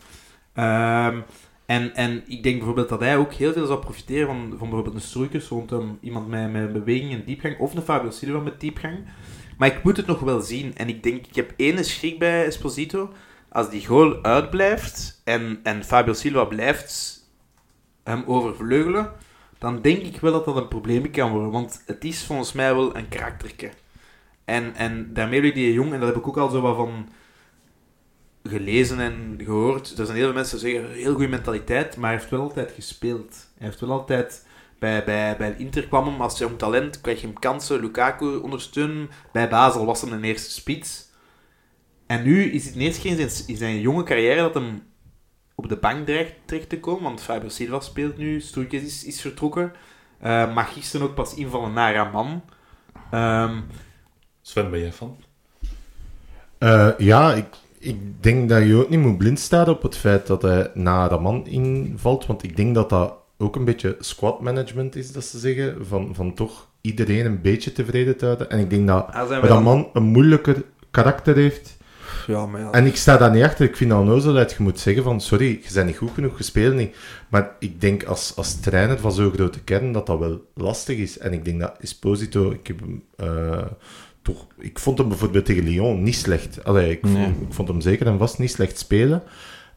Ehm, 0.54 1.20
en, 1.72 1.96
en 1.96 2.24
ik 2.28 2.44
denk 2.44 2.58
bijvoorbeeld 2.58 2.90
dat 2.90 3.00
hij 3.00 3.18
ook 3.18 3.34
heel 3.34 3.54
veel 3.54 3.66
zou 3.66 3.80
profiteren 3.80 4.28
van, 4.28 4.50
van 4.50 4.58
bijvoorbeeld 4.60 4.96
een 4.96 5.02
Stroeikens 5.02 5.48
rondom 5.48 5.98
iemand 6.02 6.28
met, 6.28 6.52
met 6.52 6.74
beweging 6.74 7.14
en 7.14 7.24
diepgang, 7.26 7.60
of 7.60 7.74
een 7.74 7.82
Fabio 7.82 8.10
Silva 8.10 8.40
met 8.40 8.60
diepgang. 8.60 8.98
Maar 9.58 9.68
ik 9.68 9.84
moet 9.84 9.98
het 9.98 10.06
nog 10.06 10.20
wel 10.20 10.42
zien. 10.42 10.76
En 10.76 10.90
ik 10.90 11.04
denk, 11.04 11.28
ik 11.28 11.36
heb 11.36 11.54
ene 11.56 11.84
schrik 11.84 12.20
bij 12.20 12.46
Esposito. 12.46 13.12
Als 13.50 13.70
die 13.70 13.86
goal 13.86 14.24
uitblijft 14.24 15.22
en, 15.24 15.60
en 15.64 15.84
Fabio 15.84 16.14
Silva 16.14 16.46
blijft 16.46 17.26
hem 18.04 18.24
overvleugelen, 18.26 19.12
dan 19.58 19.82
denk 19.82 20.02
ik 20.02 20.20
wel 20.20 20.32
dat 20.32 20.46
dat 20.46 20.56
een 20.56 20.68
probleem 20.68 21.12
kan 21.12 21.32
worden. 21.32 21.52
Want 21.52 21.84
het 21.86 22.04
is 22.04 22.26
volgens 22.26 22.52
mij 22.52 22.76
wel 22.76 22.96
een 22.96 23.10
karakterke. 23.10 23.72
En, 24.46 24.76
en 24.76 25.14
daarmee 25.14 25.42
wil 25.42 25.54
die 25.54 25.74
jong, 25.74 25.94
en 25.94 26.00
dat 26.00 26.10
heb 26.10 26.18
ik 26.18 26.28
ook 26.28 26.38
al 26.38 26.50
zo 26.50 26.62
wat 26.62 26.76
van 26.76 27.08
gelezen 28.44 29.00
en 29.00 29.40
gehoord. 29.44 29.98
Er 29.98 30.06
zijn 30.06 30.18
heel 30.18 30.26
veel 30.26 30.36
mensen 30.36 30.60
die 30.60 30.70
zeggen, 30.70 30.92
heel 30.92 31.14
goede 31.14 31.28
mentaliteit, 31.28 31.98
maar 31.98 32.10
hij 32.10 32.20
heeft 32.20 32.32
wel 32.32 32.42
altijd 32.42 32.72
gespeeld. 32.72 33.50
Hij 33.58 33.68
heeft 33.68 33.80
wel 33.80 33.92
altijd... 33.92 34.50
Bij, 34.80 35.04
bij, 35.04 35.38
bij 35.38 35.56
Inter 35.58 35.88
kwam 35.88 36.06
hem 36.06 36.22
als 36.22 36.38
jong 36.38 36.58
talent, 36.58 37.02
kreeg 37.02 37.22
je 37.22 37.28
hem 37.28 37.40
kansen, 37.40 37.80
Lukaku 37.80 38.36
ondersteunen. 38.36 39.10
Bij 39.32 39.50
Basel 39.50 39.86
was 39.86 40.02
hem 40.02 40.12
een 40.12 40.24
eerste 40.24 40.52
spits. 40.52 41.10
En 42.08 42.24
nu 42.24 42.52
is 42.52 42.66
het 42.66 42.76
eerste 42.76 43.02
keer 43.02 43.20
in 43.48 43.58
zijn, 43.58 43.80
jonge 43.80 44.04
carrière 44.04 44.42
dat 44.42 44.54
hem 44.54 44.84
op 45.56 45.70
de 45.70 45.78
bank 45.78 46.06
dreigt 46.06 46.34
terecht 46.46 46.70
te 46.70 46.80
komen. 46.80 47.04
Want 47.04 47.22
Fabio 47.22 47.50
Silva 47.50 47.80
speelt 47.80 48.18
nu, 48.18 48.42
Stoeikens 48.42 48.84
is, 48.84 49.06
is 49.06 49.22
vertrokken. 49.22 49.74
Eh 50.20 50.54
mag 50.54 50.74
gisteren 50.74 51.08
ook 51.08 51.16
pas 51.16 51.34
invallen 51.34 51.74
naar 51.74 51.94
Raman. 51.94 52.44
Ehm 53.12 53.60
Sven, 54.42 54.72
ben 54.72 54.80
jij 54.80 54.92
fan? 54.92 55.18
Eh, 56.58 56.90
ja, 56.98 57.34
ik, 57.34 57.48
ik 57.82 58.24
denk 58.24 58.50
dat 58.50 58.64
je 58.64 58.76
ook 58.76 58.90
niet 58.90 59.00
moet 59.00 59.18
blind 59.18 59.40
staan 59.40 59.68
op 59.68 59.82
het 59.82 59.98
feit 59.98 60.28
dat 60.28 60.42
hij 60.42 60.72
na 60.74 61.08
Raman 61.08 61.48
invalt. 61.48 62.26
Want 62.26 62.44
ik 62.44 62.56
denk 62.56 62.76
dat 62.76 62.90
dat 62.90 63.14
ook 63.38 63.56
een 63.56 63.66
beetje 63.66 63.96
squad 64.00 64.42
management 64.42 64.96
is, 64.96 65.12
dat 65.12 65.24
ze 65.24 65.40
zeggen. 65.40 65.86
Van, 65.86 66.16
van 66.16 66.34
toch 66.34 66.68
iedereen 66.82 67.26
een 67.26 67.42
beetje 67.42 67.72
tevreden 67.72 68.18
te 68.18 68.26
houden. 68.26 68.50
En 68.50 68.60
ik 68.60 68.70
denk 68.70 68.88
dat 68.88 69.08
ah, 69.12 69.28
we 69.28 69.34
dan- 69.34 69.44
Raman 69.44 69.90
een 69.94 70.04
moeilijker 70.04 70.64
karakter 70.92 71.36
heeft. 71.36 71.78
Ja, 72.28 72.46
maar 72.46 72.62
ja. 72.62 72.72
En 72.72 72.86
ik 72.86 72.96
sta 72.96 73.18
daar 73.18 73.32
niet 73.32 73.44
achter. 73.44 73.66
Ik 73.66 73.76
vind 73.76 73.90
dat 73.90 74.00
onnozelheid. 74.00 74.52
Je 74.52 74.64
moet 74.64 74.80
zeggen 74.80 75.04
van, 75.04 75.22
sorry, 75.22 75.48
je 75.48 75.74
bent 75.74 75.88
niet 75.88 75.98
goed 75.98 76.12
genoeg, 76.14 76.38
je 76.38 76.44
speelt 76.44 76.76
niet. 76.76 76.96
Maar 77.30 77.56
ik 77.60 77.82
denk 77.82 78.04
als, 78.04 78.36
als 78.36 78.60
trainer 78.60 79.00
van 79.00 79.12
zo'n 79.12 79.34
grote 79.34 79.60
kern 79.60 79.92
dat 79.92 80.06
dat 80.06 80.20
wel 80.20 80.46
lastig 80.54 80.98
is. 80.98 81.18
En 81.18 81.34
ik 81.34 81.46
denk 81.46 81.60
dat 81.60 81.78
Esposito, 81.80 82.52
ik 82.52 82.68
heb 82.68 82.80
hem 82.80 83.04
eh, 83.16 83.66
toch... 84.22 84.48
Ik 84.58 84.80
vond 84.80 84.98
hem 84.98 85.08
bijvoorbeeld 85.08 85.46
tegen 85.46 85.64
Lyon 85.64 86.04
niet 86.04 86.16
slecht. 86.16 86.64
Allee, 86.64 86.92
ik, 86.92 87.04
Nee. 87.04 87.24
vond, 87.26 87.42
ik 87.48 87.54
vond 87.54 87.68
hem 87.68 87.82
zeker 87.82 88.08
en 88.08 88.18
vast 88.18 88.40
niet 88.40 88.52
slecht 88.52 88.78
spelen. 88.78 89.24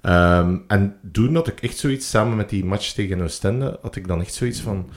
Ehm, 0.00 0.57
en 0.68 0.96
toen 1.12 1.35
had 1.35 1.48
ik 1.48 1.61
echt 1.61 1.76
zoiets, 1.78 2.11
samen 2.11 2.37
met 2.37 2.48
die 2.48 2.64
match 2.64 2.92
tegen 2.92 3.20
Oostende, 3.22 3.78
had 3.83 3.96
ik 3.96 4.07
dan 4.07 4.20
echt 4.20 4.35
zoiets 4.35 4.61
van, 4.61 4.88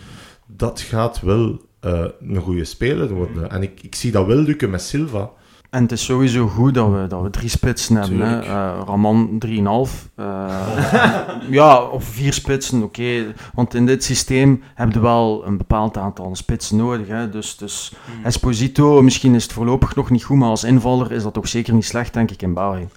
dat 0.47 0.81
gaat 0.81 1.21
wel 1.21 1.65
eh, 1.79 2.05
een 2.19 2.41
goede 2.41 2.65
speler 2.65 3.13
worden. 3.13 3.49
En 3.49 3.61
ik, 3.61 3.81
ik 3.81 3.95
zie 3.95 4.11
dat 4.11 4.25
wel 4.25 4.37
lukken 4.37 4.69
met 4.69 4.81
Silva. 4.81 5.31
En 5.69 5.81
het 5.81 5.91
is 5.91 6.05
sowieso 6.05 6.47
goed 6.47 6.73
dat 6.73 6.91
we, 6.91 7.07
dat 7.07 7.21
we 7.21 7.29
drie 7.29 7.49
spitsen 7.49 7.95
hebben. 7.95 8.19
Hè. 8.19 8.39
Eh, 8.39 8.81
Raman 8.85 9.41
3,5. 9.45 10.11
Eh, 10.15 11.27
ja, 11.49 11.81
of 11.83 12.03
vier 12.03 12.33
spitsen, 12.33 12.83
oké. 12.83 13.33
Want 13.53 13.73
in 13.73 13.85
dit 13.85 14.03
systeem 14.03 14.63
heb 14.73 14.91
je 14.93 14.99
wel 14.99 15.45
een 15.45 15.57
bepaald 15.57 15.97
aantal 15.97 16.35
spitsen 16.35 16.77
nodig. 16.77 17.07
Hè. 17.07 17.29
Dus, 17.29 17.57
dus 17.57 17.91
Hmm. 18.05 18.25
Esposito, 18.25 19.01
misschien 19.01 19.35
is 19.35 19.43
het 19.43 19.53
voorlopig 19.53 19.95
nog 19.95 20.09
niet 20.09 20.23
goed, 20.23 20.37
maar 20.37 20.49
als 20.49 20.63
invaller 20.63 21.11
is 21.11 21.23
dat 21.23 21.33
toch 21.33 21.47
zeker 21.47 21.73
niet 21.73 21.85
slecht, 21.85 22.13
denk 22.13 22.31
ik, 22.31 22.41
in 22.41 22.53
België. 22.53 22.87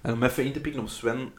En 0.00 0.12
om 0.12 0.22
even 0.22 0.44
in 0.44 0.52
te 0.52 0.60
pikken 0.60 0.80
op 0.80 0.88
Sven. 0.88 1.30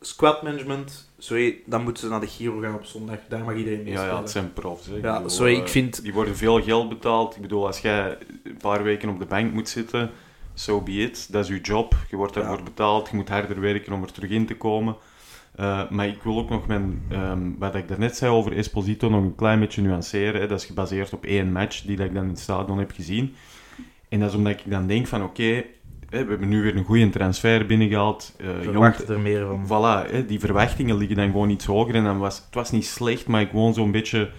Squad 0.00 0.42
management, 0.42 1.07
sorry, 1.18 1.58
dan 1.66 1.82
moeten 1.82 2.02
ze 2.02 2.08
naar 2.08 2.20
de 2.20 2.26
Giro 2.26 2.60
gaan 2.60 2.74
op 2.74 2.84
zondag. 2.84 3.16
Daar 3.28 3.44
mag 3.44 3.54
iedereen 3.56 3.82
mee 3.82 3.92
Ja, 3.92 3.98
ja, 3.98 4.04
spelen. 4.04 4.20
het 4.22 4.30
zijn 4.30 4.52
profs. 4.52 4.86
Hè. 4.86 4.96
Ik 4.96 5.02
Ja, 5.02 5.12
bedoel, 5.14 5.30
sorry, 5.30 5.52
eh, 5.54 5.58
ik 5.60 5.68
vind... 5.68 6.02
Die 6.02 6.12
worden 6.12 6.36
veel 6.36 6.62
geld 6.62 6.88
betaald. 6.88 7.36
Ik 7.36 7.42
bedoel, 7.42 7.66
als 7.66 7.78
jij 7.80 8.18
een 8.44 8.56
paar 8.56 8.82
weken 8.82 9.08
op 9.08 9.18
de 9.18 9.26
bank 9.26 9.52
moet 9.52 9.68
zitten, 9.68 10.10
so 10.54 10.80
be 10.80 10.92
it. 10.92 11.32
Dat 11.32 11.42
is 11.44 11.50
je 11.50 11.60
job. 11.60 11.96
Je 12.10 12.16
wordt 12.16 12.34
daarvoor 12.34 12.56
Ja. 12.56 12.62
betaald. 12.62 13.08
Je 13.10 13.16
moet 13.16 13.28
harder 13.28 13.60
werken 13.60 13.92
om 13.92 14.02
er 14.02 14.12
terug 14.12 14.30
in 14.30 14.46
te 14.46 14.56
komen. 14.56 14.96
Eh, 15.54 15.90
maar 15.90 16.06
ik 16.08 16.22
wil 16.22 16.38
ook 16.38 16.48
nog 16.50 16.66
mijn, 16.66 17.02
ehm, 17.10 17.50
wat 17.58 17.74
ik 17.74 17.88
daarnet 17.88 18.16
zei 18.16 18.32
over 18.32 18.56
Esposito 18.56 19.08
nog 19.08 19.22
een 19.22 19.34
klein 19.34 19.60
beetje 19.60 19.82
nuanceren. 19.82 20.40
Hè. 20.40 20.46
Dat 20.46 20.58
is 20.60 20.66
gebaseerd 20.66 21.12
op 21.12 21.24
één 21.24 21.52
match 21.52 21.82
die 21.82 21.96
dat 21.96 22.06
ik 22.06 22.14
dan 22.14 22.22
in 22.22 22.28
het 22.28 22.38
stadion 22.38 22.78
heb 22.78 22.90
gezien. 22.90 23.34
En 24.08 24.20
dat 24.20 24.28
is 24.28 24.34
omdat 24.36 24.52
ik 24.52 24.70
dan 24.70 24.86
denk 24.86 25.06
van, 25.06 25.22
oké, 25.22 25.64
hè, 26.10 26.24
we 26.24 26.30
hebben 26.30 26.48
nu 26.48 26.62
weer 26.62 26.76
een 26.76 26.84
goede 26.84 27.10
transfer 27.10 27.66
binnengehaald. 27.66 28.32
eh 28.36 28.46
jong- 28.46 28.62
Verwacht 28.64 29.08
er 29.08 29.20
meer 29.20 29.46
van. 29.46 29.64
Voilà, 29.66 30.10
hè, 30.10 30.26
die 30.26 30.40
verwachtingen 30.40 30.96
liggen 30.96 31.16
dan 31.16 31.30
gewoon 31.30 31.50
iets 31.50 31.64
hoger. 31.64 31.94
En 31.94 32.04
dan 32.04 32.18
was, 32.18 32.36
het 32.36 32.54
was 32.54 32.70
niet 32.70 32.86
slecht, 32.86 33.26
maar 33.26 33.40
ik 33.40 33.50
gewoon 33.50 33.74
zo'n 33.74 33.90
beetje... 33.90 34.30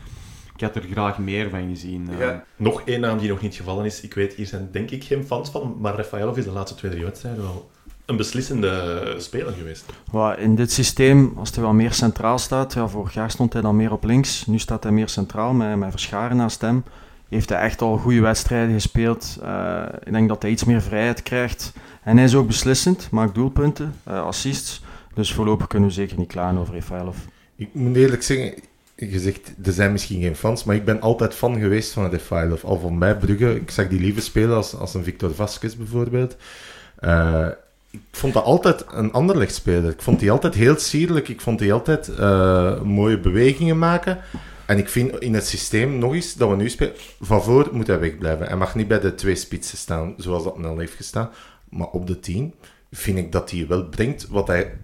Ik 0.55 0.65
had 0.65 0.75
er 0.75 0.85
graag 0.91 1.17
meer 1.17 1.49
van 1.49 1.67
gezien. 1.69 2.07
eh. 2.11 2.19
Ja. 2.19 2.43
Nog 2.55 2.81
één 2.85 2.99
naam 2.99 3.17
die 3.17 3.29
nog 3.29 3.41
niet 3.41 3.55
gevallen 3.55 3.85
is. 3.85 4.01
Ik 4.01 4.13
weet, 4.13 4.33
hier 4.33 4.45
zijn 4.45 4.69
denk 4.71 4.91
ik 4.91 5.03
geen 5.03 5.23
fans 5.25 5.49
van, 5.49 5.77
maar 5.79 5.95
Rafaelov 5.95 6.37
is 6.37 6.43
de 6.43 6.51
laatste 6.51 6.77
twee, 6.77 6.91
drie 6.91 7.03
wedstrijden 7.03 7.41
wel 7.43 7.69
een 8.05 8.15
beslissende 8.17 9.13
speler 9.17 9.53
geweest. 9.53 9.85
Wat 10.11 10.37
in 10.37 10.55
dit 10.55 10.71
systeem, 10.71 11.33
als 11.37 11.51
hij 11.55 11.63
wel 11.63 11.73
meer 11.73 11.93
centraal 11.93 12.37
staat, 12.37 12.73
ja, 12.73 12.87
vorig 12.87 13.13
jaar 13.13 13.31
stond 13.31 13.53
hij 13.53 13.61
dan 13.61 13.75
meer 13.75 13.91
op 13.91 14.03
links, 14.03 14.45
nu 14.45 14.59
staat 14.59 14.83
hij 14.83 14.91
meer 14.91 15.09
centraal 15.09 15.53
met, 15.53 15.77
met 15.77 15.89
Verscharen 15.91 16.37
naast 16.37 16.61
hem. 16.61 16.83
Heeft 17.29 17.49
hij 17.49 17.59
echt 17.59 17.81
al 17.81 17.97
goede 17.97 18.21
wedstrijden 18.21 18.73
gespeeld. 18.73 19.37
Eh, 19.43 19.83
ik 20.05 20.11
denk 20.11 20.27
dat 20.27 20.41
hij 20.41 20.51
iets 20.51 20.63
meer 20.63 20.81
vrijheid 20.81 21.23
krijgt. 21.23 21.73
En 22.03 22.15
hij 22.15 22.25
is 22.25 22.35
ook 22.35 22.47
beslissend, 22.47 23.07
maakt 23.11 23.35
doelpunten, 23.35 23.93
eh, 24.03 24.23
assists. 24.23 24.81
Dus 25.13 25.33
voorlopig 25.33 25.67
kunnen 25.67 25.87
we 25.89 25.93
zeker 25.93 26.17
niet 26.17 26.27
klagen 26.27 26.57
over 26.57 26.73
Rafaelov. 26.73 27.17
Ik 27.55 27.69
moet 27.71 27.95
eerlijk 27.95 28.23
zeggen, 28.23 28.53
je 28.95 29.19
zegt, 29.19 29.51
er 29.63 29.71
zijn 29.71 29.91
misschien 29.91 30.21
geen 30.21 30.35
fans, 30.35 30.63
maar 30.63 30.75
ik 30.75 30.85
ben 30.85 31.01
altijd 31.01 31.33
fan 31.33 31.59
geweest 31.59 31.91
van 31.91 32.19
of 32.51 32.63
al 32.63 32.79
van 32.79 32.97
mij 32.97 33.17
Brugge. 33.17 33.55
Ik 33.55 33.71
zag 33.71 33.87
die 33.87 33.99
liever 33.99 34.21
spelen 34.21 34.55
als, 34.55 34.75
als 34.75 34.93
een 34.93 35.03
Victor 35.03 35.35
Vasquez 35.35 35.75
bijvoorbeeld. 35.75 36.35
Eh, 36.95 37.47
ik 37.91 37.99
vond 38.11 38.33
dat 38.33 38.43
altijd 38.43 38.85
een 38.91 39.11
anderlecht 39.11 39.55
speler. 39.55 39.91
Ik 39.91 40.01
vond 40.01 40.19
die 40.19 40.31
altijd 40.31 40.53
heel 40.53 40.77
sierlijk. 40.77 41.27
Ik 41.27 41.41
vond 41.41 41.59
die 41.59 41.73
altijd 41.73 42.17
mooie 42.83 43.19
bewegingen 43.19 43.77
maken. 43.77 44.17
En 44.69 44.77
ik 44.77 44.89
vind 44.89 45.19
in 45.19 45.33
het 45.33 45.47
systeem, 45.47 45.97
nog 45.97 46.13
eens, 46.13 46.33
dat 46.33 46.49
we 46.49 46.55
nu 46.55 46.69
spelen, 46.69 46.93
van 47.19 47.43
voor 47.43 47.69
moet 47.71 47.87
hij 47.87 47.99
wegblijven. 47.99 48.47
Hij 48.47 48.55
mag 48.55 48.75
niet 48.75 48.87
bij 48.87 48.99
de 48.99 49.15
twee 49.15 49.35
spitsen 49.35 49.77
staan, 49.77 50.13
zoals 50.17 50.43
dat 50.43 50.63
al 50.65 50.77
heeft 50.77 50.93
gestaan. 50.93 51.29
Maar 51.69 51.87
op 51.87 52.07
de 52.07 52.19
tien 52.19 52.53
vind 52.91 53.17
ik 53.17 53.31
dat 53.31 53.51
hij 53.51 53.67
wel 53.67 53.85
brengt 53.85 54.27
wat 54.27 54.47
hij... 54.47 54.77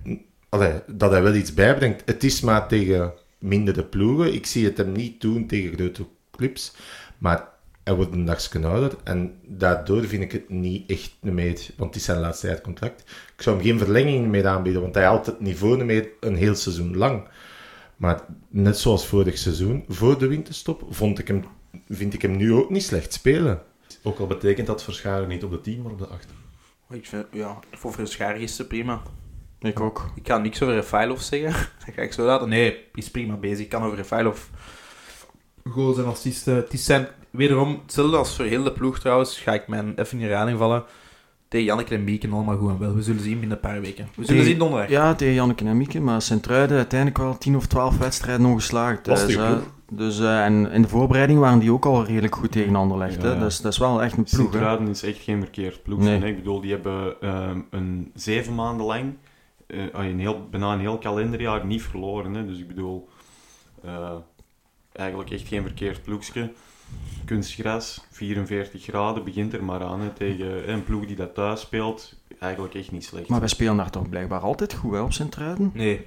Dat 0.87 1.11
hij 1.11 1.21
wel 1.21 1.35
iets 1.35 1.53
bijbrengt. 1.53 2.01
Het 2.05 2.23
is 2.23 2.41
maar 2.41 2.67
tegen 2.67 3.13
mindere 3.39 3.83
ploegen. 3.83 4.33
Ik 4.33 4.45
zie 4.45 4.65
het 4.65 4.77
hem 4.77 4.91
niet 4.91 5.21
doen 5.21 5.47
tegen 5.47 5.73
grote 5.73 6.05
clubs. 6.31 6.75
Maar 7.17 7.47
hij 7.83 7.93
wordt 7.95 8.13
een 8.13 8.25
dagje 8.25 8.65
ouder. 8.65 8.95
En 9.03 9.35
daardoor 9.43 10.03
vind 10.03 10.23
ik 10.23 10.31
het 10.31 10.49
niet 10.49 10.89
echt 10.89 11.15
meer... 11.21 11.59
Want 11.77 11.93
het 11.93 11.95
is 11.95 12.03
zijn 12.03 12.19
laatste 12.19 12.47
jaar 12.47 12.61
contract. 12.61 13.01
Ik 13.35 13.41
zou 13.41 13.55
hem 13.55 13.65
geen 13.65 13.77
verlenging 13.77 14.27
meer 14.27 14.47
aanbieden. 14.47 14.81
Want 14.81 14.95
hij 14.95 15.05
houdt 15.05 15.25
het 15.25 15.39
niveau 15.39 15.83
meer 15.83 16.09
een 16.19 16.35
heel 16.35 16.55
seizoen 16.55 16.97
lang. 16.97 17.27
Maar 17.97 18.25
net 18.49 18.77
zoals 18.77 19.07
vorig 19.07 19.37
seizoen, 19.37 19.85
voor 19.87 20.19
de 20.19 20.27
winterstop, 20.27 20.83
vond 20.89 21.19
ik 21.19 21.27
hem, 21.27 21.43
vind 21.89 22.13
ik 22.13 22.21
hem 22.21 22.35
nu 22.35 22.53
ook 22.53 22.69
niet 22.69 22.83
slecht 22.83 23.13
spelen. 23.13 23.61
Ook 24.03 24.19
al 24.19 24.27
betekent 24.27 24.67
dat 24.67 24.83
Verscharen 24.83 25.27
niet 25.27 25.43
op 25.43 25.51
de 25.51 25.61
10, 25.61 25.81
maar 25.81 25.91
op 25.91 25.99
de 25.99 26.07
8. 26.07 26.27
Ik 26.89 27.05
vind, 27.05 27.25
ja, 27.31 27.59
voor 27.71 27.93
Verscharen 27.93 28.41
is 28.41 28.55
ze 28.55 28.67
prima. 28.67 29.01
Ik 29.59 29.79
ook. 29.79 30.11
Ik 30.15 30.27
ga 30.27 30.37
niks 30.37 30.61
over 30.61 30.75
Rafailov 30.75 31.21
zeggen. 31.21 31.51
Dat 31.85 31.95
ga 31.95 32.01
ik 32.01 32.13
zo 32.13 32.25
laten. 32.25 32.49
Nee, 32.49 32.77
is 32.93 33.11
prima 33.11 33.35
bezig. 33.35 33.59
Ik 33.59 33.69
kan 33.69 33.83
over 33.83 33.97
Rafailov 33.97 34.39
goals 35.69 35.97
en 35.97 36.05
assisten. 36.05 36.55
Het 36.55 36.73
is 36.73 36.85
zijn, 36.85 37.07
wederom, 37.29 37.79
hetzelfde 37.81 38.17
als 38.17 38.35
voor 38.35 38.45
heel 38.45 38.63
de 38.63 38.71
ploeg 38.71 38.99
trouwens, 38.99 39.37
ga 39.37 39.53
ik 39.53 39.67
mijn 39.67 39.99
even 39.99 40.19
in 40.19 40.25
herhaling 40.25 40.57
vallen. 40.57 40.83
Tegen 41.47 41.65
Janneke 41.65 41.95
en 41.95 42.03
Mieken 42.03 42.31
allemaal 42.33 42.57
goed 42.57 42.69
en 42.69 42.79
wel. 42.79 42.95
We 42.95 43.01
zullen 43.01 43.21
zien 43.21 43.39
binnen 43.39 43.57
een 43.57 43.69
paar 43.69 43.81
weken. 43.81 44.03
We 44.05 44.11
zullen 44.13 44.27
Tegen- 44.27 44.45
zien 44.45 44.57
donderdag. 44.57 44.89
Ja, 44.89 45.15
tegen 45.15 45.33
Janneke 45.33 45.65
en 45.65 45.77
Mieke, 45.77 46.01
maar 46.01 46.21
Sint-Truiden 46.21 46.77
uiteindelijk 46.77 47.19
wel 47.19 47.37
10 47.37 47.55
of 47.55 47.65
12 47.65 47.97
wedstrijden 47.97 48.45
ongeslaagd. 48.45 49.07
Lastige 49.07 49.37
Dus, 49.39 49.47
eh, 49.47 49.57
dus, 49.91 50.19
eh, 50.19 50.45
en 50.45 50.71
in 50.71 50.81
de 50.81 50.87
voorbereiding 50.87 51.39
waren 51.39 51.59
die 51.59 51.71
ook 51.71 51.85
al 51.85 52.05
redelijk 52.05 52.35
goed 52.35 52.51
tegen 52.51 52.75
Anderlecht. 52.75 53.21
Ja. 53.21 53.35
Dus 53.35 53.61
dat 53.61 53.71
is 53.71 53.77
wel 53.77 54.01
echt 54.03 54.17
een 54.17 54.23
ploeg. 54.23 54.37
hè. 54.37 54.43
Sint-Truiden 54.51 54.87
is 54.87 55.03
echt 55.03 55.19
geen 55.19 55.39
verkeerd 55.39 55.83
ploeg. 55.83 55.99
Nee. 55.99 56.19
hè. 56.19 56.25
Ik 56.27 56.35
bedoel, 56.35 56.61
die 56.61 56.71
hebben 56.71 57.21
ehm, 57.21 57.59
een 57.69 58.11
zeven 58.13 58.55
maanden 58.55 58.85
lang, 58.85 59.13
eh, 59.67 59.83
een 59.91 60.19
heel, 60.19 60.47
bijna 60.51 60.73
een 60.73 60.79
heel 60.79 60.97
kalenderjaar, 60.97 61.65
niet 61.65 61.81
verloren. 61.83 62.33
Hè. 62.33 62.45
Dus 62.45 62.59
ik 62.59 62.67
bedoel, 62.67 63.09
eh, 63.83 64.11
eigenlijk 64.91 65.29
echt 65.31 65.47
geen 65.47 65.61
verkeerd 65.63 66.03
ploegje. 66.03 66.51
Kunstgras, 67.25 68.05
44 68.11 68.83
graden, 68.83 69.23
begint 69.23 69.53
er 69.53 69.63
maar 69.63 69.83
aan 69.83 70.01
hè, 70.01 70.09
tegen 70.09 70.69
een 70.71 70.83
ploeg 70.83 71.05
die 71.05 71.15
dat 71.15 71.35
thuis 71.35 71.61
speelt. 71.61 72.15
Eigenlijk 72.39 72.73
echt 72.73 72.91
niet 72.91 73.03
slecht. 73.03 73.27
Maar 73.27 73.39
wij 73.39 73.49
spelen 73.49 73.77
daar 73.77 73.89
toch 73.89 74.09
blijkbaar 74.09 74.39
altijd 74.39 74.73
goed 74.73 74.93
hè, 74.93 74.99
op 74.99 75.13
Sint-Truiden? 75.13 75.71
Nee, 75.73 76.05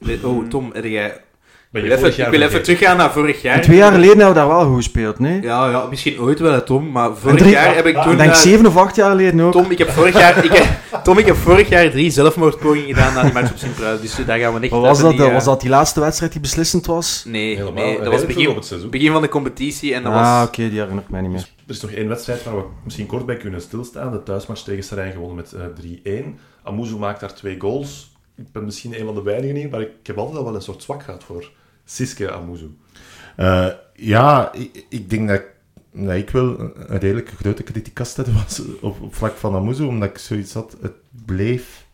nee. 0.00 0.26
Oh, 0.26 0.48
Tom, 0.48 0.70
heb 0.72 0.84
jij... 0.84 1.24
Ben 1.72 1.82
Ik 1.84 1.88
wil, 1.88 1.96
even, 1.98 2.08
ik 2.08 2.16
wil 2.16 2.24
even 2.26 2.40
vergeten? 2.40 2.62
teruggaan 2.62 2.96
naar 2.96 3.12
vorig 3.12 3.42
jaar. 3.42 3.54
En 3.54 3.60
twee 3.60 3.76
jaar 3.76 3.92
geleden 3.92 4.16
hebben 4.16 4.34
we 4.34 4.40
daar 4.40 4.48
wel 4.48 4.64
goed 4.66 4.76
gespeeld, 4.76 5.18
nee? 5.18 5.42
Ja, 5.42 5.70
ja, 5.70 5.86
misschien 5.86 6.20
ooit 6.20 6.38
wel, 6.38 6.62
Tom. 6.64 6.90
Maar 6.90 7.16
vorig 7.16 7.38
drie- 7.38 7.50
jaar 7.50 7.74
heb 7.74 7.86
ik 7.86 7.96
toen... 8.02 8.12
Ik 8.12 8.18
denk 8.18 8.30
eh, 8.30 8.36
zeven 8.36 8.66
of 8.66 8.76
acht 8.76 8.96
jaar 8.96 9.10
geleden 9.10 9.40
ook. 9.40 9.52
Tom, 9.52 9.70
ik 9.70 9.78
heb 9.78 9.90
vorig 9.90 10.18
jaar, 10.18 10.44
ik 10.44 10.52
heb, 10.52 11.02
Tom, 11.04 11.18
ik 11.18 11.26
heb 11.26 11.36
vorig 11.36 11.68
jaar 11.68 11.90
drie 11.90 12.10
zelfmoordpogingen 12.10 12.94
gedaan 12.94 13.14
na 13.14 13.22
die 13.22 13.32
match 13.32 13.50
op 13.50 13.56
Sint-Truiden. 13.58 14.00
Dus 14.00 14.14
daar 14.26 14.38
gaan 14.38 14.54
we 14.54 14.60
niet... 14.60 14.70
Wat 14.70 14.80
was 14.80 15.00
dat? 15.00 15.18
eh, 15.18 15.32
was 15.32 15.44
dat 15.44 15.60
die 15.60 15.70
laatste 15.70 16.00
wedstrijd 16.00 16.32
die 16.32 16.40
beslissend 16.40 16.86
was? 16.86 17.24
Nee, 17.26 17.56
Helemaal. 17.56 17.84
nee, 17.84 17.98
dat 18.00 18.12
was 18.12 18.26
begin, 18.26 18.48
op 18.48 18.56
het 18.56 18.64
seizoen. 18.66 18.90
begin 18.90 19.12
van 19.12 19.22
de 19.22 19.28
competitie 19.28 19.94
en 19.94 20.02
dat 20.02 20.12
ah, 20.12 20.38
was... 20.40 20.48
oké, 20.48 20.68
die 20.68 20.78
herinner 20.78 21.02
ik 21.04 21.10
mij 21.10 21.20
niet 21.20 21.30
meer. 21.30 21.40
Er 21.66 21.74
is 21.74 21.80
nog 21.80 21.90
één 21.90 22.08
wedstrijd 22.08 22.44
waar 22.44 22.56
we 22.56 22.62
misschien 22.84 23.06
kort 23.06 23.26
bij 23.26 23.36
kunnen 23.36 23.60
stilstaan. 23.60 24.12
De 24.12 24.22
thuismatch 24.22 24.62
tegen 24.62 24.84
Serijn 24.84 25.12
gewonnen 25.12 25.36
met 25.36 25.52
eh 26.04 26.22
3-1. 26.22 26.24
Amuzu 26.64 26.94
maakt 26.96 27.20
daar 27.20 27.34
twee 27.34 27.56
goals. 27.60 28.10
Ik 28.36 28.52
ben 28.52 28.64
misschien 28.64 29.00
een 29.00 29.04
van 29.06 29.14
de 29.14 29.22
weinigen 29.22 29.56
hier, 29.56 29.68
maar 29.70 29.80
ik 29.80 29.88
heb 30.02 30.18
altijd 30.18 30.38
al 30.38 30.44
wel 30.44 30.54
een 30.54 30.62
soort 30.62 30.82
zwak 30.82 31.02
gehad 31.02 31.24
voor 31.24 31.50
Siske 31.90 32.32
Amuzu. 32.32 32.70
Eh, 33.36 33.66
ja, 33.94 34.52
ik, 34.52 34.86
ik 34.88 35.10
denk 35.10 35.28
dat 35.28 35.42
ik, 36.16 36.30
wel 36.30 36.60
een 36.60 36.98
redelijk 36.98 37.30
grote 37.30 37.62
kritiekast 37.62 38.16
was 38.16 38.62
op, 38.80 39.00
op 39.00 39.14
vlak 39.14 39.36
van 39.36 39.54
Amuzu, 39.54 39.84
omdat 39.84 40.08
ik 40.08 40.18
zoiets 40.18 40.52
had, 40.52 40.76
het 40.80 40.94
bleef 41.24 41.86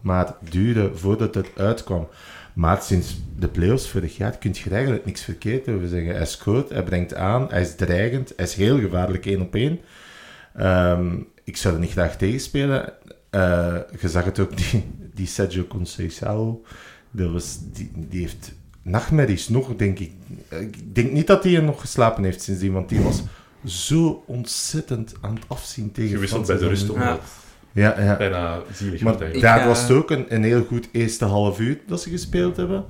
maar 0.00 0.34
duren 0.50 0.98
voordat 0.98 1.34
het 1.34 1.48
uitkwam. 1.56 2.08
Maar 2.52 2.82
sinds 2.82 3.20
de 3.38 3.48
play-offs 3.48 3.88
vorig 3.88 4.16
jaar 4.16 4.38
kun 4.38 4.54
je 4.54 4.70
eigenlijk 4.70 5.04
niks 5.04 5.22
verkeerd 5.22 5.68
over 5.68 5.88
zeggen. 5.88 6.14
Hij 6.14 6.26
scoort, 6.26 6.68
hij 6.68 6.82
brengt 6.82 7.14
aan, 7.14 7.46
hij 7.50 7.60
is 7.60 7.74
dreigend, 7.74 8.32
hij 8.36 8.44
is 8.44 8.54
heel 8.54 8.80
gevaarlijk 8.80 9.26
één 9.26 9.40
op 9.40 9.54
één. 9.54 9.80
Ehm, 10.54 11.16
ik 11.44 11.56
zou 11.56 11.74
er 11.74 11.80
niet 11.80 11.90
graag 11.90 12.16
tegenspelen. 12.16 12.92
Eh 13.30 13.78
je 14.00 14.08
zag 14.08 14.24
het 14.24 14.38
ook, 14.38 14.56
die, 14.56 14.84
die 15.14 15.26
Sergio 15.26 15.64
Conceição, 15.64 16.66
die 17.94 18.20
heeft 18.20 18.52
nachtmerries 18.82 19.48
nog, 19.48 19.76
denk 19.76 19.98
ik. 19.98 20.12
Ik 20.48 20.94
denk 20.94 21.12
niet 21.12 21.26
dat 21.26 21.44
hij 21.44 21.56
er 21.56 21.62
nog 21.62 21.80
geslapen 21.80 22.24
heeft 22.24 22.42
sindsdien, 22.42 22.72
want 22.72 22.88
die 22.88 23.00
was 23.00 23.22
zo 23.64 24.22
ontzettend 24.26 25.14
aan 25.20 25.34
het 25.34 25.44
afzien 25.46 25.92
tegen 25.92 26.10
Gewisseld 26.10 26.46
bij 26.46 26.58
de 26.58 26.68
rust, 26.68 26.90
omdat 26.90 27.20
Ja, 27.72 28.00
ja. 28.00 28.16
bijna 28.16 28.60
zielig 28.72 29.00
Maar 29.02 29.40
daar 29.40 29.66
was 29.66 29.82
het 29.82 29.90
ook 29.90 30.10
een, 30.10 30.34
een 30.34 30.44
heel 30.44 30.64
goed 30.64 30.88
eerste 30.92 31.24
half 31.24 31.60
uur 31.60 31.78
dat 31.86 32.00
ze 32.00 32.10
gespeeld 32.10 32.56
hebben. 32.56 32.84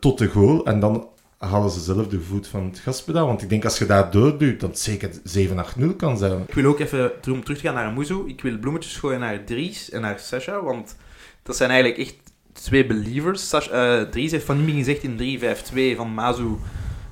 Tot 0.00 0.18
de 0.18 0.26
goal. 0.26 0.66
En 0.66 0.80
dan 0.80 1.08
hadden 1.38 1.70
ze 1.70 1.80
zelf 1.80 2.08
de 2.08 2.20
voet 2.20 2.46
van 2.48 2.64
het 2.64 2.78
gaspedaal. 2.78 3.26
Want 3.26 3.42
ik 3.42 3.48
denk 3.48 3.64
als 3.64 3.78
je 3.78 3.86
daar 3.86 4.10
doorduwt, 4.10 4.60
dat 4.60 4.70
het 4.70 4.78
zeker 4.78 5.10
7-8-0 5.10 5.96
kan 5.96 6.18
zijn. 6.18 6.44
Ik 6.46 6.54
wil 6.54 6.64
ook 6.64 6.78
even 6.78 7.12
om 7.30 7.44
terug 7.44 7.58
te 7.58 7.64
gaan 7.66 7.74
naar 7.74 7.86
Amuzu. 7.86 8.22
Ik 8.26 8.42
wil 8.42 8.58
bloemetjes 8.58 8.96
gooien 8.96 9.20
naar 9.20 9.44
Dries 9.44 9.90
en 9.90 10.00
naar 10.00 10.18
Sasha, 10.18 10.62
want 10.62 10.96
dat 11.42 11.56
zijn 11.56 11.70
eigenlijk 11.70 12.00
echt 12.00 12.29
twee 12.62 12.86
believers. 12.86 13.48
Sasha, 13.48 13.98
eh, 13.98 14.02
Dries 14.02 14.30
heeft 14.32 14.44
van 14.44 14.56
Nieming 14.56 14.78
gezegd 14.78 15.02
in 15.02 15.16
3-5-2 15.16 15.96
van 15.96 16.14
Mazu, 16.14 16.48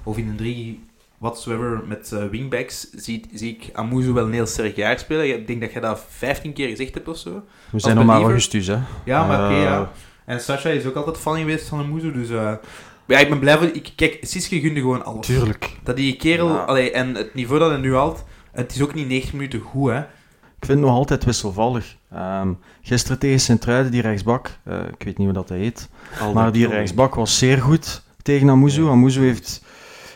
of 0.02 0.16
in 0.16 0.28
een 0.28 0.36
3 0.36 0.86
whatsoever 1.18 1.82
met 1.86 2.12
eh, 2.12 2.24
wingbacks, 2.30 2.90
zie, 2.90 3.24
zie 3.34 3.50
ik 3.50 3.70
Amuzu 3.72 4.12
wel 4.12 4.24
een 4.24 4.32
heel 4.32 4.46
sterk 4.46 4.76
jaar 4.76 4.98
spelen. 4.98 5.28
Ik 5.34 5.46
denk 5.46 5.60
dat 5.60 5.72
je 5.72 5.80
dat 5.80 6.04
15 6.08 6.52
keer 6.52 6.68
gezegd 6.68 6.94
hebt 6.94 7.08
of 7.08 7.16
zo. 7.16 7.42
We 7.70 7.78
zijn 7.80 7.96
nog 7.96 8.04
maar 8.04 8.20
augustus, 8.22 8.66
hè. 8.66 8.78
Ja, 9.04 9.26
maar 9.26 9.44
oké, 9.44 9.54
Eh, 9.54 9.62
ja. 9.62 9.90
En 10.24 10.40
Sasha 10.40 10.68
is 10.68 10.86
ook 10.86 10.94
altijd 10.94 11.16
fan 11.18 11.36
geweest 11.38 11.68
van 11.68 11.78
Amuzu, 11.78 12.12
dus... 12.12 12.30
eh, 12.30 12.52
ja, 13.06 13.18
ik 13.18 13.28
ben 13.28 13.38
blij 13.38 13.58
voor... 13.58 13.66
Ik, 13.72 13.92
kijk, 13.96 14.18
Siske 14.20 14.60
gunde 14.60 14.80
gewoon 14.80 15.04
alles. 15.04 15.26
Tuurlijk. 15.26 15.70
Dat 15.82 15.96
die 15.96 16.16
kerel... 16.16 16.48
Ja. 16.48 16.56
Allee, 16.64 16.90
en 16.90 17.14
het 17.14 17.34
niveau 17.34 17.60
dat 17.60 17.70
hij 17.70 17.78
nu 17.78 17.94
haalt, 17.94 18.24
het 18.52 18.74
is 18.74 18.82
ook 18.82 18.94
niet 18.94 19.08
90 19.08 19.32
minuten 19.32 19.60
goed, 19.60 19.90
hè. 19.90 20.02
Ik 20.60 20.66
vind 20.66 20.78
het 20.78 20.88
nog 20.88 20.96
altijd 20.96 21.24
wisselvallig. 21.24 21.96
Ehm, 22.12 22.48
gisteren 22.82 23.18
tegen 23.18 23.40
Sint-Truiden, 23.40 23.92
die 23.92 24.02
rechtsbak, 24.02 24.58
eh, 24.64 24.76
ik 24.98 25.02
weet 25.04 25.18
niet 25.18 25.26
hoe 25.26 25.36
dat 25.36 25.48
heet, 25.48 25.88
maar 26.34 26.52
die 26.52 26.66
rechtsbak 26.68 27.14
was 27.14 27.38
zeer 27.38 27.58
goed 27.62 28.02
tegen 28.22 28.48
Amuzu. 28.48 28.88
Amuzu 28.88 29.20
heeft, 29.20 29.64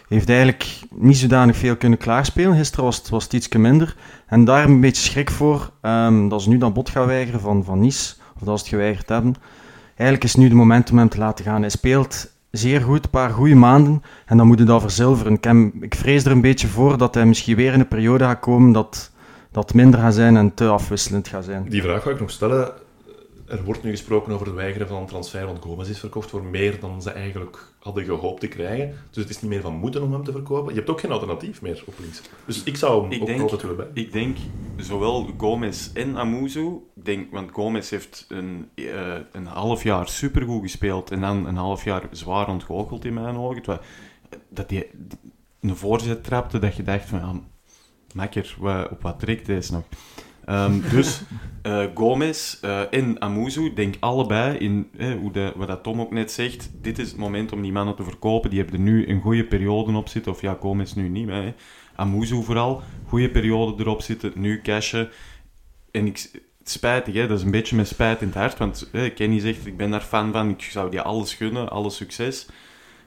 heeft 0.09 0.29
eigenlijk 0.29 0.79
niet 0.91 1.17
zodanig 1.17 1.57
veel 1.57 1.77
kunnen 1.77 1.99
klaarspelen. 1.99 2.57
Gisteren 2.57 2.85
was 2.85 2.97
het, 2.97 3.09
was 3.09 3.25
het 3.25 3.33
ietsje 3.33 3.59
minder. 3.59 3.97
En 4.27 4.45
daar 4.45 4.65
een 4.65 4.81
beetje 4.81 5.03
schrik 5.03 5.31
voor, 5.31 5.71
ehm, 5.81 6.29
dat 6.29 6.43
ze 6.43 6.49
nu 6.49 6.59
dat 6.59 6.75
bot 6.75 6.89
gaan 6.91 7.07
weigeren 7.07 7.41
van, 7.41 7.65
van 7.65 7.81
Nice, 7.81 8.15
of 8.35 8.41
dat 8.43 8.59
ze 8.59 8.65
het 8.65 8.75
geweigerd 8.75 9.09
hebben. 9.09 9.35
Eigenlijk 9.97 10.25
is 10.25 10.35
nu 10.35 10.49
de 10.49 10.55
moment 10.55 10.91
om 10.91 10.99
hem 10.99 11.09
te 11.09 11.19
laten 11.19 11.45
gaan. 11.45 11.61
Hij 11.61 11.71
speelt 11.71 12.31
zeer 12.51 12.81
goed, 12.81 13.05
een 13.05 13.11
paar 13.11 13.31
goede 13.31 13.55
maanden, 13.55 14.03
en 14.27 14.37
dan 14.37 14.47
moet 14.47 14.59
hij 14.59 14.67
dat 14.67 14.81
verzilveren. 14.81 15.33
Ik, 15.33 15.45
hem- 15.45 15.73
ik 15.81 15.95
vrees 15.95 16.25
er 16.25 16.31
een 16.31 16.41
beetje 16.41 16.69
voor 16.69 16.99
dat 16.99 17.15
hij 17.15 17.27
misschien 17.27 17.57
weer 17.57 17.73
in 17.73 17.81
een 17.81 17.89
periode 17.89 18.25
gaat 18.25 18.41
komen 18.41 18.73
dat 18.73 19.12
dat 19.53 19.75
minder 19.75 20.01
gaat 20.01 20.15
zijn 20.15 20.37
en 20.37 20.55
te 20.55 20.69
afwisselend 20.69 21.29
gaat 21.29 21.45
zijn. 21.45 21.69
Die 21.69 21.83
vraag 21.83 22.03
ga 22.03 22.11
ik 22.11 22.21
nog 22.21 22.31
stellen. 22.31 22.73
er 23.47 23.65
wordt 23.65 23.83
nu 23.83 23.91
gesproken 23.91 24.33
over 24.33 24.47
het 24.47 24.55
weigeren 24.55 24.89
van 24.89 25.01
een 25.01 25.07
transfer, 25.07 25.47
want 25.47 25.63
Gomez 25.63 25.89
is 25.89 25.99
verkocht 25.99 26.31
voor 26.31 26.45
meer 26.45 26.81
dan 26.81 27.03
ze 27.03 27.11
eigenlijk 27.11 27.73
hadden 27.79 28.05
gehoopt 28.05 28.41
te 28.41 28.47
krijgen. 28.49 28.95
Dus 29.11 29.23
het 29.23 29.29
is 29.33 29.41
niet 29.43 29.51
meer 29.51 29.61
van 29.61 29.75
moeten 29.75 30.03
om 30.03 30.13
hem 30.13 30.25
te 30.25 30.33
verkopen. 30.33 30.73
Je 30.73 30.79
hebt 30.79 30.91
ook 30.91 31.01
geen 31.01 31.11
alternatief 31.13 31.63
meer 31.63 31.83
op 31.87 31.95
links. 31.99 32.23
Dus 32.47 32.63
ik 32.63 32.77
zou 32.77 33.03
hem 33.03 33.13
Ik 33.13 33.21
ook 33.21 33.27
denk- 33.27 33.41
altijd 33.41 33.63
willen 33.63 33.77
bij. 33.77 33.87
Ik 33.95 34.13
denk 34.13 34.37
zowel 34.77 35.29
Gomez 35.37 35.91
en 35.95 36.17
Amuzu, 36.17 36.67
ik 36.97 37.05
denk, 37.05 37.31
want 37.33 37.51
Gomez 37.53 37.91
heeft 37.91 38.25
een, 38.29 38.69
eh, 38.75 38.85
een 39.33 39.47
half 39.47 39.83
jaar 39.83 40.09
supergoed 40.09 40.63
gespeeld 40.63 41.11
en 41.11 41.21
dan 41.21 41.47
een 41.47 41.57
half 41.57 41.85
jaar 41.85 42.03
zwaar 42.11 42.49
ontgoocheld 42.49 43.05
in 43.05 43.15
mijn 43.15 43.37
ogen. 43.37 43.81
Dat 44.49 44.71
hij 44.71 44.91
een 45.61 45.77
voorzet 45.77 46.25
trapte 46.25 46.59
dat 46.59 46.77
je 46.77 46.83
dacht 46.83 47.05
van, 47.09 47.19
ja, 47.19 47.33
makker, 48.15 48.57
op 48.91 49.03
wat 49.03 49.19
trekt 49.19 49.47
deze 49.47 49.73
nog? 49.73 49.85
Ehm, 50.45 50.81
dus 50.91 51.23
eh, 51.63 51.85
Gomez 51.95 52.59
eh, 52.61 52.81
en 52.91 53.21
Amuzu, 53.21 53.73
denk 53.75 53.95
allebei, 54.01 54.59
in, 54.59 54.91
eh, 54.97 55.15
hoe 55.15 55.33
de, 55.33 55.53
wat 55.57 55.69
dat 55.69 55.83
Tom 55.83 56.01
ook 56.01 56.11
net 56.11 56.33
zegt, 56.33 56.71
dit 56.81 56.99
is 56.99 57.09
het 57.09 57.19
moment 57.19 57.53
om 57.53 57.63
die 57.63 57.73
mannen 57.73 57.95
te 57.95 58.05
verkopen. 58.05 58.51
Die 58.51 58.59
hebben 58.59 58.79
er 58.79 58.85
nu 58.85 59.09
een 59.09 59.21
goede 59.21 59.45
periode 59.45 59.97
op 59.97 60.09
zitten, 60.09 60.33
of 60.33 60.41
ja, 60.41 60.57
Gomez 60.61 60.93
nu 60.93 61.09
niet, 61.09 61.27
maar 61.27 61.43
hè. 61.43 61.55
Amuzu 61.95 62.43
vooral, 62.43 62.83
goede 63.07 63.31
periode 63.31 63.83
erop 63.83 64.03
zitten, 64.03 64.33
nu 64.35 64.61
cashen. 64.61 65.11
En 65.91 66.07
ik, 66.07 66.29
het 66.59 66.67
is 66.67 66.73
spijtig, 66.73 67.15
hè? 67.15 67.27
dat 67.27 67.39
is 67.39 67.45
een 67.45 67.51
beetje 67.51 67.77
met 67.77 67.89
spijt 67.89 68.21
in 68.21 68.27
het 68.27 68.37
hart, 68.37 68.59
want 68.59 68.89
hè, 68.93 69.11
Kenny 69.11 69.39
zegt, 69.39 69.67
ik 69.67 69.77
ben 69.77 69.91
daar 69.91 70.01
fan 70.01 70.33
van, 70.33 70.51
ik 70.51 70.63
zou 70.63 70.91
die 70.91 71.01
alles 71.01 71.35
gunnen, 71.35 71.71
alle 71.71 71.91
succes. 71.91 72.47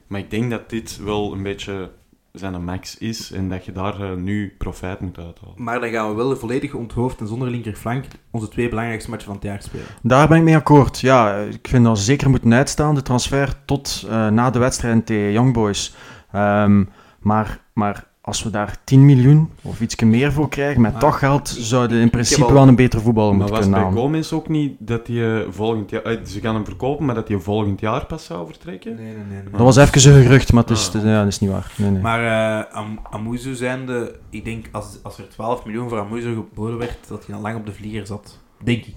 Maar 0.06 0.20
ik 0.20 0.30
denk 0.30 0.50
dat 0.50 0.70
dit 0.70 0.96
wel 0.96 1.32
een 1.32 1.42
beetje 1.42 1.90
zijn 2.38 2.64
max 2.64 2.98
is 2.98 3.32
en 3.32 3.48
dat 3.48 3.64
je 3.64 3.72
daar 3.72 4.00
eh, 4.00 4.14
nu 4.16 4.54
profijt 4.58 5.00
moet 5.00 5.18
uithalen. 5.18 5.54
Maar 5.56 5.80
dan 5.80 5.90
gaan 5.90 6.08
we 6.08 6.14
wel 6.14 6.36
volledig 6.36 6.74
onthoofd 6.74 7.20
en 7.20 7.26
zonder 7.26 7.50
linkerflank 7.50 8.04
onze 8.30 8.48
twee 8.48 8.68
belangrijkste 8.68 9.10
matchen 9.10 9.26
van 9.26 9.36
het 9.36 9.44
jaar 9.44 9.62
spelen. 9.62 9.86
Daar 10.02 10.28
ben 10.28 10.36
ik 10.36 10.42
mee 10.42 10.56
akkoord. 10.56 11.00
Ja, 11.00 11.36
ik 11.36 11.68
vind 11.68 11.84
dat 11.84 11.98
ze 11.98 12.04
zeker 12.04 12.30
moeten 12.30 12.54
uitstaan, 12.54 12.94
de 12.94 13.02
transfer, 13.02 13.64
tot 13.64 14.06
eh, 14.08 14.28
na 14.28 14.50
de 14.50 14.58
wedstrijd 14.58 15.06
tegen 15.06 15.32
Young 15.32 15.52
Boys. 15.52 15.94
Ehm, 16.32 16.84
maar, 17.20 17.60
maar 17.72 18.04
als 18.26 18.42
we 18.42 18.50
daar 18.50 18.76
10 18.84 19.04
miljoen 19.04 19.50
of 19.62 19.80
iets 19.80 19.96
meer 19.96 20.32
voor 20.32 20.48
krijgen, 20.48 20.80
met 20.80 20.92
Maar 20.92 21.00
dat 21.00 21.14
geld 21.14 21.48
zouden 21.48 22.00
in 22.00 22.10
principe 22.10 22.44
al- 22.44 22.52
wel 22.52 22.68
een 22.68 22.74
betere 22.76 23.02
voetballer 23.02 23.28
Maar 23.34 23.38
moeten 23.38 23.54
was 23.56 23.64
kunnen 23.64 23.80
bij 23.80 23.88
halen. 23.90 24.02
Gomez 24.10 24.32
ook 24.32 24.48
niet 24.48 24.72
dat 24.78 25.06
hij 25.06 25.40
eh, 25.40 25.46
volgend 25.50 25.90
jaar... 25.90 26.18
ze 26.26 26.40
gaan 26.40 26.54
hem 26.54 26.64
verkopen, 26.64 27.04
maar 27.06 27.14
dat 27.14 27.28
hij 27.28 27.38
volgend 27.38 27.80
jaar 27.80 28.06
pas 28.06 28.24
zou 28.24 28.46
vertrekken? 28.46 28.94
Nee, 28.94 29.04
nee, 29.04 29.24
nee. 29.30 29.42
Dat 29.50 29.60
was 29.60 29.76
even 29.76 30.14
een 30.14 30.22
gerucht, 30.22 30.52
maar 30.52 30.62
het 30.62 30.70
is, 30.72 30.90
Ah. 30.94 31.02
ja, 31.04 31.18
dat 31.18 31.26
is 31.26 31.38
niet 31.38 31.50
waar. 31.50 31.72
Nee, 31.76 31.90
nee. 31.90 32.02
Maar 32.02 32.24
eh 32.68 32.74
Am 32.74 32.98
Amuzu 33.10 33.54
zijnde, 33.54 34.18
ik 34.30 34.44
denk 34.44 34.66
als, 34.72 34.98
als 35.02 35.18
er 35.18 35.28
12 35.28 35.64
miljoen 35.64 35.88
voor 35.88 35.98
Amuzu 35.98 36.34
geboden 36.34 36.78
werd, 36.78 36.98
dat 37.08 37.26
hij 37.26 37.34
al 37.36 37.40
lang 37.42 37.56
op 37.56 37.66
de 37.66 37.72
vlieger 37.72 38.06
zat. 38.06 38.38
Denk 38.64 38.84
ik. 38.84 38.96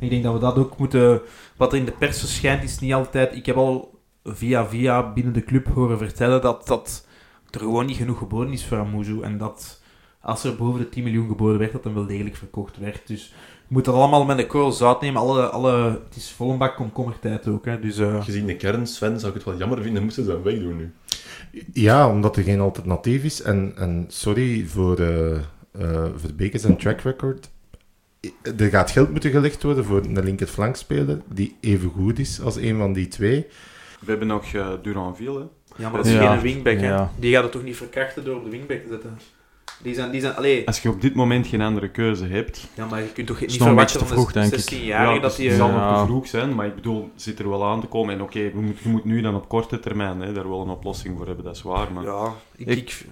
Ik 0.00 0.10
denk 0.10 0.22
dat 0.22 0.32
we 0.32 0.38
dat 0.38 0.56
ook 0.58 0.78
moeten... 0.78 1.20
Wat 1.56 1.72
er 1.72 1.78
in 1.78 1.84
de 1.84 1.92
pers 1.92 2.18
verschijnt 2.18 2.62
is 2.62 2.78
niet 2.78 2.92
altijd... 2.94 3.36
Ik 3.36 3.46
heb 3.46 3.56
al 3.56 3.98
via 4.24 4.66
via 4.66 5.12
binnen 5.12 5.32
de 5.32 5.44
club 5.44 5.66
horen 5.74 5.98
vertellen 5.98 6.40
dat, 6.40 6.66
dat 6.66 7.06
er 7.56 7.62
gewoon 7.62 7.86
niet 7.86 7.96
genoeg 7.96 8.18
geboden 8.18 8.52
is 8.52 8.64
voor 8.64 8.78
Amuzu. 8.78 9.20
En 9.20 9.38
dat 9.38 9.80
als 10.20 10.44
er 10.44 10.56
boven 10.56 10.80
de 10.80 10.88
10 10.88 11.02
miljoen 11.04 11.28
geboden 11.28 11.58
werd, 11.58 11.72
dat 11.72 11.84
hem 11.84 11.94
wel 11.94 12.06
degelijk 12.06 12.36
verkocht 12.36 12.78
werd. 12.78 13.06
Dus 13.06 13.26
je 13.68 13.74
moet 13.74 13.84
dat 13.84 13.94
allemaal 13.94 14.24
met 14.24 14.38
een 14.38 14.46
korrel 14.46 14.72
zout 14.72 15.00
nemen. 15.00 15.20
Alle, 15.20 15.46
alle, 15.46 16.00
het 16.04 16.16
is 16.16 16.30
vol 16.30 16.50
een 16.50 16.58
bak 16.58 16.76
komkommertijd 16.76 17.48
ook. 17.48 17.64
Hè. 17.64 17.80
Dus, 17.80 17.98
eh, 17.98 18.24
Gezien 18.24 18.46
de 18.46 18.56
kern, 18.56 18.86
Sven, 18.86 19.18
zou 19.18 19.28
ik 19.32 19.38
het 19.38 19.44
wel 19.46 19.56
jammer 19.56 19.82
vinden, 19.82 20.02
moesten 20.02 20.24
ze 20.24 20.30
hem 20.30 20.42
wegdoen 20.42 20.76
nu. 20.76 20.92
Ja, 21.72 22.10
omdat 22.10 22.36
er 22.36 22.42
geen 22.42 22.60
alternatief 22.60 23.24
is. 23.24 23.42
En, 23.42 23.72
en 23.76 24.04
sorry 24.08 24.66
voor, 24.66 24.98
eh 24.98 25.36
eh 25.78 26.04
voor 26.16 26.32
Bekes 26.36 26.64
en 26.64 26.76
track 26.76 27.00
record. 27.00 27.50
Er 28.58 28.68
gaat 28.68 28.90
geld 28.90 29.10
moeten 29.10 29.30
gelegd 29.30 29.62
worden 29.62 29.84
voor 29.84 30.04
een 30.04 30.24
linkerflankspeler 30.24 31.22
die 31.32 31.56
even 31.60 31.90
goed 31.90 32.18
is 32.18 32.40
als 32.40 32.56
een 32.56 32.78
van 32.78 32.92
die 32.92 33.08
twee. 33.08 33.46
We 34.00 34.10
hebben 34.10 34.28
nog 34.28 34.44
eh 34.44 34.68
Duranville, 34.82 35.38
hè. 35.38 35.65
Ja, 35.76 35.88
maar 35.88 35.96
dat 35.96 36.06
is 36.06 36.12
Ja. 36.12 36.32
geen 36.32 36.42
wingback. 36.42 36.78
Hè. 36.80 36.86
Ja. 36.88 37.10
Die 37.18 37.32
gaat 37.34 37.42
het 37.42 37.52
toch 37.52 37.62
niet 37.62 37.76
verkrachten 37.76 38.24
door 38.24 38.36
op 38.36 38.44
de 38.44 38.50
wingback 38.50 38.78
te 38.82 38.88
zetten? 38.88 39.18
Die 39.82 39.94
zijn... 39.94 40.10
Die 40.10 40.20
zijn 40.20 40.36
allee, 40.36 40.66
Als 40.66 40.80
je 40.82 40.88
op 40.88 41.00
dit 41.00 41.14
moment 41.14 41.46
geen 41.46 41.60
andere 41.60 41.88
keuze 41.88 42.26
hebt... 42.26 42.66
Ja, 42.74 42.86
maar 42.86 43.00
je 43.02 43.12
kunt 43.12 43.26
toch 43.26 43.40
niet 43.40 43.52
verwachten 43.56 43.98
van 43.98 44.08
te 44.08 44.12
vroeg, 44.12 44.30
ik. 44.44 44.70
16-jarige 44.80 45.20
dat 45.20 45.36
het 45.36 45.46
hij... 45.46 45.56
zal 45.56 45.68
Ja. 45.70 45.90
nog 45.90 46.00
te 46.00 46.06
vroeg 46.06 46.26
zijn, 46.26 46.54
maar 46.54 46.66
ik 46.66 46.74
bedoel, 46.74 47.10
het 47.14 47.22
zit 47.22 47.38
er 47.38 47.48
wel 47.48 47.64
aan 47.66 47.80
te 47.80 47.86
komen. 47.86 48.14
En 48.14 48.22
oké, 48.22 48.50
we 48.54 48.60
moet- 48.60 48.78
je 48.82 48.88
moet 48.88 49.04
nu 49.04 49.20
dan 49.20 49.34
op 49.34 49.48
korte 49.48 49.80
termijn 49.80 50.20
hè, 50.20 50.32
daar 50.32 50.48
wel 50.48 50.60
een 50.60 50.68
oplossing 50.68 51.16
voor 51.16 51.26
hebben, 51.26 51.44
dat 51.44 51.56
is 51.56 51.62
waar. 51.62 51.92
Maar... 51.92 52.04
Ja, 52.04 52.32
ik... 52.56 52.66
Ik- 52.66 52.78
ik- 52.78 53.06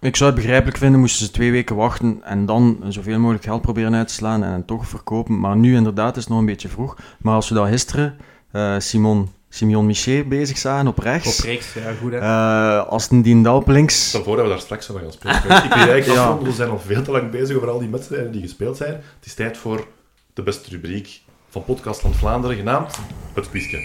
Ik 0.00 0.16
zou 0.16 0.30
het 0.30 0.40
begrijpelijk 0.40 0.78
vinden, 0.78 1.00
moesten 1.00 1.26
ze 1.26 1.32
twee 1.32 1.50
weken 1.50 1.76
wachten 1.76 2.20
en 2.24 2.46
dan 2.46 2.78
zoveel 2.88 3.18
mogelijk 3.18 3.44
geld 3.44 3.60
proberen 3.62 3.94
uit 3.94 4.08
te 4.08 4.14
slaan 4.14 4.42
en 4.42 4.52
het 4.52 4.66
toch 4.66 4.86
verkopen. 4.88 5.40
Maar 5.40 5.56
nu 5.56 5.74
inderdaad 5.76 6.16
is 6.16 6.22
het 6.22 6.30
nog 6.32 6.40
een 6.40 6.46
beetje 6.46 6.68
vroeg. 6.68 6.96
Maar 7.18 7.34
als 7.34 7.48
we 7.48 7.54
dat 7.54 7.68
gisteren, 7.68 8.16
eh, 8.50 8.74
Simon, 8.78 9.28
Simeon 9.52 9.86
Miché 9.86 10.24
bezig 10.24 10.58
zagen 10.58 10.86
op 10.86 10.98
rechts, 10.98 11.38
op 11.38 11.44
rechts, 11.44 11.74
ja, 11.74 11.92
goed 12.00 12.12
hè. 12.12 12.18
eh, 12.18 12.86
als 12.88 13.10
een 13.10 13.22
Diendal 13.22 13.56
op 13.56 13.68
links, 13.68 14.08
Stel 14.08 14.22
voor 14.22 14.36
dat 14.36 14.44
we 14.44 14.50
daar 14.50 14.60
straks 14.60 14.90
over 14.90 15.02
gaan 15.02 15.12
spreken. 15.12 15.40
ik 15.40 15.48
weet 15.74 15.88
eigenlijk 15.88 16.06
Ja. 16.06 16.38
we 16.38 16.52
zijn 16.52 16.70
al 16.70 16.78
veel 16.78 17.02
te 17.02 17.10
lang 17.10 17.30
bezig 17.30 17.56
over 17.56 17.70
al 17.70 17.78
die 17.78 17.88
wedstrijden 17.88 18.32
die 18.32 18.40
gespeeld 18.40 18.76
zijn. 18.76 18.92
Het 18.92 19.26
is 19.26 19.34
tijd 19.34 19.56
voor 19.56 19.86
de 20.34 20.42
beste 20.42 20.70
rubriek 20.70 21.20
van 21.48 21.64
Podcastland 21.64 22.16
Vlaanderen, 22.16 22.56
genaamd 22.56 22.98
Het 23.34 23.50
Quizje. 23.50 23.76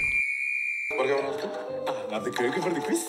Waar 0.98 1.08
gaan 1.08 1.16
we 1.16 1.22
naartoe? 1.22 1.50
Ah, 1.86 2.12
naar 2.12 2.24
de 2.24 2.30
keuken 2.30 2.62
voor 2.62 2.74
de 2.74 2.80
quiz. 2.82 3.00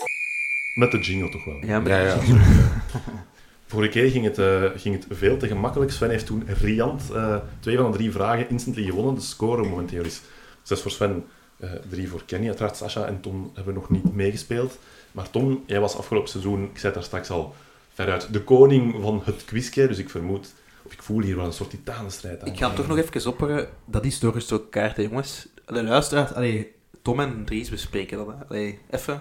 Met 0.74 0.90
de 0.90 0.98
jingle 0.98 1.28
toch 1.30 1.44
wel. 1.44 1.56
Ja, 1.64 1.80
maar... 1.80 1.90
Ja, 1.90 1.98
ja. 2.00 2.16
Vorige 3.68 3.90
keer 3.90 4.10
ging 4.10 4.24
het, 4.24 4.38
eh, 4.38 4.62
ging 4.76 4.94
het 4.94 5.06
veel 5.18 5.36
te 5.36 5.46
gemakkelijk. 5.46 5.90
Sven 5.90 6.10
heeft 6.10 6.26
toen 6.26 6.44
riant 6.60 7.02
eh, 7.14 7.36
twee 7.60 7.76
van 7.76 7.90
de 7.90 7.96
drie 7.96 8.10
vragen 8.12 8.48
instantly 8.50 8.84
gewonnen. 8.84 9.14
De 9.14 9.20
score 9.20 9.68
momenteel 9.68 10.04
is 10.04 10.20
zes 10.62 10.80
voor 10.82 10.90
Sven, 10.90 11.24
eh, 11.56 11.70
drie 11.88 12.08
voor 12.08 12.22
Kenny. 12.26 12.46
Uiteraard 12.46 12.76
Sascha 12.76 13.06
en 13.06 13.20
Tom 13.20 13.50
hebben 13.54 13.74
nog 13.74 13.90
niet 13.90 14.14
meegespeeld. 14.14 14.78
Maar 15.12 15.30
Tom, 15.30 15.64
jij 15.66 15.80
was 15.80 15.96
afgelopen 15.96 16.30
seizoen, 16.30 16.64
ik 16.64 16.78
zei 16.78 16.92
daar 16.92 17.02
straks 17.02 17.30
al, 17.30 17.54
veruit 17.94 18.32
de 18.32 18.42
koning 18.42 18.94
van 19.00 19.22
het 19.24 19.44
quizje. 19.44 19.86
Dus 19.88 19.98
ik 19.98 20.10
vermoed, 20.10 20.54
of 20.82 20.92
ik 20.92 21.02
voel 21.02 21.20
hier 21.20 21.36
wel 21.36 21.44
een 21.44 21.52
soort 21.52 21.70
titanenstrijd 21.70 22.40
aan. 22.40 22.48
Ik 22.48 22.58
ga 22.58 22.66
hem 22.66 22.76
toch 22.76 22.86
nog 22.86 22.98
even 22.98 23.30
opperen. 23.30 23.68
Dat 23.84 24.04
is 24.04 24.18
doorgestoken 24.18 24.68
kaarten, 24.68 25.02
jongens. 25.02 25.48
De 25.66 25.82
luisteraars... 25.82 26.32
Allee, 26.32 26.74
Tom 27.02 27.20
en 27.20 27.44
Dries 27.44 27.70
bespreken 27.70 28.16
dat. 28.16 28.26
hè. 28.26 28.32
Allee, 28.48 28.78
even... 28.90 29.20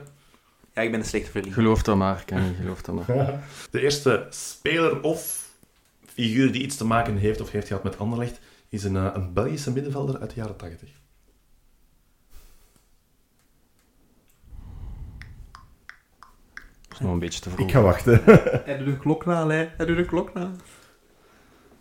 Ja, 0.74 0.82
ik 0.82 0.92
ben 0.92 1.00
een 1.00 1.06
slechte 1.06 1.32
verliezer. 1.32 1.62
geloof 1.62 1.84
dat 1.84 1.96
maar, 1.96 2.24
Kenny, 2.26 2.56
geloof 2.62 2.82
dat 2.82 2.96
maar. 2.96 3.44
De 3.72 3.82
eerste 3.82 4.28
speler 4.30 5.02
of 5.02 5.50
figuur 6.06 6.52
die 6.52 6.62
iets 6.62 6.76
te 6.76 6.86
maken 6.86 7.18
heeft 7.18 7.42
of 7.42 7.52
heeft 7.52 7.68
gehad 7.68 7.84
met 7.84 7.98
Anderlecht, 7.98 8.40
is 8.70 8.84
een, 8.84 8.96
eh, 8.96 9.10
een 9.14 9.34
Belgische 9.34 9.72
middenvelder 9.72 10.20
uit 10.20 10.30
de 10.30 10.36
jaren 10.36 10.56
80. 10.56 10.90
Is 16.96 17.02
nog 17.02 17.12
een 17.12 17.20
beetje 17.20 17.40
te 17.42 17.50
vroeg. 17.50 17.68
Ik 17.68 17.74
ga 17.74 17.82
wachten. 17.82 18.22
Hij 18.66 18.78
doet 18.78 18.88
een 18.88 18.98
klok 19.00 19.26
na, 19.26 19.48
hè. 19.48 19.68
Hij 19.78 19.86
doet 19.86 19.98
een 19.98 20.06
klok 20.06 20.34
na. 20.34 20.52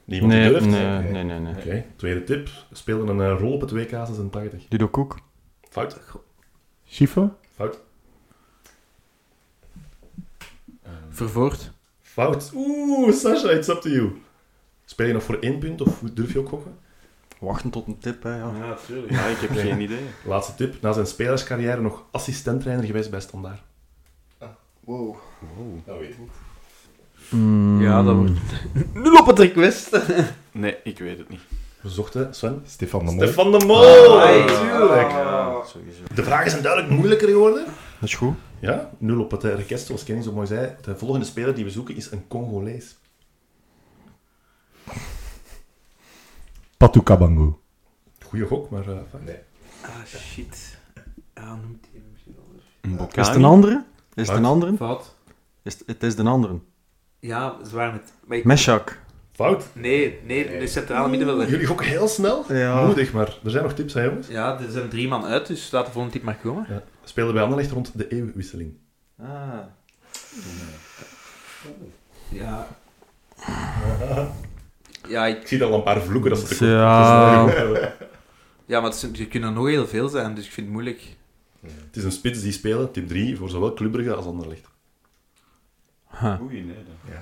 Niemand 0.05 0.33
Nee, 0.33 0.49
durft? 0.49 0.67
nee, 0.67 0.99
nee, 0.99 1.23
nee, 1.25 1.39
nee. 1.39 1.55
Oké, 1.57 1.85
tweede 1.97 2.25
tip. 2.25 2.49
Speelde 2.73 3.13
een 3.13 3.21
eh, 3.21 3.41
rol 3.41 3.53
op 3.53 3.61
het 3.61 3.71
WK 3.71 3.91
86. 3.91 4.67
Dudo 4.69 4.89
Koek. 4.89 5.19
Fout. 5.71 6.01
Schifo? 6.85 7.37
Fout. 7.55 7.81
Vervoerd. 11.09 11.71
Fout. 12.01 12.51
Oeh, 12.55 13.13
Sasha, 13.13 13.51
it's 13.51 13.69
up 13.69 13.81
to 13.81 13.89
you. 13.89 14.13
Speel 14.85 15.07
je 15.07 15.13
nog 15.13 15.23
voor 15.23 15.39
één 15.39 15.59
punt 15.59 15.81
of 15.81 16.01
durf 16.13 16.33
je 16.33 16.39
ook 16.39 16.49
gokken? 16.49 16.79
Wachten 17.39 17.71
tot 17.71 17.87
een 17.87 17.99
tip, 17.99 18.23
hè, 18.23 18.37
ja. 18.37 18.53
Ja, 18.59 18.67
natuurlijk. 18.67 19.13
Ja, 19.13 19.27
ik 19.27 19.37
heb 19.37 19.51
geen 19.51 19.81
idee. 19.81 20.05
Laatste 20.25 20.55
tip. 20.55 20.81
Na 20.81 20.93
zijn 20.93 21.07
spelerscarrière 21.07 21.81
nog 21.81 22.05
assistenttrainer 22.11 22.85
geweest 22.87 23.11
bij 23.11 23.21
Standaard. 23.21 23.63
Wow. 24.85 25.17
Dat 25.85 25.99
weet 25.99 26.11
ik. 26.11 26.17
Mm. 27.31 27.83
Ja, 27.83 28.03
dat 28.03 28.17
wordt... 28.17 28.33
Nul 29.05 29.17
op 29.19 29.27
het 29.27 29.39
request. 29.39 29.91
Nee, 30.53 30.77
ik 30.85 30.99
weet 30.99 31.19
het 31.19 31.29
niet. 31.29 31.41
We 31.81 31.89
zochten, 31.89 32.35
Sven. 32.35 32.63
Stefan 32.67 33.05
de 33.07 33.13
Mol. 33.13 33.23
Stefan 33.23 33.53
de 33.53 33.65
Mol! 33.67 34.21
Ai. 34.21 34.47
Tuurlijk. 34.47 35.11
Sowieso. 35.67 36.03
De 36.15 36.23
vragen 36.23 36.51
zijn 36.51 36.63
duidelijk 36.63 36.93
moeilijker 36.93 37.29
geworden. 37.29 37.65
Dat 37.65 38.09
is 38.09 38.15
goed. 38.15 38.35
Ja, 38.59 38.91
nul 38.99 39.21
op 39.23 39.31
het 39.31 39.45
eh, 39.45 39.55
request, 39.55 39.87
zoals 39.87 40.05
Kenny 40.05 40.23
zo 40.23 40.33
mooi 40.33 40.47
zei. 40.47 40.75
De 40.83 40.97
volgende 40.97 41.27
speler 41.27 41.55
die 41.55 41.65
we 41.65 41.71
zoeken 41.71 41.97
is 41.97 42.11
een 42.11 42.29
Congolees. 42.29 42.97
Patu 46.77 47.03
Kabangu. 47.03 47.53
Goeie 48.25 48.47
gok, 48.47 48.71
maar... 48.71 48.89
eh, 48.89 48.97
nee. 49.25 49.37
Ah, 49.83 50.05
shit. 50.07 50.79
Ah, 51.35 51.49
noemt 51.49 51.87
hij 51.93 52.03
misschien 52.13 52.37
anders. 52.47 52.65
Een 52.81 53.21
Is 53.21 53.27
het 53.27 53.37
een 53.37 53.45
andere? 53.45 53.85
Is 54.15 54.29
het 54.29 54.37
een 54.37 54.45
andere? 54.45 54.77
Fout. 54.77 55.15
Is 55.63 55.73
het, 55.79 55.83
het 55.87 56.03
is 56.03 56.17
de 56.17 56.23
andere. 56.23 56.59
Ja, 57.19 57.55
zwaar 57.63 57.93
met... 57.93 58.13
maar 58.27 58.37
ik- 58.37 58.45
Meshak. 58.45 58.99
Fout. 59.33 59.65
Nee, 59.73 60.21
nee, 60.27 60.59
de 60.59 60.67
centrale 60.67 61.09
middenvelder. 61.09 61.49
Jullie 61.49 61.67
gokken 61.67 61.87
heel 61.87 62.09
snel. 62.09 62.45
Ja. 62.53 62.85
Moedig, 62.87 63.13
maar 63.13 63.39
er 63.45 63.51
zijn 63.51 63.63
nog 63.63 63.73
tips, 63.73 63.95
hè, 63.95 64.03
jongens. 64.03 64.29
Ja, 64.29 64.61
er 64.61 64.71
zijn 64.71 64.89
drie 64.89 65.09
man 65.09 65.25
uit, 65.25 65.47
dus 65.47 65.71
laat 65.71 65.87
de 65.87 65.93
volgende 65.93 66.17
tip 66.17 66.25
maar 66.25 66.39
komen. 66.43 66.67
Ja. 66.69 66.83
Speelde 67.05 67.33
bij 67.33 67.43
Anderlecht 67.43 67.71
rond 67.71 67.91
de 67.95 68.09
eeuwwisseling. 68.09 68.73
Ah. 69.21 69.59
Ja. 72.29 72.67
Ja, 75.09 75.27
ik... 75.33 75.41
Ik 75.41 75.47
zie 75.47 75.65
al 75.65 75.75
een 75.75 75.83
paar 75.83 76.01
vloeken 76.01 76.31
als 76.31 76.49
ze 76.49 76.57
te 76.57 76.67
Ja. 76.67 77.45
Ja, 78.67 78.81
maar 78.81 78.91
het, 78.91 78.99
zijn- 78.99 79.17
er 79.17 79.27
kunnen 79.27 79.49
er 79.49 79.55
nog 79.55 79.67
heel 79.67 79.87
veel 79.87 80.09
zijn, 80.09 80.35
dus 80.35 80.45
ik 80.47 80.53
vind 80.53 80.67
het 80.67 80.75
moeilijk. 80.75 81.03
Het 81.87 81.97
is 81.97 82.05
een 82.05 82.13
spits 82.13 82.43
die 82.43 82.53
spelen, 82.53 82.91
tip 82.93 83.09
3, 83.09 83.37
voor 83.37 83.49
zowel 83.49 83.73
Club 83.73 83.93
Brugge 83.93 84.15
als 84.15 84.27
Anderlecht. 84.27 84.69
Huh. 86.21 86.43
Oei, 86.43 86.61
nee. 86.61 86.75
dan. 86.75 87.13
Ja, 87.13 87.21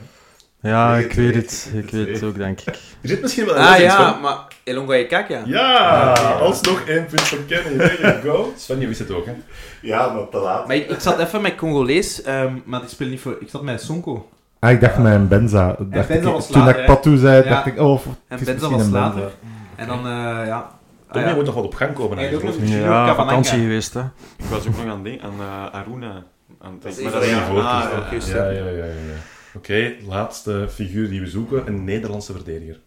Nee, 0.62 1.04
ik 1.04 1.12
weet 1.12 1.34
het. 1.34 1.70
Ik 1.74 1.90
weet 1.90 2.08
het 2.08 2.22
ook, 2.22 2.36
denk 2.36 2.60
ik. 2.60 2.66
Er 2.66 3.08
zit 3.08 3.22
misschien 3.22 3.44
wel 3.44 3.56
een 3.56 3.62
Ah 3.62 3.78
ja, 3.78 4.18
maar 4.22 4.36
Elonga 4.64 4.94
je 4.94 5.06
kak, 5.06 5.28
ja. 5.28 5.42
Ja, 5.44 6.12
alsnog 6.40 6.82
één 6.86 7.06
punt 7.06 7.20
voor 7.20 7.38
Kenny. 7.48 7.78
There 7.78 8.00
you 8.02 8.20
go. 8.20 8.52
Sven, 8.56 8.80
je 8.80 8.86
wist 8.86 8.98
het 8.98 9.10
ook, 9.10 9.26
hè? 9.26 9.32
Ja, 9.80 10.12
maar 10.12 10.28
te 10.28 10.38
laat. 10.38 10.66
Maar 10.66 10.76
ik, 10.76 10.90
ik 10.90 11.00
zat 11.00 11.18
even 11.18 11.42
met 11.42 11.54
Congolees, 11.54 12.22
ehm, 12.22 12.54
maar 12.64 12.80
die 12.80 12.88
speelt 12.88 13.10
niet 13.10 13.20
voor... 13.20 13.36
Ik 13.40 13.48
zat 13.48 13.62
met 13.62 13.82
Sonko. 13.82 14.28
Ah, 14.58 14.70
ik 14.70 14.80
dacht 14.80 14.98
mijn 14.98 15.28
Benza. 15.28 15.76
Dacht 15.78 16.08
Benza 16.08 16.28
ik, 16.28 16.34
was 16.34 16.46
toen 16.46 16.64
later, 16.64 16.80
ik? 16.80 16.86
Patu 16.86 17.16
zei, 17.16 17.42
Ja. 17.42 17.48
dacht 17.48 17.66
ik, 17.66 17.78
oh, 17.78 18.00
En 18.28 18.44
Benza 18.44 18.68
was 18.68 18.88
later. 18.88 19.30
En 19.76 19.86
dan, 19.86 20.06
eh 20.06 20.46
ja... 20.46 20.80
Tom, 21.12 21.20
Ah, 21.20 21.22
ja. 21.22 21.28
je 21.28 21.34
moet 21.36 21.44
nog 21.46 21.54
wat 21.54 21.64
op 21.64 21.74
gang 21.74 21.94
komen. 21.94 22.18
Eigenlijk, 22.18 22.56
Ja, 22.68 23.14
vakantie 23.14 23.58
geweest, 23.60 23.94
hè. 23.94 24.00
Ik 24.38 24.44
was 24.50 24.66
ook 24.66 24.76
nog 24.84 24.86
aan, 24.92 25.02
den- 25.02 25.20
aan 25.22 25.34
eh, 25.40 25.74
Aruna. 25.80 26.22
Aan 26.60 26.72
het 26.72 26.82
Dat 26.82 26.96
is 26.96 27.02
maar 27.02 27.12
dat 27.12 27.22
is 27.22 27.30
ja, 27.30 27.38
ah, 27.48 28.10
juist. 28.10 28.28
Ja, 28.28 28.44
ja, 28.44 28.50
ja. 28.50 28.70
ja, 28.70 28.84
ja. 28.84 29.18
Oké, 29.54 29.92
laatste 30.08 30.66
figuur 30.70 31.08
die 31.08 31.20
we 31.20 31.26
zoeken. 31.26 31.62
Een 31.66 31.84
Nederlandse 31.84 32.32
verdediger. 32.32 32.80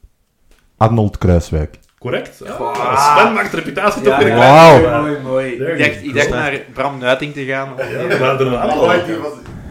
Arnold 0.78 1.18
Kruiswijk. 1.18 1.80
Correct? 2.00 2.46
Ah, 2.60 3.18
Sven 3.20 3.34
maakt 3.34 3.52
de 3.52 3.58
reputatie 3.58 4.02
toch 4.02 4.14
Ja, 4.14 4.20
weer 4.20 4.28
ja. 4.28 4.36
Wauw. 4.38 5.02
Mooi, 5.02 5.18
mooi. 5.24 5.52
Ik 5.52 5.78
dacht, 5.78 6.00
go. 6.00 6.06
ik 6.08 6.14
dacht 6.14 6.30
naar 6.30 6.60
Bram 6.74 6.98
Nuiting 6.98 7.34
te 7.34 7.46
gaan. 7.46 7.74
Ja, 7.78 7.84
er 7.84 8.20
waren 8.20 8.50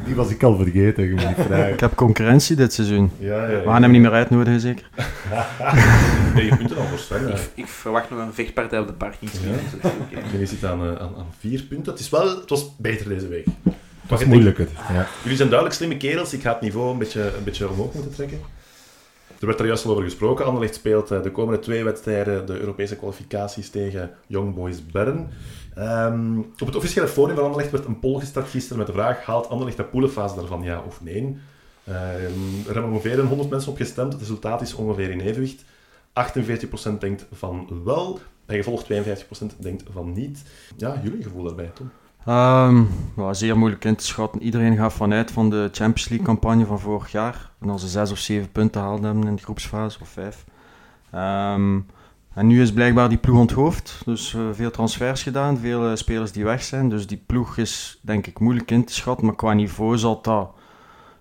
er 0.05 0.11
die, 0.11 0.23
was, 0.23 0.31
ik 0.31 0.43
al 0.43 0.57
vergeten, 0.57 1.05
je 1.05 1.11
moet 1.11 1.27
niet 1.27 1.47
vragen. 1.47 1.73
Ik 1.73 1.81
heb 1.81 1.95
concurrentie 1.95 2.57
dit 2.57 2.73
seizoen. 2.73 3.11
Ja, 3.19 3.41
ja, 3.41 3.47
We 3.47 3.53
ja. 3.53 3.73
gaan 3.73 3.83
hem 3.83 3.91
niet 3.91 4.01
meer 4.01 4.13
uitnodigen, 4.13 4.61
zeker. 4.61 4.89
Negen 6.35 6.57
punten 6.57 6.77
al 6.77 6.85
voor 6.85 6.99
Sven. 6.99 7.29
ja. 7.29 7.35
Ik, 7.35 7.51
ik 7.55 7.67
verwacht 7.67 8.11
nog 8.11 8.19
een 8.19 8.33
vechtpartij 8.33 8.79
op 8.79 8.87
de 8.87 8.93
parking. 8.93 9.31
Ja. 9.33 10.21
Jullie 10.33 10.47
zitten 10.55 10.71
aan, 10.71 10.81
eh, 10.81 10.89
aan, 10.89 11.15
aan 11.17 11.27
vier 11.39 11.63
punten. 11.63 11.93
Het, 11.93 12.01
is 12.01 12.11
wel, 12.11 12.37
het 12.41 12.51
was 12.51 12.77
beter 12.77 13.09
deze 13.09 13.29
week. 13.29 13.47
Het 13.65 14.11
was 14.11 14.25
moeilijker. 14.25 14.69
Ja. 14.93 15.07
Jullie 15.23 15.37
zijn 15.37 15.49
duidelijk 15.49 15.79
slimme 15.79 15.97
kerels. 15.97 16.33
Ik 16.33 16.43
ga 16.43 16.53
het 16.53 16.61
niveau 16.61 16.93
een 16.93 16.99
beetje, 16.99 17.21
een 17.21 17.45
beetje 17.45 17.71
omhoog 17.71 17.95
moeten 17.95 18.15
trekken. 18.15 18.39
Er 19.45 19.51
werd 19.51 19.62
er 19.62 19.66
juist 19.66 19.84
al 19.84 19.90
over 19.90 20.05
gesproken. 20.05 20.45
Anderlecht 20.45 20.74
speelt 20.74 21.11
eh, 21.11 21.22
de 21.22 21.30
komende 21.30 21.61
twee 21.61 21.84
wedstrijden 21.84 22.47
de 22.47 22.59
Europese 22.59 22.97
kwalificaties 22.97 23.70
tegen 23.70 24.11
Young 24.26 24.55
Boys 24.55 24.86
Bern. 24.86 25.28
Ehm, 25.74 26.38
op 26.38 26.66
het 26.66 26.76
officiële 26.76 27.09
forum 27.09 27.34
van 27.34 27.45
Anderlecht 27.45 27.70
werd 27.70 27.84
een 27.84 27.99
poll 27.99 28.18
gestart 28.18 28.49
gisteren 28.49 28.78
met 28.78 28.86
de 28.86 28.92
vraag: 28.92 29.24
haalt 29.24 29.49
Anderlecht 29.49 29.76
de 29.76 29.84
poelenfase 29.84 30.34
daarvan 30.34 30.62
ja 30.62 30.82
of 30.86 31.03
nee? 31.03 31.36
Ehm, 31.84 31.97
er 32.66 32.72
hebben 32.72 32.90
ongeveer 32.90 33.20
100 33.20 33.51
mensen 33.51 33.70
op 33.70 33.76
gestemd. 33.76 34.12
Het 34.12 34.20
resultaat 34.20 34.62
is 34.62 34.74
ongeveer 34.74 35.11
in 35.11 35.20
evenwicht. 35.20 35.64
48% 36.12 37.01
denkt 37.01 37.26
van 37.32 37.82
wel, 37.84 38.18
en 38.47 38.57
gevolgd 38.57 38.84
52% 38.84 39.57
denkt 39.59 39.82
van 39.92 40.12
niet. 40.12 40.42
Ja, 40.76 41.01
jullie 41.03 41.22
gevoel 41.22 41.42
daarbij, 41.42 41.70
Tom? 41.74 41.90
Ja, 42.27 43.33
zeer 43.33 43.59
moeilijk 43.59 43.85
in 43.85 43.97
te 43.97 44.05
schatten. 44.05 44.43
Iedereen 44.43 44.77
gaat 44.77 44.93
vanuit 44.93 45.31
van 45.31 45.51
de 45.51 45.68
Champions 45.72 46.09
League 46.09 46.27
campagne 46.27 46.66
van 46.66 46.81
vorig 46.81 47.12
jaar. 47.12 47.51
En 47.61 47.70
als 47.70 47.81
ze 47.81 47.89
zes 47.89 48.11
of 48.11 48.18
zeven 48.18 48.53
punten 48.53 48.81
haalden 48.81 49.05
hebben 49.05 49.27
in 49.27 49.37
de 49.37 49.43
groepsfase, 49.43 49.99
of 50.01 50.09
vijf. 50.09 50.45
Ehm, 51.11 51.79
en 52.35 52.47
nu 52.47 52.62
is 52.62 52.72
blijkbaar 52.72 53.09
die 53.09 53.18
ploeg 53.18 53.39
onthoofd. 53.39 54.03
Dus 54.05 54.35
eh, 54.35 54.41
veel 54.53 54.70
transfers 54.70 55.22
gedaan, 55.22 55.59
veel 55.59 55.89
eh, 55.89 55.97
spelers 55.97 56.33
die 56.33 56.45
weg 56.45 56.62
zijn. 56.62 56.89
Dus 56.89 57.07
die 57.07 57.22
ploeg 57.27 57.57
is 57.57 57.99
denk 58.03 58.27
ik 58.27 58.39
moeilijk 58.39 58.70
in 58.70 58.85
te 58.85 58.95
schatten. 58.95 59.27
Maar 59.27 59.35
qua 59.35 59.53
niveau 59.53 59.99
zal 59.99 60.22
dat, 60.22 60.51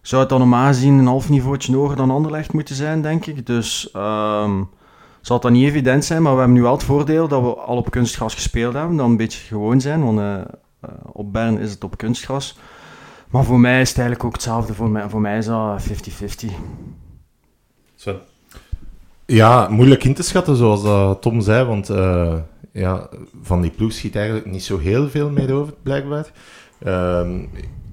zou 0.01 0.21
het 0.21 0.29
dan 0.29 0.39
normaal 0.39 0.67
gezien 0.67 0.97
een 0.97 1.07
half 1.07 1.29
niveautje 1.29 1.75
hoger 1.75 1.95
dan 1.95 2.11
Anderlecht 2.11 2.53
moeten 2.53 2.75
zijn, 2.75 3.01
denk 3.01 3.25
ik. 3.25 3.45
Dus 3.45 3.91
ehm, 3.91 4.63
zal 5.21 5.39
dan 5.39 5.51
niet 5.51 5.67
evident 5.67 6.05
zijn. 6.05 6.21
Maar 6.21 6.33
we 6.33 6.37
hebben 6.37 6.57
nu 6.57 6.63
wel 6.63 6.73
het 6.73 6.83
voordeel 6.83 7.27
dat 7.27 7.41
we 7.41 7.55
al 7.55 7.77
op 7.77 7.91
kunstgras 7.91 8.33
gespeeld 8.33 8.73
hebben. 8.73 8.95
Dat 8.95 9.05
we 9.05 9.11
een 9.11 9.17
beetje 9.17 9.47
gewoon 9.47 9.81
zijn, 9.81 10.03
want... 10.03 10.19
eh, 10.19 10.53
op 11.11 11.33
Bern 11.33 11.59
is 11.59 11.71
het 11.71 11.83
op 11.83 11.97
kunstgras. 11.97 12.57
Maar 13.29 13.43
voor 13.43 13.59
mij 13.59 13.81
is 13.81 13.89
het 13.89 13.97
eigenlijk 13.97 14.27
ook 14.27 14.33
hetzelfde. 14.33 14.73
Voor 14.73 14.89
mij, 14.89 15.09
voor 15.09 15.21
mij 15.21 15.37
is 15.37 15.45
dat 15.45 15.83
50-50. 15.83 15.85
Sven? 17.95 18.19
Ja, 19.25 19.67
moeilijk 19.69 20.03
in 20.03 20.13
te 20.13 20.23
schatten, 20.23 20.55
zoals 20.55 20.83
dat 20.83 21.21
Tom 21.21 21.41
zei, 21.41 21.65
want 21.65 21.89
eh, 21.89 22.35
ja, 22.71 23.09
van 23.41 23.61
die 23.61 23.71
ploeg 23.71 23.91
schiet 23.91 24.15
eigenlijk 24.15 24.45
niet 24.45 24.63
zo 24.63 24.77
heel 24.77 25.09
veel 25.09 25.29
meer 25.29 25.53
over, 25.53 25.73
blijkbaar. 25.83 26.31
Ehm, 26.79 27.39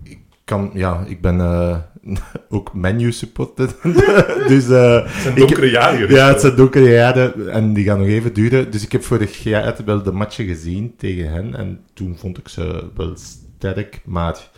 ik, 0.03 0.19
kan, 0.45 0.71
ja, 0.75 1.05
ik 1.07 1.21
ben 1.21 1.41
eh, 1.41 1.77
ook 2.49 2.75
menu 2.75 3.13
supporter, 3.13 3.69
dus 4.49 4.69
eh, 4.69 5.03
Het 5.05 5.23
zijn 5.23 5.35
donkere 5.35 5.71
jaren 5.71 6.11
ja, 6.11 6.29
het 6.29 6.41
zijn 6.41 6.57
donkere 6.57 6.91
jaren 6.91 7.49
en 7.53 7.73
die 7.73 7.85
gaan 7.85 7.99
nog 7.99 8.09
even 8.09 8.33
duren. 8.33 8.71
Dus 8.71 8.85
ik 8.85 8.93
heb 8.93 9.05
vorig 9.05 9.43
jaar 9.43 9.77
wel 9.85 10.03
de 10.03 10.13
matchen 10.13 10.47
gezien 10.47 10.95
tegen 10.97 11.31
hen 11.31 11.55
en 11.55 11.81
toen 11.95 12.17
vond 12.19 12.39
ik 12.39 12.49
ze 12.49 12.85
wel 12.97 13.17
sterk, 13.17 14.01
maar 14.05 14.49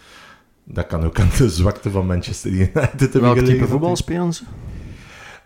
dat 0.64 0.86
kan 0.86 1.04
ook 1.04 1.20
aan 1.20 1.30
de 1.36 1.50
zwakte 1.50 1.90
van 1.90 2.06
Manchester 2.06 2.50
United 2.50 3.00
hebben 3.00 3.20
Welk 3.20 3.38
type 3.38 3.66
voetbal 3.66 3.96
spelen 3.96 4.32
ze? 4.32 4.44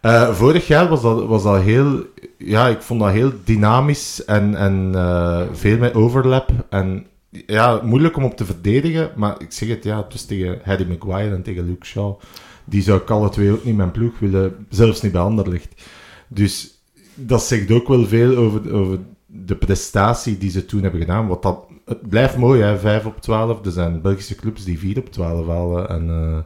Eh, 0.00 0.34
vorig 0.34 0.66
jaar 0.66 0.88
was 0.88 1.02
dat, 1.02 1.26
was 1.26 1.42
dat 1.42 1.62
heel... 1.62 2.04
Ja, 2.38 2.68
ik 2.68 2.80
vond 2.80 3.00
dat 3.00 3.10
heel 3.10 3.32
dynamisch 3.44 4.24
en, 4.24 4.54
en 4.54 4.90
eh, 4.94 5.42
veel 5.52 5.78
met 5.78 5.94
overlap. 5.94 6.50
En 6.70 7.06
ja, 7.46 7.80
moeilijk 7.84 8.16
om 8.16 8.24
op 8.24 8.36
te 8.36 8.44
verdedigen. 8.44 9.10
Maar 9.16 9.34
ik 9.38 9.52
zeg 9.52 9.68
het, 9.68 9.84
ja, 9.84 10.06
was 10.10 10.24
tegen 10.24 10.60
Harry 10.62 10.86
Maguire 10.88 11.34
en 11.34 11.42
tegen 11.42 11.66
Luke 11.66 11.86
Shaw. 11.86 12.18
Die 12.64 12.82
zou 12.82 13.00
ik 13.00 13.10
alle 13.10 13.28
twee 13.28 13.50
ook 13.52 13.64
niet 13.64 13.76
mijn 13.76 13.90
ploeg 13.90 14.18
willen. 14.18 14.66
Zelfs 14.68 15.02
niet 15.02 15.12
bij 15.12 15.20
Anderlecht. 15.20 15.82
Dus 16.28 16.80
dat 17.14 17.42
zegt 17.42 17.70
ook 17.70 17.88
wel 17.88 18.06
veel 18.06 18.36
over, 18.36 18.72
over 18.74 18.98
de 19.26 19.56
prestatie 19.56 20.38
die 20.38 20.50
ze 20.50 20.64
toen 20.64 20.82
hebben 20.82 21.00
gedaan. 21.00 21.26
Wat 21.26 21.42
dat, 21.42 21.64
het 21.84 22.08
blijft 22.08 22.36
mooi, 22.36 22.62
hè, 22.62 22.78
5 22.78 23.04
op 23.04 23.20
12. 23.20 23.64
Er 23.64 23.72
zijn 23.72 24.00
Belgische 24.00 24.34
clubs 24.34 24.64
die 24.64 24.78
4 24.78 24.98
op 24.98 25.12
12 25.12 25.46
halen. 25.46 25.88
En... 25.88 26.08
eh, 26.08 26.38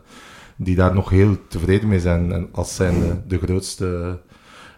die 0.62 0.76
daar 0.76 0.94
nog 0.94 1.10
heel 1.10 1.36
tevreden 1.48 1.88
mee 1.88 2.00
zijn 2.00 2.32
en 2.32 2.48
als 2.52 2.74
zijn 2.74 3.22
de 3.26 3.38
grootste, 3.38 4.18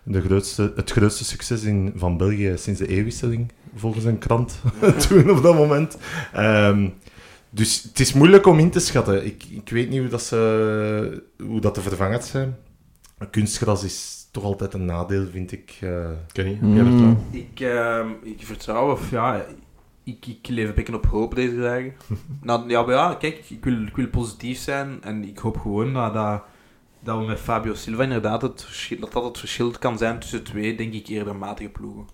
de 0.02 0.20
grootste, 0.20 0.72
het 0.76 0.90
grootste 0.90 1.24
succes 1.24 1.62
in, 1.62 1.92
van 1.96 2.16
België 2.16 2.52
sinds 2.56 2.80
de 2.80 2.86
eeuwwisseling, 2.88 3.52
volgens 3.74 4.04
een 4.04 4.18
krant 4.18 4.60
toen 5.08 5.30
op 5.30 5.42
dat 5.42 5.54
moment. 5.54 5.96
Ehm, 6.32 6.88
dus 7.50 7.82
het 7.82 8.00
is 8.00 8.12
moeilijk 8.12 8.46
om 8.46 8.58
in 8.58 8.70
te 8.70 8.80
schatten. 8.80 9.26
Ik, 9.26 9.44
ik 9.50 9.68
weet 9.70 9.88
niet 9.90 10.00
hoe 10.00 10.08
dat, 10.08 10.22
ze, 10.22 11.22
hoe 11.38 11.60
dat 11.60 11.74
de 11.74 11.80
vervangers 11.80 12.30
zijn. 12.30 12.56
Kunstgras 13.30 13.84
is 13.84 14.28
toch 14.30 14.44
altijd 14.44 14.74
een 14.74 14.84
nadeel, 14.84 15.26
vind 15.32 15.52
ik. 15.52 15.78
eh. 15.80 16.10
Kenny, 16.32 16.58
Mm. 16.60 16.74
jij 16.74 16.84
vertrouwt? 16.84 17.18
Ik, 17.30 17.60
ehm, 17.60 18.08
ik 18.22 18.46
vertrouw, 18.46 18.90
of 18.92 19.10
ja, 19.10 19.44
ik, 20.04 20.26
ik 20.26 20.48
leef 20.48 20.68
een 20.68 20.74
beetje 20.74 20.94
op 20.94 21.06
hoop 21.06 21.34
deze 21.34 21.56
dagen. 21.56 21.92
nou, 22.42 22.68
ja, 22.68 22.82
maar 22.82 22.94
ja, 22.94 23.14
kijk, 23.14 23.44
ik 23.50 23.64
wil, 23.64 23.82
ik 23.82 23.96
wil 23.96 24.08
positief 24.08 24.58
zijn 24.58 24.98
en 25.02 25.24
ik 25.28 25.38
hoop 25.38 25.56
gewoon 25.58 25.92
dat, 25.92 26.14
dat, 26.14 26.42
dat 27.02 27.18
we 27.18 27.24
met 27.24 27.40
Fabio 27.40 27.74
Silva 27.74 28.02
inderdaad 28.02 28.42
het 28.42 28.64
verschil, 28.64 28.98
dat 29.00 29.12
dat 29.12 29.24
het 29.24 29.38
verschil 29.38 29.70
kan 29.70 29.98
zijn 29.98 30.18
tussen 30.18 30.42
twee, 30.42 30.76
denk 30.76 30.92
ik, 30.92 31.06
eerder 31.06 31.36
matige 31.36 31.68
ploegen. 31.68 32.06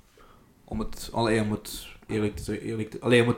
Om 0.65 0.79
het, 0.79 1.11
alleen 1.13 1.43
om 1.43 1.59
eerlijk 2.07 2.47
eerlijk 2.47 2.97
alleen 3.01 3.35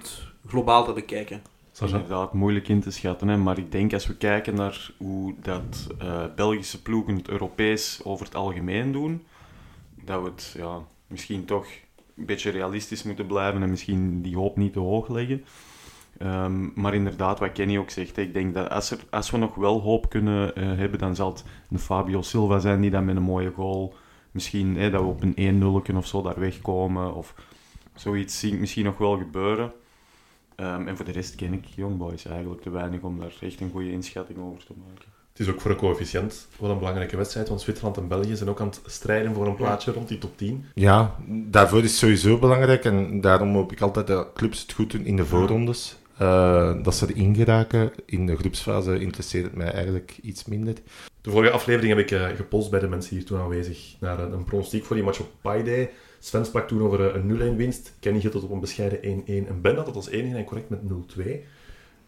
globaal 0.46 0.84
te 0.84 0.92
bekijken. 0.92 1.42
Sergeant? 1.72 2.02
Inderdaad, 2.02 2.32
moeilijk 2.32 2.68
in 2.68 2.80
te 2.80 2.90
schatten. 2.90 3.28
Hè? 3.28 3.36
Maar 3.36 3.58
ik 3.58 3.72
denk 3.72 3.92
als 3.92 4.06
we 4.06 4.16
kijken 4.16 4.54
naar 4.54 4.90
hoe 4.96 5.34
dat 5.42 5.86
eh, 5.98 6.24
Belgische 6.36 6.82
ploegen 6.82 7.16
het 7.16 7.28
Europees 7.28 8.00
over 8.04 8.26
het 8.26 8.34
algemeen 8.34 8.92
doen, 8.92 9.22
dat 10.04 10.22
we 10.22 10.28
het 10.28 10.54
ja, 10.56 10.78
misschien 11.06 11.44
toch 11.44 11.66
een 12.16 12.26
beetje 12.26 12.50
realistisch 12.50 13.02
moeten 13.02 13.26
blijven 13.26 13.62
en 13.62 13.70
misschien 13.70 14.22
die 14.22 14.36
hoop 14.36 14.56
niet 14.56 14.72
te 14.72 14.78
hoog 14.78 15.08
leggen. 15.08 15.44
Ehm, 16.20 16.68
maar 16.74 16.94
inderdaad, 16.94 17.38
wat 17.38 17.52
Kenny 17.52 17.78
ook 17.78 17.90
zegt, 17.90 18.16
hè, 18.16 18.22
ik 18.22 18.34
denk 18.34 18.54
dat 18.54 18.70
als, 18.70 18.90
er, 18.90 18.98
als 19.10 19.30
we 19.30 19.36
nog 19.36 19.54
wel 19.54 19.80
hoop 19.80 20.08
kunnen 20.08 20.54
eh, 20.54 20.64
hebben, 20.64 20.98
dan 20.98 21.14
zal 21.14 21.30
het 21.30 21.44
een 21.70 21.78
Fabio 21.78 22.22
Silva 22.22 22.58
zijn 22.58 22.80
die 22.80 22.90
dan 22.90 23.04
met 23.04 23.16
een 23.16 23.22
mooie 23.22 23.50
goal, 23.50 23.94
misschien 24.30 24.76
hè, 24.76 24.90
dat 24.90 25.00
we 25.00 25.06
op 25.06 25.22
een 25.22 25.62
1-0 25.92 25.96
of 25.96 26.06
zo 26.06 26.22
daar 26.22 26.40
wegkomen, 26.40 27.14
of 27.14 27.34
zoiets 27.94 28.38
zie 28.38 28.52
ik 28.52 28.60
misschien 28.60 28.84
nog 28.84 28.98
wel 28.98 29.18
gebeuren. 29.18 29.72
Ehm, 30.54 30.88
en 30.88 30.96
voor 30.96 31.04
de 31.04 31.12
rest 31.12 31.34
ken 31.34 31.52
ik 31.52 31.64
Youngboys 31.64 32.24
eigenlijk 32.24 32.62
te 32.62 32.70
weinig 32.70 33.00
om 33.00 33.18
daar 33.18 33.34
echt 33.40 33.60
een 33.60 33.70
goede 33.70 33.92
inschatting 33.92 34.38
over 34.38 34.64
te 34.64 34.74
maken. 34.86 35.08
Het 35.32 35.40
is 35.40 35.48
ook 35.48 35.60
voor 35.60 35.70
een 35.70 35.76
coëfficiënt 35.76 36.48
wel 36.58 36.70
een 36.70 36.78
belangrijke 36.78 37.16
wedstrijd, 37.16 37.48
want 37.48 37.60
Zwitserland 37.60 37.96
en 37.96 38.08
België 38.08 38.36
zijn 38.36 38.48
ook 38.48 38.60
aan 38.60 38.66
het 38.66 38.80
strijden 38.86 39.34
voor 39.34 39.46
een 39.46 39.54
plaatsje 39.54 39.92
rond 39.92 40.08
die 40.08 40.18
top 40.18 40.36
10. 40.38 40.64
Ja, 40.74 41.16
daarvoor 41.26 41.78
is 41.78 41.84
het 41.84 41.98
sowieso 41.98 42.38
belangrijk 42.38 42.84
en 42.84 43.20
daarom 43.20 43.54
hoop 43.54 43.72
ik 43.72 43.80
altijd 43.80 44.06
dat 44.06 44.32
clubs 44.32 44.62
het 44.62 44.72
goed 44.72 44.90
doen 44.90 45.04
in 45.04 45.16
de 45.16 45.26
voorrondes. 45.26 45.98
Eh, 46.20 46.82
dat 46.82 46.94
ze 46.94 47.06
erin 47.14 47.34
geraken. 47.34 47.92
In 48.06 48.26
de 48.26 48.36
groepsfase 48.36 48.98
interesseert 49.00 49.44
het 49.44 49.54
mij 49.54 49.72
eigenlijk 49.72 50.18
iets 50.22 50.44
minder. 50.44 50.74
De 51.20 51.30
vorige 51.30 51.52
aflevering 51.52 51.94
heb 51.96 52.04
ik 52.04 52.10
eh, 52.10 52.26
gepost 52.36 52.70
bij 52.70 52.80
de 52.80 52.88
mensen 52.88 53.16
hier 53.16 53.24
toen 53.24 53.38
aanwezig 53.40 53.94
naar 54.00 54.18
een, 54.18 54.32
een 54.32 54.44
pronostiek 54.44 54.84
voor 54.84 54.96
die 54.96 55.04
match 55.04 55.20
op 55.20 55.30
Pi 55.42 55.62
Day. 55.62 55.90
Sven 56.18 56.44
sprak 56.44 56.68
toen 56.68 56.82
over 56.82 57.08
eh, 57.14 57.14
een 57.22 57.54
0-1 57.54 57.56
winst. 57.56 57.92
Kenny 58.00 58.18
hield 58.20 58.32
het 58.34 58.42
op 58.42 58.50
een 58.50 58.60
bescheiden 58.60 58.98
1-1 59.02 59.04
en 59.26 59.60
Ben 59.60 59.76
had 59.76 59.86
het 59.86 59.96
als 59.96 60.08
enige 60.08 60.36
en 60.36 60.44
correct 60.44 60.68
met 60.70 60.80
0-2. 60.80 60.86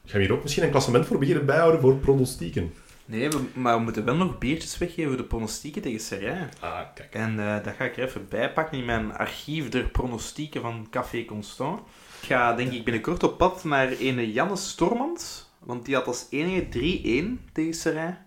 Gaan 0.05 0.21
we 0.21 0.27
hier 0.27 0.33
ook 0.33 0.43
misschien 0.43 0.65
een 0.65 0.71
klassement 0.71 1.07
voor 1.07 1.19
beginnen 1.19 1.47
bijhouden 1.47 1.81
voor 1.81 1.97
pronostieken? 1.97 2.73
Nee, 3.05 3.29
we- 3.29 3.41
maar 3.55 3.77
we 3.77 3.83
moeten 3.83 4.05
wel 4.05 4.17
nog 4.17 4.39
biertjes 4.39 4.79
weggeven 4.79 5.09
voor 5.11 5.17
de 5.21 5.25
pronostieken 5.27 5.83
tegen 5.83 6.01
Serrain. 6.01 6.49
Ah, 6.61 6.81
kijk. 6.95 7.15
En 7.15 7.39
eh, 7.41 7.65
dat 7.65 7.75
ga 7.75 7.85
ik 7.85 7.97
er 7.97 8.05
even 8.05 8.27
bijpakken 8.29 8.79
in 8.79 8.85
mijn 8.85 9.13
archief 9.13 9.69
der 9.69 9.85
pronostieken 9.89 10.61
van 10.61 10.87
Café 10.91 11.25
Constant. 11.25 11.81
Ik 12.23 12.29
ga 12.29 12.55
denk 12.55 12.73
ik 12.73 12.85
binnenkort 12.85 13.23
op 13.23 13.39
pad 13.39 13.65
naar 13.65 13.93
een 14.01 14.33
Jannes 14.33 14.69
Stormans. 14.69 15.51
Want 15.59 15.85
die 15.85 15.95
had 15.95 16.07
als 16.07 16.27
enige 16.31 16.67
3-1 17.49 17.53
tegen 17.53 17.75
Serrain. 17.75 18.19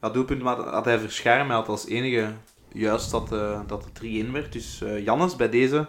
Dat 0.00 0.14
doelpunt 0.14 0.42
had, 0.42 0.64
had 0.64 0.84
hij 0.84 0.98
verscharen, 0.98 1.46
maar 1.46 1.56
hij 1.56 1.56
had 1.56 1.68
als 1.68 1.86
enige 1.86 2.32
juist 2.72 3.10
dat, 3.10 3.32
eh, 3.32 3.60
dat 3.66 3.84
het 3.84 3.94
3-1 3.94 4.32
werd. 4.32 4.52
Dus 4.52 4.82
eh, 4.82 5.04
Jannes, 5.04 5.36
bij 5.36 5.48
deze, 5.48 5.86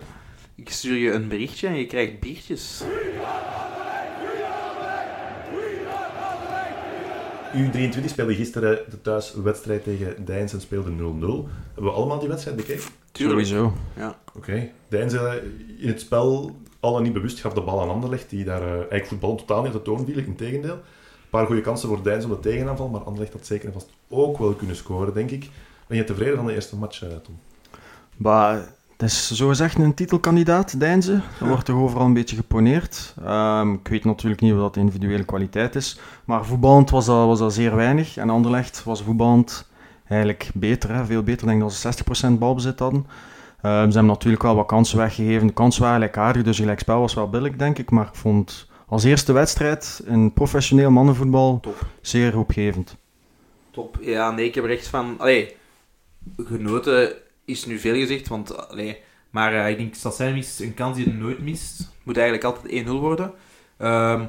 ik 0.55 0.69
stuur 0.69 0.97
je 0.97 1.11
een 1.11 1.27
berichtje 1.27 1.67
en 1.67 1.75
je 1.75 1.85
krijgt 1.85 2.19
biertjes. 2.19 2.83
U23 7.53 8.05
speelde 8.05 8.35
gisteren 8.35 8.79
de 8.89 9.01
thuiswedstrijd 9.01 9.83
tegen 9.83 10.25
Deinzen 10.25 10.57
en 10.57 10.63
speelde 10.63 10.91
0-0. 10.91 11.49
Hebben 11.73 11.83
we 11.83 11.89
allemaal 11.91 12.19
die 12.19 12.29
wedstrijd 12.29 12.57
bekeken? 12.57 12.83
Sowieso. 13.11 13.73
Oké. 14.33 14.71
Deinzen 14.87 15.41
in 15.77 15.87
het 15.87 15.99
spel, 15.99 16.55
alle 16.83 17.01
niet 17.01 17.13
bewust, 17.13 17.39
gaf 17.39 17.53
de 17.53 17.61
bal 17.61 17.81
aan 17.81 17.89
Anderlecht, 17.89 18.29
die 18.29 18.43
daar 18.43 18.61
eh, 18.61 18.71
eigenlijk 18.71 19.05
voetbal 19.05 19.35
totaal 19.35 19.63
niet 19.63 19.73
op 19.73 19.85
de 19.85 19.91
toon 19.91 20.05
viel. 20.05 20.17
Integendeel. 20.17 20.73
Een 20.73 21.29
paar 21.29 21.45
goede 21.45 21.61
kansen 21.61 21.87
voor 21.89 22.03
Deinzen 22.03 22.31
op 22.31 22.43
de 22.43 22.49
tegenaanval, 22.49 22.87
maar 22.89 23.01
Anderlecht 23.01 23.33
had 23.33 23.45
zeker 23.45 23.67
en 23.67 23.73
vast 23.73 23.89
ook 24.09 24.37
wel 24.37 24.53
kunnen 24.53 24.75
scoren, 24.75 25.13
denk 25.13 25.31
ik. 25.31 25.49
Ben 25.87 25.97
je 25.97 26.03
tevreden 26.03 26.35
van 26.35 26.45
de 26.45 26.53
eerste 26.53 26.75
match, 26.75 27.03
eh, 27.03 27.09
Tom? 27.09 27.39
Maar 28.17 28.55
het 28.97 29.01
is 29.01 29.31
zogezegd 29.31 29.77
een 29.77 29.93
titelkandidaat, 29.93 30.79
Deinze. 30.79 31.21
Dat 31.39 31.47
wordt 31.47 31.65
toch 31.65 31.75
overal 31.75 32.05
een 32.05 32.13
beetje 32.13 32.35
geponeerd. 32.35 33.15
Ehm, 33.23 33.73
ik 33.73 33.87
weet 33.87 34.03
natuurlijk 34.03 34.41
niet 34.41 34.53
wat 34.53 34.73
de 34.73 34.79
individuele 34.79 35.23
kwaliteit 35.23 35.75
is. 35.75 35.99
Maar 36.25 36.45
voetballend 36.45 36.89
was 36.89 37.05
dat, 37.05 37.25
was 37.25 37.39
dat 37.39 37.53
zeer 37.53 37.75
weinig. 37.75 38.17
En 38.17 38.29
Anderlecht 38.29 38.83
was 38.83 39.03
voetballend 39.03 39.69
eigenlijk 40.07 40.49
beter. 40.53 40.95
Hè? 40.95 41.05
Veel 41.05 41.23
beter. 41.23 41.41
Ik 41.41 41.49
denk 41.49 41.61
dat 41.61 41.73
ze 41.73 42.33
60% 42.33 42.39
balbezit 42.39 42.79
hadden. 42.79 43.05
Ehm, 43.63 43.87
ze 43.87 43.93
hebben 43.93 44.05
natuurlijk 44.05 44.43
wel 44.43 44.55
wat 44.55 44.65
kansen 44.65 44.97
weggegeven. 44.97 45.47
De 45.47 45.53
kansen 45.53 45.81
waren 45.81 45.97
gelijkaardig, 45.97 46.43
dus 46.43 46.57
gelijk 46.57 46.79
spel 46.79 46.99
was 46.99 47.13
wel 47.13 47.29
billig, 47.29 47.55
denk 47.55 47.77
ik. 47.77 47.91
Maar 47.91 48.07
ik 48.07 48.15
vond 48.15 48.67
als 48.87 49.03
eerste 49.03 49.33
wedstrijd 49.33 50.01
in 50.05 50.33
professioneel 50.33 50.91
mannenvoetbal 50.91 51.59
Top. 51.59 51.85
zeer 52.01 52.33
hoopgevend. 52.33 52.97
Top. 53.71 53.97
Ja, 54.01 54.31
nee, 54.31 54.45
ik 54.45 54.55
heb 54.55 54.63
er 54.63 54.69
echt 54.69 54.87
van... 54.87 55.15
Allee, 55.17 55.55
genoten 56.37 57.13
is 57.45 57.65
nu 57.65 57.79
veel 57.79 57.93
gezegd, 57.95 58.27
want... 58.27 58.69
Allee, 58.69 58.97
maar 59.29 59.53
eh, 59.53 59.69
ik 59.69 59.77
denk 59.77 60.01
dat 60.01 60.15
zij 60.15 60.33
mist 60.33 60.59
een 60.59 60.73
kans 60.73 60.95
die 60.97 61.05
je 61.05 61.13
nooit 61.13 61.39
mist. 61.39 61.91
Moet 62.03 62.17
eigenlijk 62.17 62.45
altijd 62.45 62.85
1-0 62.85 62.89
worden. 62.89 63.31
Ehm, 63.77 64.21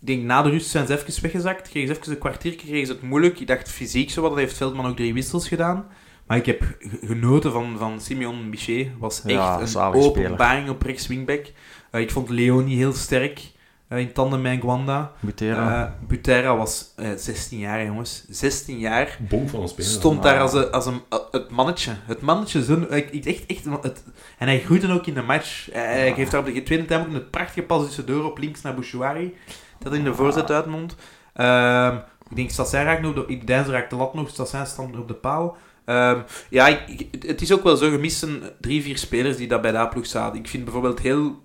ik 0.00 0.06
denk, 0.06 0.22
na 0.22 0.42
de 0.42 0.50
rust 0.50 0.70
zijn 0.70 0.86
ze 0.86 0.98
even 0.98 1.22
weggezakt. 1.22 1.68
Kregen 1.68 1.94
ze 1.94 2.00
even 2.00 2.12
een 2.12 2.18
kwartier, 2.18 2.54
kregen 2.54 2.86
ze 2.86 2.92
het 2.92 3.02
moeilijk. 3.02 3.40
Ik 3.40 3.46
dacht 3.46 3.70
fysiek 3.70 4.10
zo 4.10 4.20
wat, 4.20 4.30
dat 4.30 4.38
heeft 4.38 4.56
Veldman 4.56 4.86
ook 4.86 4.96
drie 4.96 5.14
wissels 5.14 5.48
gedaan. 5.48 5.86
Maar 6.32 6.40
ik 6.40 6.46
heb 6.46 6.62
genoten 7.04 7.52
van, 7.52 7.78
van 7.78 8.00
Simeon 8.00 8.50
Bichet. 8.50 8.88
Was 8.98 9.22
echt 9.24 9.34
Ja, 9.34 9.60
een 9.60 9.68
speler. 9.68 9.94
openbaring 9.94 10.68
op 10.68 10.82
rechts 10.82 11.06
wingback. 11.06 11.46
Eh, 11.90 12.00
ik 12.00 12.10
vond 12.10 12.28
Leonie 12.28 12.76
heel 12.76 12.92
sterk 12.92 13.50
eh, 13.88 13.98
in 13.98 14.12
tandem 14.12 14.40
met 14.40 14.60
Gwanda. 14.60 15.12
Butera. 15.20 15.84
Eh, 15.84 16.08
Butera 16.08 16.56
was 16.56 16.92
eh, 16.96 17.10
16 17.16 17.58
jaar, 17.58 17.84
jongens. 17.84 18.24
16 18.28 18.78
jaar. 18.78 19.18
Bonk 19.28 19.48
van 19.48 19.62
een 19.62 19.68
speler. 19.68 19.90
Stond 19.90 20.22
daar 20.22 20.40
als, 20.40 20.52
een, 20.52 20.70
als 20.70 20.86
een, 20.86 21.00
het 21.30 21.50
mannetje. 21.50 21.92
Het 22.06 22.20
mannetje. 22.20 22.64
Zo, 22.64 22.80
ik, 22.90 23.24
echt, 23.24 23.46
echt, 23.46 23.64
het, 23.82 24.04
en 24.38 24.46
hij 24.46 24.60
groeide 24.60 24.92
ook 24.92 25.06
in 25.06 25.14
de 25.14 25.22
match. 25.22 25.68
Hij, 25.72 25.98
hij 25.98 26.14
geeft 26.14 26.30
daar 26.30 26.40
op 26.40 26.46
de 26.46 26.62
tweede 26.62 26.84
time 26.84 27.06
ook 27.06 27.12
een 27.12 27.30
prachtige 27.30 27.62
pas 27.62 27.84
tussendoor 27.84 28.24
op 28.24 28.38
links 28.38 28.62
naar 28.62 28.74
Bouchouari. 28.74 29.34
Dat 29.78 29.94
in 29.94 30.04
de 30.04 30.14
voorzet 30.14 30.50
uitmondt. 30.50 30.96
Ehm, 31.34 31.96
ik 32.30 32.36
denk 32.36 32.50
Stassin 32.50 32.82
raakt 32.82 33.02
nog, 33.02 33.14
de, 33.14 33.44
Deinze 33.44 33.70
raakt 33.70 33.90
de 33.90 33.96
lat 33.96 34.14
nog. 34.14 34.28
Stassin 34.28 34.66
staat 34.66 34.98
op 34.98 35.08
de 35.08 35.14
paal. 35.14 35.56
Ehm, 35.92 36.20
ja, 36.50 36.66
ik, 36.66 37.08
het 37.26 37.40
is 37.40 37.52
ook 37.52 37.62
wel 37.62 37.76
zo. 37.76 37.90
Gemissen 37.90 38.42
drie, 38.60 38.82
vier 38.82 38.98
spelers 38.98 39.36
die 39.36 39.48
daar 39.48 39.60
bij 39.60 39.70
de 39.70 39.78
A-ploeg 39.78 40.06
zaten. 40.06 40.38
Ik 40.38 40.48
vind 40.48 40.64
bijvoorbeeld 40.64 41.00
heel... 41.00 41.40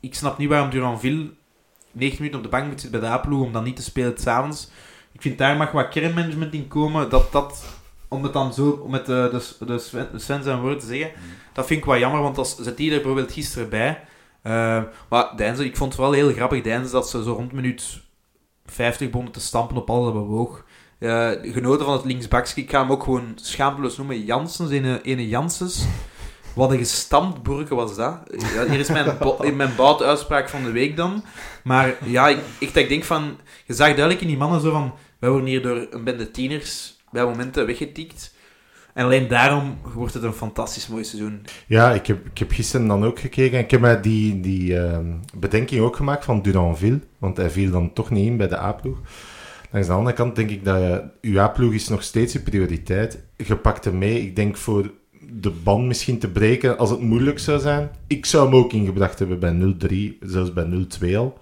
Ik 0.00 0.14
snap 0.14 0.38
niet 0.38 0.48
waarom 0.48 0.70
Duranville 0.70 1.30
90 1.92 2.18
minuten 2.18 2.38
op 2.38 2.44
de 2.44 2.56
bank 2.56 2.70
moet 2.70 2.80
zitten 2.80 3.00
bij 3.00 3.08
de 3.08 3.14
A-ploeg 3.14 3.42
om 3.42 3.52
dan 3.52 3.64
niet 3.64 3.76
te 3.76 3.82
spelen 3.82 4.18
s'avonds. 4.18 4.70
Ik 5.12 5.22
vind 5.22 5.38
daar 5.38 5.56
mag 5.56 5.72
wat 5.72 5.88
kernmanagement 5.88 6.54
in 6.54 6.68
komen. 6.68 7.10
Dat 7.10 7.32
dat, 7.32 7.64
om 8.08 8.22
het 8.22 8.32
dan 8.32 8.54
zo 8.54 8.86
met 8.88 9.06
de, 9.06 9.28
de, 9.58 9.64
de 9.66 9.78
Sven, 9.78 10.08
de 10.12 10.18
Sven 10.18 10.42
zijn 10.42 10.60
woorden 10.60 10.78
te 10.78 10.86
zeggen, 10.86 11.10
dat 11.52 11.66
vind 11.66 11.80
ik 11.80 11.86
wel 11.86 11.98
jammer, 11.98 12.22
want 12.22 12.38
als 12.38 12.56
zet 12.56 12.76
die 12.76 12.90
er 12.90 12.96
bijvoorbeeld 12.96 13.32
gisteren 13.32 13.68
bij. 13.68 14.04
Eh, 14.42 14.82
maar 15.08 15.36
Deinze, 15.36 15.64
ik 15.64 15.76
vond 15.76 15.92
het 15.92 16.00
wel 16.00 16.12
heel 16.12 16.32
grappig, 16.32 16.62
Deinze, 16.62 16.92
dat 16.92 17.08
ze 17.08 17.22
zo 17.22 17.32
rond 17.32 17.52
minuut 17.52 18.00
50 18.66 19.06
begonnen 19.06 19.32
te 19.32 19.40
stampen 19.40 19.76
op 19.76 19.90
alles 19.90 20.04
dat 20.04 20.12
bewoog. 20.12 20.64
Eh, 20.98 21.30
genoten 21.42 21.86
van 21.86 21.94
het 21.94 22.04
linksbakje. 22.04 22.62
Ik 22.62 22.70
ga 22.70 22.80
hem 22.80 22.90
ook 22.90 23.02
gewoon 23.02 23.32
schaamteloos 23.34 23.96
noemen. 23.96 24.24
Janssens, 24.24 24.70
ene, 24.70 25.02
ene 25.02 25.28
Janssens. 25.28 25.86
Wat 26.54 26.70
een 26.70 26.78
gestampt 26.78 27.68
was 27.68 27.96
dat. 27.96 28.20
Ja, 28.54 28.66
hier 28.68 28.78
is 28.78 28.88
mijn, 28.88 29.16
in 29.40 29.56
mijn 29.56 29.70
uitspraak 29.78 30.48
van 30.48 30.62
de 30.62 30.70
week 30.70 30.96
dan. 30.96 31.24
Maar 31.64 31.94
ja, 32.04 32.28
ik, 32.28 32.38
ik 32.58 32.88
denk 32.88 33.04
van... 33.04 33.38
Je 33.66 33.74
zag 33.74 33.86
duidelijk 33.86 34.20
in 34.20 34.26
die 34.26 34.36
mannen 34.36 34.60
zo 34.60 34.70
van... 34.70 34.94
Wij 35.18 35.30
worden 35.30 35.48
hier 35.48 35.62
door 35.62 35.86
een 35.90 36.04
bende 36.04 36.30
tieners 36.30 36.96
bij 37.10 37.24
momenten 37.24 37.66
weggetikt. 37.66 38.34
En 38.94 39.04
alleen 39.04 39.28
daarom 39.28 39.78
wordt 39.94 40.14
het 40.14 40.22
een 40.22 40.32
fantastisch 40.32 40.88
mooi 40.88 41.04
seizoen. 41.04 41.44
Ja, 41.66 41.92
ik 41.92 42.06
heb, 42.06 42.26
ik 42.26 42.38
heb 42.38 42.50
gisteren 42.50 42.86
dan 42.86 43.04
ook 43.04 43.20
gekeken 43.20 43.58
en 43.58 43.64
ik 43.64 43.70
heb 43.70 43.80
mij 43.80 44.00
die, 44.00 44.40
die 44.40 44.78
ehm, 44.78 45.14
bedenking 45.36 45.80
ook 45.80 45.96
gemaakt 45.96 46.24
van 46.24 46.42
Duranville, 46.42 47.00
want 47.18 47.36
hij 47.36 47.50
viel 47.50 47.70
dan 47.70 47.92
toch 47.92 48.10
niet 48.10 48.26
in 48.26 48.36
bij 48.36 48.48
de 48.48 48.58
A-ploeg. 48.58 48.98
Langs 49.70 49.88
de 49.88 49.94
andere 49.94 50.16
kant 50.16 50.36
denk 50.36 50.50
ik 50.50 50.64
dat 50.64 50.78
je, 50.78 51.02
uw 51.20 51.38
A-ploeg 51.38 51.72
is 51.72 51.88
nog 51.88 52.02
steeds 52.02 52.32
je 52.32 52.40
prioriteit. 52.40 53.22
Je 53.36 53.56
pakt 53.56 53.84
hem 53.84 53.98
mee, 53.98 54.20
ik 54.20 54.36
denk 54.36 54.56
voor 54.56 54.90
de 55.30 55.50
band 55.50 55.86
misschien 55.86 56.18
te 56.18 56.30
breken 56.30 56.78
als 56.78 56.90
het 56.90 57.00
moeilijk 57.00 57.38
zou 57.38 57.60
zijn. 57.60 57.90
Ik 58.06 58.26
zou 58.26 58.44
hem 58.44 58.56
ook 58.56 58.72
ingebracht 58.72 59.18
hebben 59.18 59.38
bij 59.38 59.76
0-3, 60.22 60.28
zelfs 60.28 60.52
bij 60.52 60.86
0-2 61.10 61.16
al. 61.16 61.38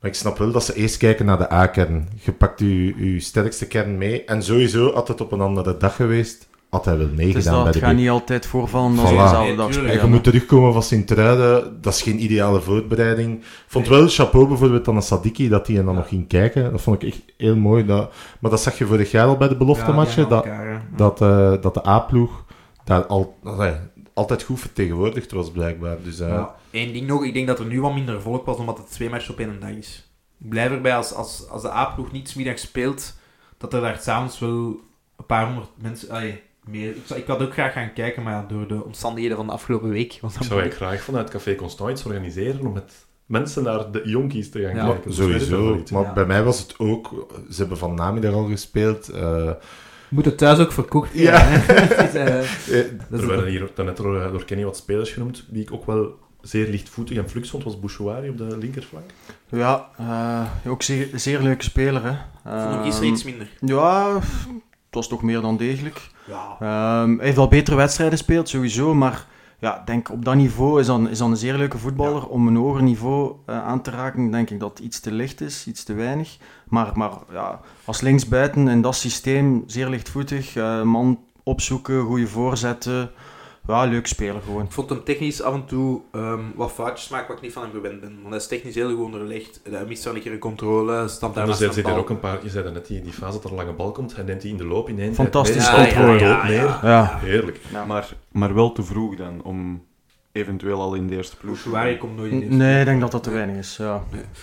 Maar 0.00 0.10
ik 0.10 0.16
snap 0.16 0.38
wel 0.38 0.50
dat 0.50 0.64
ze 0.64 0.74
eerst 0.74 0.96
kijken 0.96 1.26
naar 1.26 1.38
de 1.38 1.52
A-kern. 1.52 2.08
Je 2.24 2.32
pakt 2.32 2.60
je 2.60 3.20
sterkste 3.20 3.66
kern 3.66 3.98
mee. 3.98 4.24
En 4.24 4.42
sowieso, 4.42 4.92
had 4.92 5.08
het 5.08 5.20
op 5.20 5.32
een 5.32 5.40
andere 5.40 5.76
dag 5.76 5.96
geweest, 5.96 6.48
had 6.70 6.84
hij 6.84 6.98
wel 6.98 7.06
is 7.08 7.16
meegedaan 7.16 7.44
dat, 7.52 7.62
bij 7.62 7.72
het 7.72 7.80
de 7.80 7.86
gaat 7.86 7.94
niet 7.96 8.08
altijd 8.08 8.46
voorvallen 8.46 8.98
als 8.98 9.08
Voilà. 9.10 9.12
je 9.14 9.18
dezelfde 9.22 9.46
Nee, 9.46 9.56
dag 9.56 9.66
tuurlijk. 9.66 9.84
En 9.84 9.92
speelt. 9.98 10.02
je 10.08 10.14
moet 10.14 10.24
terugkomen 10.24 10.72
van 10.72 10.82
Sint-Truiden. 10.82 11.80
Dat 11.80 11.92
is 11.94 12.02
geen 12.02 12.22
ideale 12.22 12.60
voorbereiding. 12.60 13.38
Ik 13.38 13.44
vond 13.66 13.88
wel 13.88 14.08
chapeau 14.08 14.48
bijvoorbeeld 14.48 14.88
aan 14.88 14.96
een 14.96 15.02
Sadiki 15.02 15.48
dat 15.48 15.66
hij 15.66 15.76
er 15.76 15.84
dan 15.84 15.94
nog 15.94 16.08
ging 16.08 16.28
kijken. 16.28 16.70
Dat 16.70 16.80
vond 16.80 17.02
ik 17.02 17.08
echt 17.08 17.22
heel 17.36 17.56
mooi. 17.56 17.86
Dat, 17.86 18.12
maar 18.40 18.50
dat 18.50 18.60
zag 18.60 18.78
je 18.78 18.86
vorig 18.86 19.10
jaar 19.10 19.26
al 19.26 19.36
bij 19.36 19.48
de 19.48 19.56
beloftematchen. 19.56 20.28
dat, 20.28 20.46
dat, 20.96 21.20
eh, 21.20 21.52
dat 21.60 21.74
de 21.74 21.86
A-ploeg 21.86 22.44
daar 22.84 23.06
al, 23.06 23.38
altijd 24.14 24.42
goed 24.42 24.60
vertegenwoordigd 24.60 25.32
was, 25.32 25.50
blijkbaar. 25.50 25.96
Dus, 26.02 26.20
eh, 26.20 26.28
Ja, 26.28 26.54
Eén 26.70 26.92
ding 26.92 27.06
nog, 27.06 27.24
ik 27.24 27.34
denk 27.34 27.46
dat 27.46 27.58
er 27.58 27.66
nu 27.66 27.80
wat 27.80 27.94
minder 27.94 28.20
volk 28.20 28.46
was, 28.46 28.56
omdat 28.56 28.78
het 28.78 28.90
twee 28.90 29.10
matchen 29.10 29.32
op 29.32 29.38
één 29.40 29.60
dag 29.60 29.70
is. 29.70 30.10
Ik 30.40 30.48
blijf 30.48 30.70
erbij, 30.70 30.94
als, 30.96 31.12
als, 31.14 31.48
als 31.50 31.62
de 31.62 31.72
A-ploeg 31.72 32.12
niet 32.12 32.28
's 32.28 32.34
middags 32.34 32.62
speelt, 32.62 33.16
dat 33.58 33.72
er 33.74 33.80
daar 33.80 33.98
s'avonds 34.00 34.38
wel 34.38 34.50
een 35.16 35.26
paar 35.26 35.46
honderd 35.46 35.68
mensen... 35.82 36.10
allee, 36.10 36.40
meer, 36.70 36.88
ik, 36.90 37.02
zou, 37.04 37.20
ik 37.20 37.26
had 37.26 37.42
ook 37.42 37.52
graag 37.52 37.72
gaan 37.72 37.92
kijken, 37.92 38.22
maar 38.22 38.32
ja, 38.32 38.44
door 38.48 38.68
de 38.68 38.84
omstandigheden 38.84 39.36
van 39.36 39.46
de 39.46 39.52
afgelopen 39.52 39.88
week... 39.90 40.18
Was 40.20 40.32
Ik 40.32 40.38
dat 40.38 40.46
zou 40.48 40.60
eigenlijk 40.60 40.90
graag 40.90 41.04
vanuit 41.04 41.30
Café 41.30 41.54
Constant 41.54 41.90
iets 41.90 42.04
organiseren 42.04 42.66
om 42.66 42.72
met 42.72 42.92
mensen 43.26 43.62
naar 43.62 43.90
de 43.90 44.00
jonkies 44.04 44.50
te 44.50 44.60
gaan 44.62 44.74
Ja, 44.76 44.86
kijken. 44.92 45.14
Sowieso. 45.14 45.82
Maar 45.92 46.02
ja. 46.02 46.12
bij 46.12 46.26
mij 46.26 46.42
was 46.42 46.58
het 46.58 46.74
ook... 46.78 47.26
Ze 47.50 47.56
hebben 47.60 47.78
van 47.78 47.94
namiddag 47.94 48.32
al 48.32 48.44
gespeeld. 48.46 49.08
eh, 49.08 49.50
Moet 50.08 50.24
het 50.24 50.38
thuis 50.38 50.58
ook 50.58 50.72
verkocht 50.72 51.10
Ja. 51.12 51.48
worden, 51.66 51.84
is, 52.08 52.14
eh, 52.14 52.24
dat 53.10 53.20
Er 53.20 53.26
werden 53.26 53.46
hier 53.48 53.70
daarnet 53.74 53.96
door, 53.96 54.20
eh, 54.22 54.30
door 54.30 54.44
Kenny 54.44 54.64
wat 54.64 54.76
spelers 54.76 55.10
genoemd, 55.10 55.44
die 55.48 55.62
ik 55.62 55.72
ook 55.72 55.86
wel 55.86 56.18
zeer 56.40 56.68
lichtvoetig 56.68 57.16
en 57.16 57.28
flux 57.28 57.50
vond, 57.50 57.64
was 57.64 57.80
Bouchouari 57.80 58.28
op 58.28 58.38
de 58.38 58.58
linkerflank. 58.58 59.10
Ja, 59.48 59.88
eh, 59.98 60.70
ook 60.70 60.82
zeer, 60.82 61.08
zeer 61.14 61.40
leuke 61.40 61.64
speler. 61.64 62.02
Hè. 62.04 62.10
ik 62.10 62.70
vond 62.72 62.82
gisteren 62.84 63.04
Ehm, 63.08 63.12
iets 63.14 63.24
minder. 63.24 63.48
Ja, 63.60 64.14
het 64.14 64.24
was 64.90 65.08
toch 65.08 65.22
meer 65.22 65.40
dan 65.40 65.56
degelijk. 65.56 66.00
Ja. 66.28 66.56
Ehm, 66.60 67.16
hij 67.16 67.24
heeft 67.24 67.36
wel 67.36 67.48
betere 67.48 67.76
wedstrijden 67.76 68.18
gespeeld, 68.18 68.48
sowieso. 68.48 68.94
Maar 68.94 69.24
ja, 69.58 69.82
denk 69.84 70.10
op 70.10 70.24
dat 70.24 70.34
niveau 70.34 70.80
is 70.80 70.86
dan, 70.86 71.08
is 71.08 71.18
dan 71.18 71.30
een 71.30 71.36
zeer 71.36 71.56
leuke 71.56 71.78
voetballer. 71.78 72.26
Om 72.26 72.46
een 72.46 72.56
hoger 72.56 72.82
niveau 72.82 73.32
eh, 73.46 73.64
aan 73.64 73.82
te 73.82 73.90
raken, 73.90 74.30
denk 74.30 74.50
ik 74.50 74.60
dat 74.60 74.78
iets 74.78 75.00
te 75.00 75.12
licht 75.12 75.40
is, 75.40 75.66
iets 75.66 75.84
te 75.84 75.94
weinig. 75.94 76.36
Maar, 76.68 76.90
maar 76.94 77.10
ja, 77.32 77.60
als 77.84 78.00
linksbuiten 78.00 78.68
in 78.68 78.80
dat 78.82 78.94
systeem, 78.94 79.62
zeer 79.66 79.88
lichtvoetig. 79.88 80.56
eh, 80.56 80.82
man 80.82 81.18
opzoeken, 81.42 82.04
goede 82.04 82.26
voorzetten. 82.26 83.10
Ja, 83.68 83.84
leuk 83.84 84.06
speler 84.06 84.42
gewoon. 84.42 84.64
Ik 84.64 84.72
vond 84.72 84.88
hem 84.88 85.04
technisch 85.04 85.42
af 85.42 85.54
en 85.54 85.64
toe 85.64 86.00
ehm, 86.12 86.40
wat 86.54 86.72
foutjes 86.72 87.08
maken 87.08 87.28
wat 87.28 87.36
ik 87.36 87.42
niet 87.42 87.52
van 87.52 87.62
hem 87.62 87.72
gewend 87.72 88.00
ben. 88.00 88.12
Want 88.14 88.28
hij 88.28 88.36
is 88.36 88.46
technisch 88.46 88.74
heel 88.74 88.94
goed 88.94 89.04
onderlegd. 89.04 89.60
Hij 89.70 89.84
mist 89.86 90.04
wel 90.04 90.14
een 90.14 90.20
keer 90.20 90.32
een 90.32 90.38
controle, 90.38 91.08
stamt 91.08 91.34
daar 91.34 91.46
naast 91.46 91.58
zit 91.58 91.86
er 91.86 91.96
ook 91.96 92.10
een 92.10 92.20
paar, 92.20 92.38
je 92.42 92.48
zei 92.50 92.70
net, 92.70 92.86
die, 92.86 93.02
die 93.02 93.12
fase 93.12 93.32
dat 93.32 93.44
er 93.44 93.50
een 93.50 93.56
lange 93.56 93.72
bal 93.72 93.92
komt, 93.92 94.16
hij 94.16 94.24
neemt 94.24 94.40
die 94.40 94.50
in 94.50 94.56
de 94.56 94.64
loop 94.64 94.88
in 94.88 94.98
één 94.98 95.14
Fantastisch 95.14 95.70
controle. 95.70 96.42
neer. 96.44 96.78
Ja. 96.82 97.18
Heerlijk. 97.22 97.60
Maar, 97.86 98.08
maar 98.32 98.54
wel 98.54 98.72
te 98.72 98.82
vroeg 98.82 99.16
dan, 99.16 99.42
om 99.42 99.86
eventueel 100.32 100.80
al 100.80 100.94
in 100.94 101.06
de 101.06 101.16
eerste 101.16 101.36
ploeg 101.36 101.56
te 101.56 101.62
Bouchouari 101.62 101.98
komt 101.98 102.16
nooit 102.16 102.32
in 102.32 102.40
deze 102.40 102.52
Nee, 102.52 102.78
ik 102.80 102.84
denk 102.86 103.00
dat 103.00 103.12
dat 103.12 103.22
te 103.22 103.30
weinig 103.30 103.56
is. 103.56 103.76
Ja. 103.76 104.02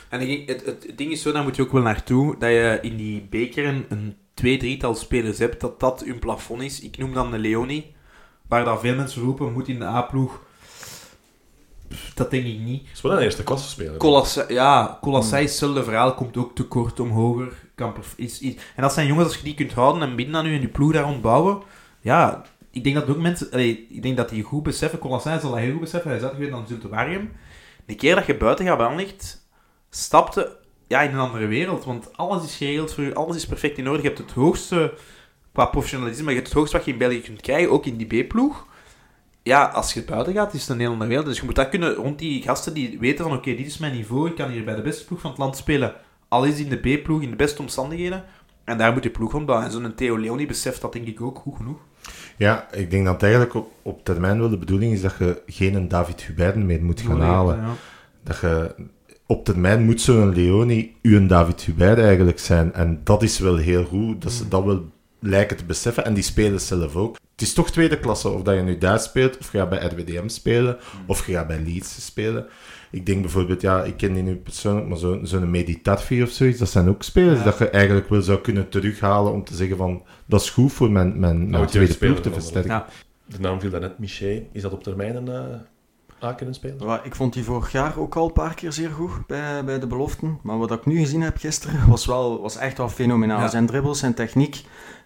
En 0.09 0.19
denk, 0.19 0.49
het, 0.49 0.65
het, 0.65 0.85
het 0.87 0.97
ding 0.97 1.11
is 1.11 1.21
zo, 1.21 1.31
daar 1.31 1.43
moet 1.43 1.55
je 1.55 1.61
ook 1.61 1.71
wel 1.71 1.81
naartoe, 1.81 2.35
dat 2.39 2.49
je 2.49 2.79
in 2.81 2.97
die 2.97 3.27
beker 3.29 3.65
een, 3.65 4.15
twee, 4.33 4.57
drietal 4.57 4.95
spelers 4.95 5.37
hebt, 5.37 5.61
dat 5.61 5.79
dat 5.79 6.03
hun 6.05 6.19
plafond 6.19 6.61
is. 6.61 6.81
Ik 6.81 6.97
noem 6.97 7.13
dan 7.13 7.31
de 7.31 7.37
Leoni, 7.37 7.94
waar 8.47 8.65
dat 8.65 8.79
veel 8.79 8.95
mensen 8.95 9.21
roepen, 9.21 9.53
moet 9.53 9.67
in 9.67 9.79
de 9.79 9.85
A-ploeg. 9.85 10.41
Dat 12.13 12.31
denk 12.31 12.45
ik 12.45 12.59
niet. 12.59 12.83
Dat 12.83 12.93
is 12.93 13.01
wel 13.01 13.11
een 13.11 13.19
eerste 13.19 13.43
klasse 13.43 13.69
speler. 13.69 13.97
Colassa, 13.97 14.45
ja, 14.47 14.97
Colassai 15.01 15.43
is 15.43 15.49
hetzelfde 15.49 15.83
verhaal, 15.83 16.13
komt 16.13 16.37
ook 16.37 16.55
te 16.55 16.63
kort 16.63 16.99
om 16.99 17.09
hoger. 17.09 17.53
Kan 17.75 17.93
perf- 17.93 18.13
is, 18.17 18.39
is, 18.39 18.55
en 18.75 18.81
dat 18.81 18.93
zijn 18.93 19.07
jongens, 19.07 19.27
als 19.27 19.37
je 19.37 19.43
die 19.43 19.53
kunt 19.53 19.73
houden 19.73 20.01
en 20.01 20.15
binnen 20.15 20.35
aan 20.35 20.45
u 20.45 20.55
en 20.55 20.61
je 20.61 20.67
ploeg 20.67 20.93
daar 20.93 21.03
rond 21.03 21.21
bouwen, 21.21 21.61
ja, 22.01 22.43
ik 22.71 22.83
denk 22.83 22.95
dat 22.95 23.09
ook 23.09 23.17
mensen, 23.17 23.51
allee, 23.51 23.87
ik 23.89 24.01
denk 24.01 24.17
dat 24.17 24.29
die 24.29 24.43
goed 24.43 24.63
beseffen, 24.63 24.99
Colassai 24.99 25.39
zal 25.39 25.49
dat 25.49 25.59
heel 25.59 25.71
goed 25.71 25.79
beseffen, 25.79 26.09
hij 26.09 26.19
is 26.19 26.25
uitgewezen 26.25 26.55
aan 26.55 26.67
Zulte 26.67 26.89
Waregem. 26.89 27.31
De 27.85 27.95
keer 27.95 28.15
dat 28.15 28.25
je 28.25 28.37
buiten 28.37 28.65
gaat 28.65 28.79
Anderlecht, 28.79 29.47
stapte 29.89 30.57
ja, 30.87 31.01
in 31.01 31.13
een 31.13 31.19
andere 31.19 31.47
wereld, 31.47 31.85
want 31.85 32.17
alles 32.17 32.43
is 32.43 32.55
geregeld 32.55 32.93
voor 32.93 33.03
je, 33.03 33.13
alles 33.13 33.35
is 33.35 33.45
perfect 33.45 33.77
in 33.77 33.89
orde. 33.89 34.01
Je 34.01 34.07
hebt 34.07 34.19
het 34.19 34.31
hoogste, 34.31 34.93
qua 35.55 35.65
professionalisme, 35.65 36.23
maar 36.23 36.33
je 36.33 36.39
hebt 36.39 36.49
het 36.49 36.57
hoogste 36.57 36.77
wat 36.77 36.85
je 36.85 36.91
in 36.91 36.97
België 36.97 37.21
kunt 37.21 37.41
krijgen, 37.41 37.71
ook 37.71 37.85
in 37.85 37.97
die 37.97 38.23
B-ploeg. 38.23 38.65
Ja, 39.43 39.65
als 39.65 39.93
je 39.93 40.03
buiten 40.03 40.33
gaat, 40.33 40.53
is 40.53 40.61
het 40.61 40.69
een 40.69 40.79
heel 40.79 40.91
andere 40.91 41.09
wereld. 41.09 41.27
Dus 41.27 41.39
je 41.39 41.45
moet 41.45 41.55
dat 41.55 41.69
kunnen 41.69 41.93
rond 41.93 42.19
die 42.19 42.41
gasten 42.41 42.73
die 42.73 42.99
weten 42.99 43.25
van, 43.25 43.37
oké, 43.37 43.55
dit 43.55 43.65
is 43.65 43.77
mijn 43.77 43.93
niveau, 43.93 44.29
ik 44.29 44.35
kan 44.35 44.49
hier 44.49 44.63
bij 44.63 44.75
de 44.75 44.81
beste 44.81 45.05
ploeg 45.05 45.19
van 45.19 45.29
het 45.29 45.39
land 45.39 45.57
spelen. 45.57 45.93
Al 46.27 46.45
is 46.45 46.59
in 46.59 46.69
de 46.69 46.77
B-ploeg, 46.77 47.21
in 47.21 47.29
de 47.29 47.35
beste 47.35 47.61
omstandigheden. 47.61 48.23
En 48.63 48.77
daar 48.77 48.93
moet 48.93 49.03
je 49.03 49.09
ploeg 49.09 49.31
rond 49.31 49.45
bouwen. 49.45 49.67
En 49.67 49.73
zo'n 49.73 49.95
Theo 49.95 50.17
Leoni 50.17 50.47
beseft 50.47 50.81
dat 50.81 50.93
denk 50.93 51.07
ik 51.07 51.21
ook 51.21 51.37
goed 51.37 51.55
genoeg. 51.55 51.77
Ja, 52.37 52.67
ik 52.71 52.91
denk 52.91 53.05
dat 53.05 53.23
eigenlijk 53.23 53.53
op, 53.53 53.71
op 53.81 54.05
termijn 54.05 54.39
wel 54.39 54.49
de 54.49 54.57
bedoeling 54.57 54.93
is 54.93 55.01
dat 55.01 55.15
je 55.19 55.41
geen 55.47 55.75
een 55.75 55.87
David 55.87 56.23
Huberden 56.23 56.65
meer 56.65 56.83
moet 56.83 57.01
gaan 57.01 57.21
halen. 57.21 57.57
Ja. 57.57 57.73
Dat 58.23 58.39
je 58.39 58.75
op 59.25 59.45
termijn 59.45 59.85
moet 59.85 60.01
zo'n 60.01 60.33
Leoni 60.33 60.95
uw 61.01 61.27
David 61.27 61.61
Hubert 61.61 61.99
eigenlijk 61.99 62.39
zijn. 62.39 62.73
En 62.73 63.01
dat 63.03 63.23
is 63.23 63.39
wel 63.39 63.57
heel 63.57 63.85
goed, 63.85 64.21
dat 64.21 64.31
ze 64.31 64.47
dat 64.47 64.63
wel 64.63 64.85
lijken 65.25 65.57
te 65.57 65.65
beseffen. 65.65 66.05
En 66.05 66.13
die 66.13 66.23
spelen 66.23 66.61
zelf 66.61 66.95
ook. 66.95 67.17
Het 67.31 67.41
is 67.41 67.53
toch 67.53 67.71
tweede 67.71 67.99
klasse, 67.99 68.29
of 68.29 68.41
dat 68.41 68.55
je 68.55 68.61
nu 68.61 68.77
daar 68.77 68.99
speelt, 68.99 69.37
of 69.37 69.51
je 69.51 69.57
gaat 69.57 69.69
bij 69.69 69.85
RWDM 69.85 70.27
spelen, 70.27 70.77
of 71.07 71.25
je 71.27 71.33
gaat 71.33 71.47
bij 71.47 71.59
Leeds 71.65 72.05
spelen. 72.05 72.45
Ik 72.91 73.05
denk 73.05 73.21
bijvoorbeeld, 73.21 73.61
ja, 73.61 73.83
ik 73.83 73.97
ken 73.97 74.13
die 74.13 74.23
nu 74.23 74.35
persoonlijk, 74.35 74.87
maar 74.87 74.97
zo- 74.97 75.19
zo'n 75.23 75.51
Meditarfi 75.51 76.23
of 76.23 76.29
zoiets, 76.29 76.59
dat 76.59 76.69
zijn 76.69 76.89
ook 76.89 77.03
spelers 77.03 77.37
Ja. 77.39 77.43
dat 77.45 77.57
je 77.57 77.69
eigenlijk 77.69 78.09
wel 78.09 78.21
zou 78.21 78.39
kunnen 78.41 78.69
terughalen 78.69 79.33
om 79.33 79.43
te 79.43 79.55
zeggen 79.55 79.77
van, 79.77 80.03
dat 80.25 80.41
is 80.41 80.49
goed 80.49 80.73
voor 80.73 80.91
mijn, 80.91 81.19
mijn, 81.19 81.37
mijn 81.37 81.49
Nou, 81.49 81.67
tweede 81.67 81.91
speler 81.93 82.13
ploeg 82.21 82.25
te 82.33 82.39
versterken. 82.39 82.71
Ja. 82.71 82.85
De 83.25 83.39
naam 83.39 83.59
viel 83.59 83.69
daarnet, 83.69 83.99
Miché. 83.99 84.43
Is 84.51 84.61
dat 84.61 84.71
op 84.73 84.83
termijn 84.83 85.15
een 85.15 85.27
uh, 86.23 86.29
A-speler? 86.29 86.85
Ja, 86.85 87.03
ik 87.03 87.15
vond 87.15 87.33
die 87.33 87.43
vorig 87.43 87.71
jaar 87.71 87.97
ook 87.99 88.15
al 88.15 88.25
een 88.25 88.33
paar 88.33 88.53
keer 88.53 88.71
zeer 88.71 88.89
goed 88.89 89.27
bij, 89.27 89.63
bij 89.65 89.79
de 89.79 89.87
beloften. 89.87 90.39
Maar 90.43 90.57
wat 90.57 90.71
ik 90.71 90.85
nu 90.85 90.97
gezien 90.99 91.21
heb 91.21 91.37
gisteren 91.37 91.89
was, 91.89 92.05
wel, 92.05 92.41
was 92.41 92.57
echt 92.57 92.77
wel 92.77 92.89
fenomenaal. 92.89 93.39
Ja. 93.39 93.47
Zijn 93.47 93.65
dribbles, 93.65 93.99
zijn 93.99 94.13
techniek. 94.13 94.63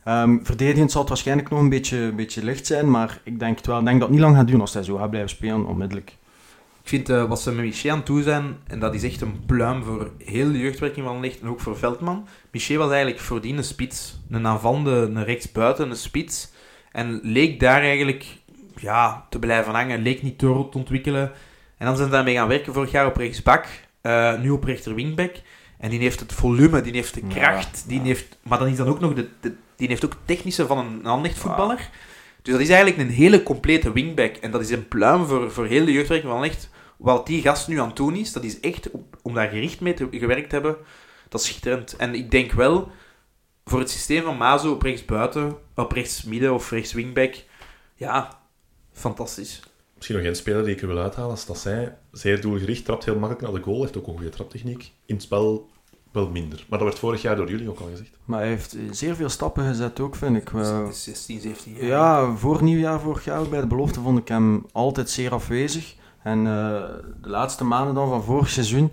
Ehm, 0.09 0.37
verdedigend 0.43 0.91
zal 0.91 0.99
het 1.01 1.09
waarschijnlijk 1.09 1.49
nog 1.49 1.59
een 1.59 1.69
beetje, 1.69 2.11
beetje 2.15 2.43
licht 2.43 2.65
zijn. 2.67 2.89
Maar 2.91 3.21
ik 3.23 3.39
denk, 3.39 3.57
het 3.57 3.65
wel, 3.67 3.79
ik 3.79 3.85
denk 3.85 3.99
dat 3.99 4.07
het 4.07 4.17
niet 4.17 4.25
lang 4.25 4.35
gaat 4.37 4.45
duren 4.47 4.61
als 4.61 4.73
hij 4.73 4.83
zo 4.83 4.95
gaat 4.97 5.09
blijven 5.09 5.29
spelen, 5.29 5.65
onmiddellijk. 5.65 6.09
Ik 6.83 6.89
vind 6.89 7.09
eh, 7.09 7.23
wat 7.25 7.41
ze 7.41 7.51
met 7.51 7.65
Miché 7.65 7.91
aan 7.91 8.01
doen 8.03 8.23
zijn, 8.23 8.55
en 8.67 8.79
dat 8.79 8.93
is 8.93 9.03
echt 9.03 9.21
een 9.21 9.45
pluim 9.45 9.83
voor 9.83 10.11
heel 10.17 10.51
de 10.51 10.59
jeugdwerking 10.59 11.05
van 11.05 11.19
Licht 11.19 11.39
en 11.41 11.47
ook 11.47 11.59
voor 11.59 11.77
Veldman. 11.77 12.27
Miché 12.51 12.77
was 12.77 12.89
eigenlijk 12.89 13.19
voordien 13.19 13.57
een 13.57 13.63
spits. 13.63 14.19
Een 14.29 14.47
aanvallende, 14.47 14.91
een 14.91 15.23
rechtsbuiten, 15.23 15.89
een 15.89 15.95
spits. 15.95 16.51
En 16.91 17.19
leek 17.23 17.59
daar 17.59 17.81
eigenlijk 17.81 18.25
ja, 18.75 19.25
te 19.29 19.39
blijven 19.39 19.73
hangen. 19.73 20.01
Leek 20.01 20.21
niet 20.23 20.39
door 20.39 20.69
te 20.69 20.77
ontwikkelen. 20.77 21.31
En 21.77 21.85
dan 21.85 21.95
zijn 21.95 22.07
ze 22.07 22.13
daarmee 22.13 22.35
gaan 22.35 22.47
werken 22.47 22.73
vorig 22.73 22.91
jaar 22.91 23.05
op 23.05 23.17
rechtsbak. 23.17 23.65
eh, 24.01 24.39
nu 24.39 24.49
op 24.49 24.63
rechter 24.63 24.95
wingback. 24.95 25.35
En 25.77 25.89
die 25.89 25.99
heeft 25.99 26.19
het 26.19 26.33
volume, 26.33 26.81
die 26.81 26.93
heeft 26.93 27.13
de 27.13 27.21
Ja, 27.27 27.33
kracht. 27.33 27.83
Die 27.87 28.01
heeft, 28.01 28.37
maar 28.43 28.59
dan 28.59 28.67
is 28.67 28.77
dan 28.77 28.87
ook 28.87 28.99
nog 28.99 29.13
de, 29.13 29.27
de- 29.39 29.55
die 29.79 29.87
heeft 29.87 30.05
ook 30.05 30.15
technische 30.25 30.65
van 30.67 30.77
een 30.77 31.05
Anderlecht 31.05 31.37
voetballer. 31.37 31.89
Dus 32.41 32.53
dat 32.53 32.61
is 32.61 32.69
eigenlijk 32.69 33.01
een 33.01 33.15
hele 33.15 33.43
complete 33.43 33.91
wingback. 33.91 34.35
En 34.35 34.51
dat 34.51 34.61
is 34.61 34.69
een 34.69 34.87
pluim 34.87 35.25
voor, 35.25 35.51
voor 35.51 35.65
heel 35.65 35.85
de 35.85 35.91
jeugdwerking 35.91 36.29
van 36.29 36.39
Anderlecht. 36.41 36.69
Wat 36.97 37.27
die 37.27 37.41
gast 37.41 37.67
nu 37.67 37.79
aan 37.79 37.87
het 37.87 37.95
doen 37.95 38.15
is, 38.15 38.33
dat 38.33 38.43
is 38.43 38.59
echt 38.59 38.91
om, 38.91 39.09
om 39.21 39.33
daar 39.33 39.49
gericht 39.49 39.79
mee 39.79 39.93
te 39.93 40.07
gewerkt 40.11 40.49
te 40.49 40.55
hebben. 40.55 40.75
Dat 41.29 41.41
is 41.41 41.47
schitterend. 41.47 41.95
En 41.95 42.15
ik 42.15 42.31
denk 42.31 42.51
wel, 42.51 42.91
voor 43.65 43.79
het 43.79 43.89
systeem 43.89 44.23
van 44.23 44.37
Mazo 44.37 44.71
op 44.71 44.81
rechts 44.81 45.05
buiten, 45.05 45.57
op 45.75 45.91
rechts 45.91 46.23
midden 46.23 46.53
of 46.53 46.71
rechts 46.71 46.93
wingback, 46.93 47.35
ja, 47.95 48.39
fantastisch. 48.91 49.59
Misschien 49.95 50.15
nog 50.15 50.25
één 50.25 50.35
speler 50.35 50.63
die 50.63 50.75
ik 50.75 50.81
er 50.81 50.87
wil 50.87 50.97
uithalen. 50.97 51.31
Als 51.31 51.45
dat 51.45 51.57
zij 51.57 51.97
zeer 52.11 52.41
doelgericht, 52.41 52.85
trapt 52.85 53.05
heel 53.05 53.19
makkelijk 53.19 53.41
naar 53.41 53.61
de 53.61 53.65
goal, 53.65 53.81
heeft 53.81 53.97
ook 53.97 54.07
een 54.07 54.13
goede 54.13 54.29
traptechniek. 54.29 54.91
In 55.05 55.15
het 55.15 55.23
spel 55.23 55.69
wel 56.11 56.29
minder. 56.29 56.65
Maar 56.69 56.79
dat 56.79 56.87
werd 56.87 56.99
vorig 56.99 57.21
jaar 57.21 57.35
door 57.35 57.49
jullie 57.49 57.69
ook 57.69 57.79
al 57.79 57.87
gezegd. 57.91 58.17
Maar 58.25 58.39
hij 58.39 58.47
heeft 58.47 58.73
eh, 58.73 58.81
zeer 58.91 59.15
veel 59.15 59.29
stappen 59.29 59.65
gezet 59.65 59.99
ook, 59.99 60.15
vind 60.15 60.35
ik. 60.35 60.51
Eh, 60.53 60.89
16, 60.89 61.39
17 61.41 61.73
jaar. 61.73 61.85
Ja, 61.85 62.35
voor 62.35 62.63
nieuwjaar 62.63 62.99
vorig 62.99 63.25
jaar 63.25 63.39
ook 63.39 63.49
bij 63.49 63.61
de 63.61 63.67
belofte 63.67 63.99
vond 63.99 64.19
ik 64.19 64.27
hem 64.27 64.65
altijd 64.71 65.09
zeer 65.09 65.31
afwezig. 65.33 65.97
En 66.23 66.39
eh, 66.39 66.83
de 67.21 67.29
laatste 67.29 67.63
maanden 67.63 67.95
dan 67.95 68.09
van 68.09 68.23
vorig 68.23 68.49
seizoen 68.49 68.91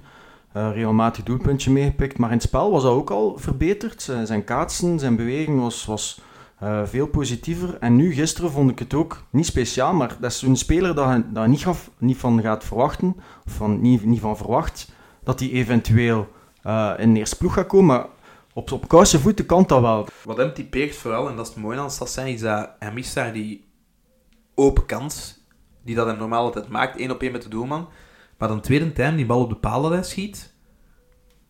eh, 0.52 0.70
regelmatig 0.72 1.24
doelpuntje 1.24 1.70
meegepikt. 1.70 2.18
Maar 2.18 2.28
in 2.30 2.36
het 2.36 2.46
spel 2.46 2.70
was 2.70 2.82
dat 2.82 2.92
ook 2.92 3.10
al 3.10 3.38
verbeterd. 3.38 4.02
Zijn, 4.24 4.44
kaatsen, 4.44 4.98
zijn 4.98 5.16
beweging 5.16 5.60
was, 5.60 5.84
was 5.84 6.20
eh, 6.58 6.80
veel 6.84 7.06
positiever. 7.06 7.76
En 7.80 7.96
nu, 7.96 8.12
gisteren, 8.12 8.50
vond 8.50 8.70
ik 8.70 8.78
het 8.78 8.94
ook 8.94 9.22
niet 9.30 9.46
speciaal. 9.46 9.94
Maar 9.94 10.16
dat 10.20 10.30
is 10.30 10.42
een 10.42 10.56
speler 10.56 10.94
dat 10.94 11.22
je 11.34 11.40
niet, 11.40 11.62
gaf, 11.62 11.90
niet 11.98 12.16
van 12.16 12.40
gaat 12.40 12.64
verwachten. 12.64 13.16
Of 13.46 13.52
van, 13.52 13.80
niet, 13.80 14.04
niet 14.04 14.20
van 14.20 14.36
verwacht 14.36 14.92
dat 15.24 15.40
hij 15.40 15.50
eventueel 15.50 16.28
eh, 16.66 16.92
in 16.98 17.12
de 17.12 17.18
eerste 17.18 17.36
ploeg 17.36 17.54
gaat 17.54 17.66
komen. 17.66 17.96
Maar 17.96 18.06
op, 18.52 18.72
op 18.72 18.88
koude 18.88 19.18
voeten 19.18 19.46
kan 19.46 19.64
dat 19.66 19.80
wel. 19.80 20.06
Wat 20.24 20.36
hem 20.36 20.54
typeert 20.54 20.96
vooral, 20.96 21.28
en 21.28 21.36
dat 21.36 21.46
is 21.46 21.54
het 21.54 21.62
mooie 21.62 21.78
aan 21.78 21.90
Sassin, 21.90 22.26
is 22.26 22.40
dat 22.40 22.70
hij 22.78 22.92
mist 22.92 23.14
daar 23.14 23.32
die 23.32 23.64
open 24.54 24.86
kans, 24.86 25.40
die 25.84 25.94
dat 25.94 26.06
hij 26.06 26.16
normaal 26.16 26.44
altijd 26.44 26.68
maakt, 26.68 26.98
één 26.98 27.10
op 27.10 27.22
één 27.22 27.32
met 27.32 27.42
de 27.42 27.48
doelman. 27.48 27.88
Maar 28.38 28.48
dan 28.48 28.60
tweede 28.60 28.92
time, 28.92 29.16
die 29.16 29.26
bal 29.26 29.40
op 29.40 29.48
de 29.48 29.56
paal 29.56 29.82
dat 29.82 29.92
hij 29.92 30.02
schiet, 30.02 30.54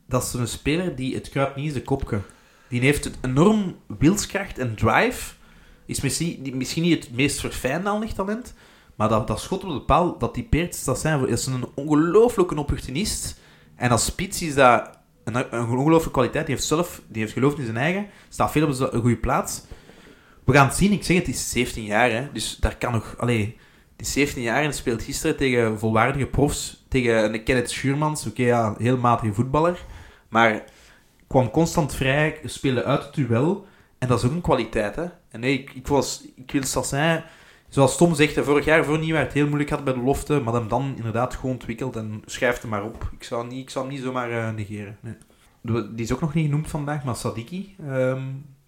dat 0.07 0.23
is 0.23 0.33
een 0.33 0.49
speler 0.49 0.97
die, 0.97 1.15
het 1.15 1.29
kruipt 1.29 1.57
niet 1.57 1.65
eens 1.65 1.75
de 1.75 1.83
kopje. 1.83 2.21
Die 2.69 2.81
heeft 2.81 3.05
het 3.05 3.19
enorm 3.21 3.77
wilskracht 3.99 4.59
en 4.59 4.75
drive. 4.75 5.35
Is 5.87 6.01
misschien, 6.01 6.53
misschien 6.57 6.83
niet 6.83 7.05
het 7.05 7.15
meest 7.15 7.41
verfijnde 7.41 7.99
lichttalent, 7.99 8.55
maar 8.95 9.09
dat, 9.09 9.27
dat 9.27 9.41
schot 9.41 9.65
op 9.65 9.71
de 9.71 9.81
paal, 9.81 10.19
dat 10.19 10.35
typeert 10.35 10.75
Sassin. 10.75 11.21
Dat 11.21 11.29
is 11.29 11.47
een 11.47 11.69
ongelooflijke 11.75 12.59
opportunist. 12.59 13.41
En 13.77 13.91
als 13.91 14.05
spits 14.05 14.43
is 14.43 14.55
dat 14.55 14.96
een, 15.35 15.55
een 15.55 15.69
ongelooflijke 15.69 16.11
kwaliteit. 16.11 16.47
Die 16.47 16.55
heeft 16.55 16.67
zelf, 16.67 17.03
die 17.09 17.23
heeft 17.23 17.33
geloofd 17.33 17.59
in 17.59 17.65
zijn 17.65 17.77
eigen. 17.77 18.07
Staat 18.29 18.51
veel 18.51 18.69
op 18.69 18.93
een 18.93 19.01
goede 19.01 19.17
plaats. 19.17 19.63
We 20.45 20.53
gaan 20.53 20.67
het 20.67 20.77
zien. 20.77 20.93
Ik 20.93 21.05
zeg 21.05 21.17
het, 21.17 21.29
is 21.29 21.51
17 21.51 21.85
jaar. 21.85 22.11
Hè, 22.11 22.33
dus 22.33 22.57
daar 22.57 22.77
kan 22.77 22.93
nog... 22.93 23.15
Allee, 23.19 23.57
die 23.97 24.07
is 24.07 24.13
17 24.13 24.43
jaar 24.43 24.63
en 24.63 24.75
speelt 24.75 25.03
gisteren 25.03 25.37
tegen 25.37 25.79
volwaardige 25.79 26.27
profs. 26.27 26.85
Tegen 26.89 27.35
een 27.35 27.45
Kenneth 27.45 27.71
Schuurmans. 27.71 28.27
Oké, 28.27 28.43
ja, 28.43 28.75
heel 28.79 28.97
matige 28.97 29.35
voetballer. 29.35 29.85
Maar 30.29 30.65
kwam 31.27 31.51
constant 31.51 31.95
vrij, 31.95 32.41
speelde 32.45 32.85
uit 32.85 33.05
het 33.05 33.15
duel. 33.15 33.67
En 33.99 34.09
dat 34.09 34.19
is 34.19 34.25
ook 34.25 34.33
een 34.33 34.41
kwaliteit. 34.41 34.97
Hè. 34.97 35.05
En 35.31 35.41
nee, 35.41 35.65
ik, 35.75 35.87
was, 35.87 36.25
ik 36.37 36.51
wil 36.51 36.63
Sassin... 36.63 37.23
Zoals 37.69 37.97
Tom 37.97 38.15
zegt, 38.15 38.39
vorig 38.41 38.65
jaar 38.65 38.85
voor 38.85 38.99
nieuwjaar 38.99 39.23
het 39.25 39.33
heel 39.33 39.47
moeilijk 39.47 39.71
had 39.71 39.85
bij 39.85 39.93
de 39.93 40.01
lofte, 40.01 40.41
maar 40.41 40.55
hem 40.55 40.69
dan 40.69 40.93
inderdaad 40.97 41.35
gewoon 41.35 41.51
ontwikkeld 41.53 41.97
en 41.97 42.23
schrijft 42.27 42.63
hem 42.63 42.71
maar 42.71 42.85
op. 42.85 43.11
Ik 43.19 43.25
zou, 43.25 43.47
niet, 43.47 43.59
ik 43.63 43.71
zou 43.71 43.85
hem 43.87 43.95
niet 43.95 44.03
zomaar 44.05 44.31
eh, 44.31 44.55
negeren. 44.55 44.97
Nee. 45.01 45.15
Die 45.95 46.05
is 46.05 46.13
ook 46.13 46.21
nog 46.21 46.35
niet 46.35 46.45
genoemd 46.45 46.69
vandaag, 46.71 47.05
maar 47.05 47.17
Sadiki 47.17 47.75
ehm, 47.89 48.21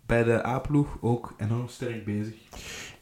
bij 0.06 0.24
de 0.24 0.46
A-ploeg 0.46 0.96
ook 1.00 1.34
enorm 1.38 1.68
sterk 1.68 2.04
bezig. 2.04 2.34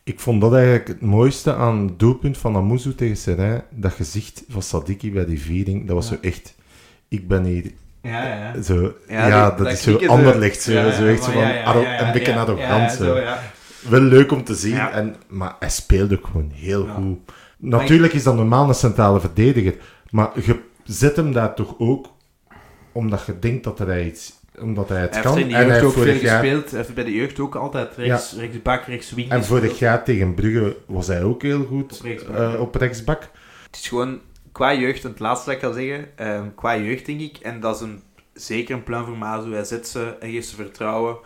Ik 0.05 0.21
vond 0.21 0.41
dat 0.41 0.55
eigenlijk 0.55 0.89
het 0.89 1.01
mooiste 1.01 1.55
aan 1.55 1.87
het 1.87 1.99
doelpunt 1.99 2.39
van 2.39 2.57
Amuzu 2.57 2.95
tegen 2.95 3.17
Serijn. 3.17 3.63
Dat 3.71 3.93
gezicht 3.93 4.45
van 4.49 4.63
Sadiki 4.63 5.13
bij 5.13 5.25
die 5.27 5.41
viering, 5.41 5.87
dat 5.87 5.97
was 5.97 6.09
Ja. 6.09 6.15
zo 6.15 6.21
echt... 6.23 6.55
Ik 7.09 7.29
ben 7.29 7.45
hier... 7.45 7.73
Ja, 8.03 8.27
ja. 8.55 8.63
Zo, 8.63 8.75
Ja, 8.83 8.93
ja, 9.09 9.25
die- 9.25 9.33
dat, 9.57 9.59
dat 9.59 9.73
is 9.73 9.83
zo 9.83 10.07
anderlicht. 10.07 10.63
Zo, 10.63 10.73
Ja, 10.73 10.85
ja, 10.87 10.93
zo 10.93 11.07
echt 11.07 11.25
zo 11.25 11.31
van 11.31 11.41
ja, 11.43 11.49
ja, 11.55 11.63
arro- 11.65 11.81
ja, 11.81 11.93
ja, 11.93 12.07
een 12.07 12.13
beetje 12.13 12.33
ja, 12.33 12.41
arrogant. 12.41 12.91
ja, 12.91 12.97
zo. 12.97 13.15
Ja. 13.83 13.91
Wel 13.91 14.01
leuk 14.01 14.33
om 14.33 14.45
te 14.45 14.55
zien, 14.55 14.75
Ja. 14.75 14.91
en, 14.91 15.17
maar 15.29 15.57
hij 15.59 15.71
speelde 15.71 16.17
ook 16.19 16.27
gewoon 16.27 16.51
heel 16.55 16.87
Ja. 16.87 16.93
goed. 16.95 17.19
Natuurlijk 17.59 18.13
is 18.13 18.23
dat 18.23 18.35
normaal 18.35 18.69
een 18.69 18.75
centrale 18.75 19.21
verdediger, 19.21 19.75
maar 20.11 20.31
je 20.47 20.61
zet 20.85 21.17
hem 21.17 21.33
daar 21.33 21.55
toch 21.55 21.75
ook 21.79 22.15
omdat 22.93 23.27
je 23.27 23.39
denkt 23.39 23.65
dat 23.65 23.79
hij 23.79 24.07
iets 24.07 24.35
omdat 24.61 24.89
hij 24.89 25.01
het 25.01 25.15
Hij 25.15 25.23
kan. 25.23 25.33
heeft 25.35 25.47
in 25.47 25.53
de 25.53 25.59
en 25.59 25.65
hij 25.65 25.73
heeft 25.73 25.87
ook 25.87 25.93
veel 25.93 26.07
jaar, 26.15 26.41
gespeeld. 26.41 26.71
Hij 26.71 26.81
heeft 26.81 26.95
bij 26.95 27.05
de 27.05 27.13
jeugd 27.13 27.39
ook 27.41 27.55
altijd 27.55 27.97
rechts, 27.97 28.33
rechtsbak, 28.33 28.85
rechts 28.87 29.11
wing 29.13 29.31
en 29.31 29.45
vorig 29.45 29.79
jaar 29.79 30.05
tegen 30.05 30.35
Brugge 30.35 30.77
was 30.87 31.07
hij 31.07 31.23
ook 31.23 31.43
heel 31.43 31.65
goed 31.65 31.93
Op 31.99 32.05
rechtsbak, 32.05 32.37
eh, 32.37 32.53
ja. 32.53 32.57
op 32.59 32.75
rechtsbak. 32.75 33.31
Het 33.67 33.77
is 33.77 33.89
gewoon 33.89 34.21
qua 34.53 34.75
jeugd, 34.75 35.05
en 35.05 35.11
het 35.11 35.19
laatste 35.19 35.45
dat 35.47 35.55
ik 35.55 35.61
kan 35.65 35.75
zeggen, 35.75 36.09
ehm, 36.17 36.45
qua 36.55 36.77
jeugd 36.77 37.07
denk 37.07 37.21
ik, 37.21 37.37
en 37.37 37.61
dat 37.61 37.75
is 37.75 37.81
een, 37.81 38.03
zeker 38.35 38.75
een 38.75 38.83
plan 38.85 39.05
voor 39.05 39.17
Mazu. 39.19 39.53
Hij 39.53 39.65
zet 39.65 39.89
ze 39.89 40.17
en 40.21 40.31
geeft 40.31 40.49
ze 40.49 40.55
vertrouwen. 40.57 41.17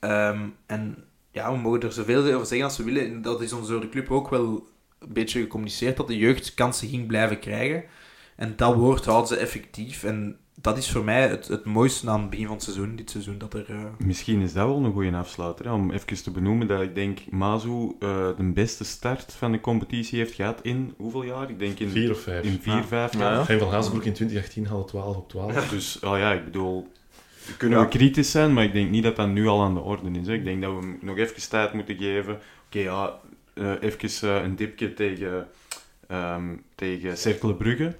Ehm, 0.00 0.38
en 0.66 0.96
ja, 1.32 1.52
we 1.52 1.58
mogen 1.58 1.80
er 1.80 1.92
zoveel 1.92 2.32
over 2.34 2.46
zeggen 2.46 2.66
als 2.66 2.76
we 2.76 2.84
willen. 2.84 3.06
En 3.06 3.22
dat 3.22 3.40
is 3.42 3.52
ons 3.52 3.68
door 3.68 3.80
de 3.80 3.88
club 3.88 4.10
ook 4.10 4.30
wel 4.30 4.66
een 4.98 5.12
beetje 5.12 5.40
gecommuniceerd, 5.40 5.96
dat 5.96 6.06
de 6.06 6.16
jeugd 6.16 6.54
kansen 6.54 6.88
ging 6.88 7.06
blijven 7.06 7.38
krijgen. 7.38 7.84
En 8.36 8.52
dat 8.56 8.74
woord 8.74 9.04
houden 9.04 9.28
ze 9.28 9.36
effectief. 9.36 10.04
En 10.04 10.36
dat 10.54 10.78
is 10.78 10.90
voor 10.90 11.04
mij 11.04 11.28
het, 11.28 11.48
het 11.48 11.64
mooiste 11.64 12.10
aan 12.10 12.20
het 12.20 12.30
begin 12.30 12.44
van 12.46 12.54
het 12.54 12.64
seizoen, 12.64 12.96
dit 12.96 13.10
seizoen, 13.10 13.38
dat 13.38 13.54
er... 13.54 13.64
eh, 13.68 13.84
Misschien 13.98 14.40
is 14.40 14.52
dat 14.52 14.66
wel 14.66 14.84
een 14.84 14.92
goede 14.92 15.16
afsluiter. 15.16 15.64
Hè? 15.64 15.72
Om 15.72 15.90
even 15.90 16.22
te 16.22 16.30
benoemen 16.30 16.66
dat 16.66 16.80
ik 16.80 16.94
denk 16.94 17.18
Mazu 17.30 17.92
eh, 17.98 18.28
de 18.36 18.50
beste 18.54 18.84
start 18.84 19.32
van 19.32 19.52
de 19.52 19.60
competitie 19.60 20.18
heeft 20.18 20.34
gehad 20.34 20.58
in 20.62 20.94
hoeveel 20.96 21.22
jaar? 21.24 21.50
Ik 21.50 21.58
denk 21.58 21.78
in 21.78 21.88
Vier 21.88 22.10
of 22.10 22.20
vijf. 22.20 22.44
in 22.44 22.58
vier, 22.60 22.82
vijf 22.84 23.12
Ja, 23.12 23.18
jaar. 23.18 23.32
ja. 23.32 23.44
Fijn 23.44 23.58
van 23.58 23.68
Hazenbroek 23.70 24.04
in 24.04 24.12
2018 24.12 24.66
haalde 24.66 24.84
12 24.88 25.16
op 25.16 25.28
12. 25.28 25.68
Dus 25.68 25.98
oh 26.00 26.18
ja, 26.18 26.32
ik 26.32 26.44
bedoel, 26.44 26.88
kunnen 27.56 27.78
Ja. 27.78 27.84
we 27.84 27.90
kritisch 27.90 28.30
zijn, 28.30 28.52
maar 28.52 28.64
ik 28.64 28.72
denk 28.72 28.90
niet 28.90 29.02
dat 29.02 29.16
dat 29.16 29.28
nu 29.28 29.46
al 29.46 29.62
aan 29.62 29.74
de 29.74 29.80
orde 29.80 30.10
is. 30.20 30.26
Hè. 30.26 30.32
Ik 30.32 30.44
denk 30.44 30.62
dat 30.62 30.72
we 30.80 30.96
nog 31.00 31.16
even 31.18 31.48
tijd 31.48 31.72
moeten 31.72 31.96
geven. 31.96 32.38
Oké, 32.66 32.78
ja, 32.78 33.14
eh, 33.54 33.72
even 33.80 34.28
eh, 34.36 34.42
een 34.42 34.56
dipje 34.56 34.94
tegen, 34.94 35.48
ehm 36.08 36.44
tegen 36.74 37.16
Cercle 37.16 37.54
Brugge. 37.54 37.96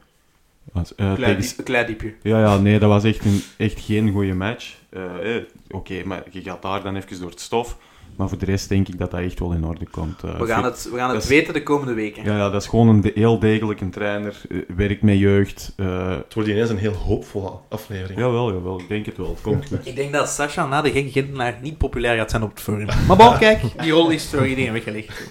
Eh, 0.75 0.83
klein, 0.95 1.17
tegen- 1.17 1.41
diep- 1.57 1.65
klein 1.65 1.87
diepje. 1.87 2.15
Ja, 2.23 2.41
ja, 2.41 2.59
nee, 2.59 2.79
dat 2.79 2.89
was 2.89 3.05
echt, 3.05 3.25
een, 3.25 3.43
echt 3.57 3.81
geen 3.81 4.11
goede 4.13 4.35
match. 4.35 4.75
Eh, 4.89 5.37
eh, 5.37 5.43
Oké, 5.71 6.03
maar 6.05 6.23
je 6.31 6.43
gaat 6.43 6.63
daar 6.63 6.83
dan 6.83 6.97
even 6.97 7.21
door 7.21 7.31
het 7.31 7.41
stof. 7.41 7.79
Maar 8.17 8.29
voor 8.29 8.39
de 8.39 8.45
rest 8.45 8.69
denk 8.69 8.89
ik 8.89 8.99
dat 8.99 9.11
dat 9.11 9.21
echt 9.21 9.39
wel 9.39 9.53
in 9.53 9.65
orde 9.65 9.87
komt. 9.91 10.23
Eh, 10.25 10.39
We 10.41 10.47
gaan 10.47 10.65
het, 10.65 10.89
we 10.93 10.97
gaan 10.97 11.15
het 11.15 11.27
weten 11.27 11.55
de 11.55 11.63
komende 11.63 11.95
weken. 11.95 12.25
Ja, 12.25 12.37
ja, 12.37 12.51
dat 12.51 12.63
is 12.63 12.69
gewoon 12.69 12.89
een 12.89 13.01
de- 13.01 13.13
heel 13.15 13.39
degelijke 13.39 13.89
trainer. 13.89 14.41
eh, 14.51 14.59
werkt 14.77 15.03
met 15.03 15.19
jeugd. 15.19 15.73
eh 15.77 16.17
Het 16.17 16.35
wordt 16.35 16.49
ineens 16.49 16.71
een 16.71 16.79
heel 16.79 16.93
hoopvolle 16.93 17.53
aflevering. 17.69 18.19
jawel, 18.21 18.53
jawel, 18.53 18.81
ik 18.81 18.89
denk 18.89 19.07
het 19.07 19.17
wel. 19.17 19.29
Het 19.29 19.41
komt 19.41 19.67
goed. 19.67 19.87
Ik 19.87 19.97
denk 19.97 20.13
dat 20.13 20.29
Sasha 20.29 20.67
na 20.67 20.83
de 20.83 20.91
gekke 20.91 21.11
Gentenaar 21.11 21.59
niet 21.63 21.79
populair 21.79 22.17
gaat 22.17 22.31
zijn 22.31 22.43
op 22.43 22.51
het 22.51 22.61
forum. 22.61 22.87
Maar 23.07 23.17
bon, 23.17 23.39
kijk, 23.39 23.63
die 23.83 23.93
rol 23.93 24.11
is 24.11 24.31
door 24.31 24.47
iedereen 24.47 24.73
weggelegd. 24.73 25.31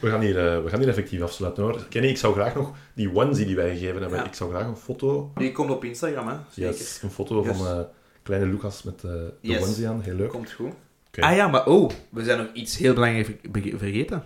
We, 0.00 0.10
gaan 0.10 0.20
hier, 0.20 0.38
eh, 0.48 0.62
we 0.62 0.68
gaan 0.68 0.78
hier 0.78 0.88
effectief 0.88 1.20
afsluiten 1.22 1.62
hoor. 1.62 1.86
Kenny, 1.88 2.08
ik 2.08 2.16
zou 2.18 2.34
graag 2.34 2.54
nog 2.54 2.72
die 2.94 3.14
onesie 3.16 3.46
die 3.46 3.56
wij 3.56 3.70
gegeven 3.70 4.00
hebben, 4.00 4.18
Ja. 4.18 4.24
ik 4.26 4.34
zou 4.34 4.50
graag 4.50 4.66
een 4.66 4.76
foto... 4.76 5.30
Die 5.34 5.52
komt 5.52 5.70
op 5.70 5.84
Instagram, 5.84 6.28
hè? 6.28 6.34
Zeker. 6.50 6.70
Yes, 6.72 7.00
een 7.02 7.10
foto 7.10 7.44
Yes. 7.44 7.56
van 7.56 7.66
eh, 7.66 7.80
kleine 8.22 8.46
Lucas 8.46 8.82
met 8.82 8.94
eh, 9.04 9.10
de 9.10 9.32
Yes. 9.40 9.62
onesie 9.62 9.88
aan. 9.88 10.00
Heel 10.00 10.14
leuk. 10.14 10.28
Komt 10.28 10.52
goed. 10.52 10.72
Ah 11.24 11.36
ja, 11.36 11.48
maar 11.48 11.66
oh, 11.66 11.90
we 12.10 12.24
zijn 12.24 12.38
nog 12.38 12.46
iets 12.52 12.76
heel 12.78 12.94
belangrijks 12.94 13.28
ver- 13.52 13.78
vergeten. 13.78 14.24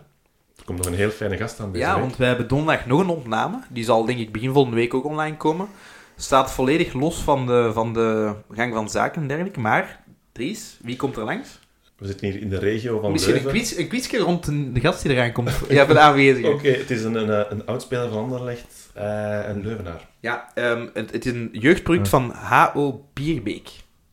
Er 0.57 0.65
komt 0.65 0.79
nog 0.79 0.87
een 0.87 0.95
heel 0.95 1.11
fijne 1.11 1.37
gast 1.37 1.61
aan 1.61 1.73
deze 1.73 1.85
Ja, 1.85 1.93
week. 1.93 2.03
want 2.03 2.17
wij 2.17 2.29
hebben 2.29 2.49
donderdag 2.49 2.87
nog 2.87 3.01
een 3.01 3.09
opname. 3.09 3.59
Die 3.71 3.85
zal 3.85 4.05
denk 4.05 4.19
ik 4.19 4.33
begin 4.33 4.53
volgende 4.53 4.77
week 4.77 4.95
ook 4.95 5.05
online 5.05 5.37
komen. 5.37 5.69
Staat 6.17 6.53
volledig 6.53 6.93
los 6.93 7.17
van 7.23 7.47
de, 7.47 7.71
van 7.73 7.93
de 7.93 8.35
gang 8.53 8.75
van 8.75 8.91
zaken 8.91 9.23
en 9.23 9.29
dergelijke. 9.29 9.61
Maar, 9.61 10.01
Dries, 10.33 10.79
wie 10.83 10.97
komt 10.97 11.17
er 11.17 11.25
langs? 11.25 11.59
We 11.99 12.07
zitten 12.07 12.31
hier 12.31 12.41
in 12.41 12.49
de 12.49 12.59
regio 12.59 13.01
van 13.01 13.13
Misschien 13.13 13.35
een, 13.37 13.43
Leuven. 13.43 13.61
quiz, 13.61 13.79
een 13.79 13.89
quizje 13.89 14.19
rond 14.19 14.45
de, 14.75 14.81
gast 14.81 15.03
die 15.03 15.13
eraan 15.13 15.33
komt. 15.33 15.51
Ja, 15.69 15.85
voor 15.85 15.95
de 15.95 16.01
aanwezigen. 16.01 16.53
Oké, 16.53 16.69
het 16.71 16.91
is 16.91 17.05
een, 17.05 17.15
een, 17.15 17.31
eh, 17.31 17.51
een 17.51 17.67
oudspeler 17.67 18.09
van 18.09 18.19
Anderlecht 18.19 18.91
eh 18.95 19.49
en 19.49 19.63
Leuvenaar. 19.63 20.09
Ja, 20.21 20.51
ehm, 20.55 20.87
het, 20.95 21.13
het 21.13 21.27
is 21.27 21.33
een 21.33 21.49
jeugdproduct 21.53 22.09
van 22.09 22.31
H.O. 22.31 23.05
Bierbeek, 23.13 23.69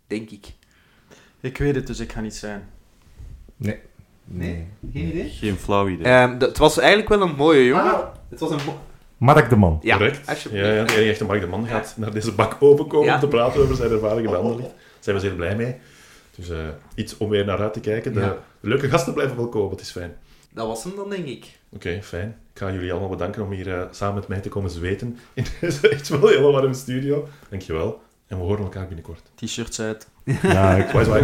denk 0.07 0.29
ik. 0.29 0.45
Ik 1.47 1.57
weet 1.57 1.75
het, 1.75 1.87
dus 1.87 1.99
ik 1.99 2.11
ga 2.11 2.21
niet 2.21 2.35
zijn. 2.35 2.69
Nee. 3.57 3.79
Nee? 4.23 4.67
Geen 4.93 5.07
idee? 5.07 5.29
Geen 5.29 5.55
flauw 5.57 5.87
idee. 5.87 6.05
Ehm, 6.05 6.37
dat- 6.37 6.49
het 6.49 6.57
was 6.57 6.77
eigenlijk 6.77 7.09
wel 7.09 7.21
een 7.21 7.35
mooie 7.35 7.65
jongen. 7.65 8.09
Het 8.29 8.39
was 8.39 8.49
een 8.49 8.59
mo- 8.65 8.79
Mark 9.17 9.49
de 9.49 9.55
Man. 9.55 9.79
ja, 9.81 9.97
Correct. 9.97 10.29
alsjeblieft. 10.29 10.65
Ja, 10.65 10.71
ja, 10.71 10.83
de 10.83 10.93
enige 10.93 11.09
echte 11.09 11.25
Mark 11.25 11.41
de 11.41 11.47
Man 11.47 11.67
gaat 11.67 11.93
naar 11.97 12.11
deze 12.13 12.31
bak 12.31 12.55
openkomen 12.59 13.07
Ja. 13.07 13.13
om 13.13 13.19
te 13.19 13.27
praten 13.27 13.61
over 13.61 13.75
zijn 13.75 13.91
ervaringen 13.91 14.29
bij 14.31 14.39
Anderlecht. 14.39 14.69
Daar 14.69 14.77
zijn 14.99 15.15
we 15.15 15.21
zeer 15.21 15.33
blij 15.33 15.55
mee. 15.55 15.75
Dus 16.35 16.49
eh, 16.49 16.57
iets 16.95 17.17
om 17.17 17.29
weer 17.29 17.45
naar 17.45 17.59
uit 17.59 17.73
te 17.73 17.79
kijken. 17.79 18.13
De, 18.13 18.19
Ja. 18.19 18.37
de 18.59 18.67
leuke 18.67 18.89
gasten 18.89 19.13
blijven 19.13 19.35
wel 19.37 19.49
komen, 19.49 19.71
het 19.71 19.81
is 19.81 19.91
fijn. 19.91 20.13
Dat 20.49 20.67
was 20.67 20.83
hem 20.83 20.95
dan, 20.95 21.09
denk 21.09 21.25
ik. 21.25 21.45
Oké, 21.69 21.99
fijn. 22.03 22.27
Ik 22.53 22.59
ga 22.63 22.71
jullie 22.71 22.91
allemaal 22.91 23.09
bedanken 23.09 23.43
om 23.43 23.51
hier 23.51 23.73
eh, 23.73 23.81
samen 23.91 24.15
met 24.15 24.27
mij 24.27 24.39
te 24.39 24.49
komen 24.49 24.69
zweten 24.69 25.17
in 25.33 25.45
deze 25.61 25.89
echt 25.89 26.09
wel 26.09 26.27
hele 26.27 26.51
warme 26.51 26.73
studio. 26.73 27.27
Dankjewel. 27.49 28.01
En 28.27 28.37
we 28.37 28.43
horen 28.43 28.63
elkaar 28.63 28.87
binnenkort. 28.87 29.31
T-shirts 29.35 29.79
uit. 29.79 30.07
Ja, 30.41 30.75
ik 30.75 30.89
Zwaai, 30.89 31.05
zwaai. 31.05 31.23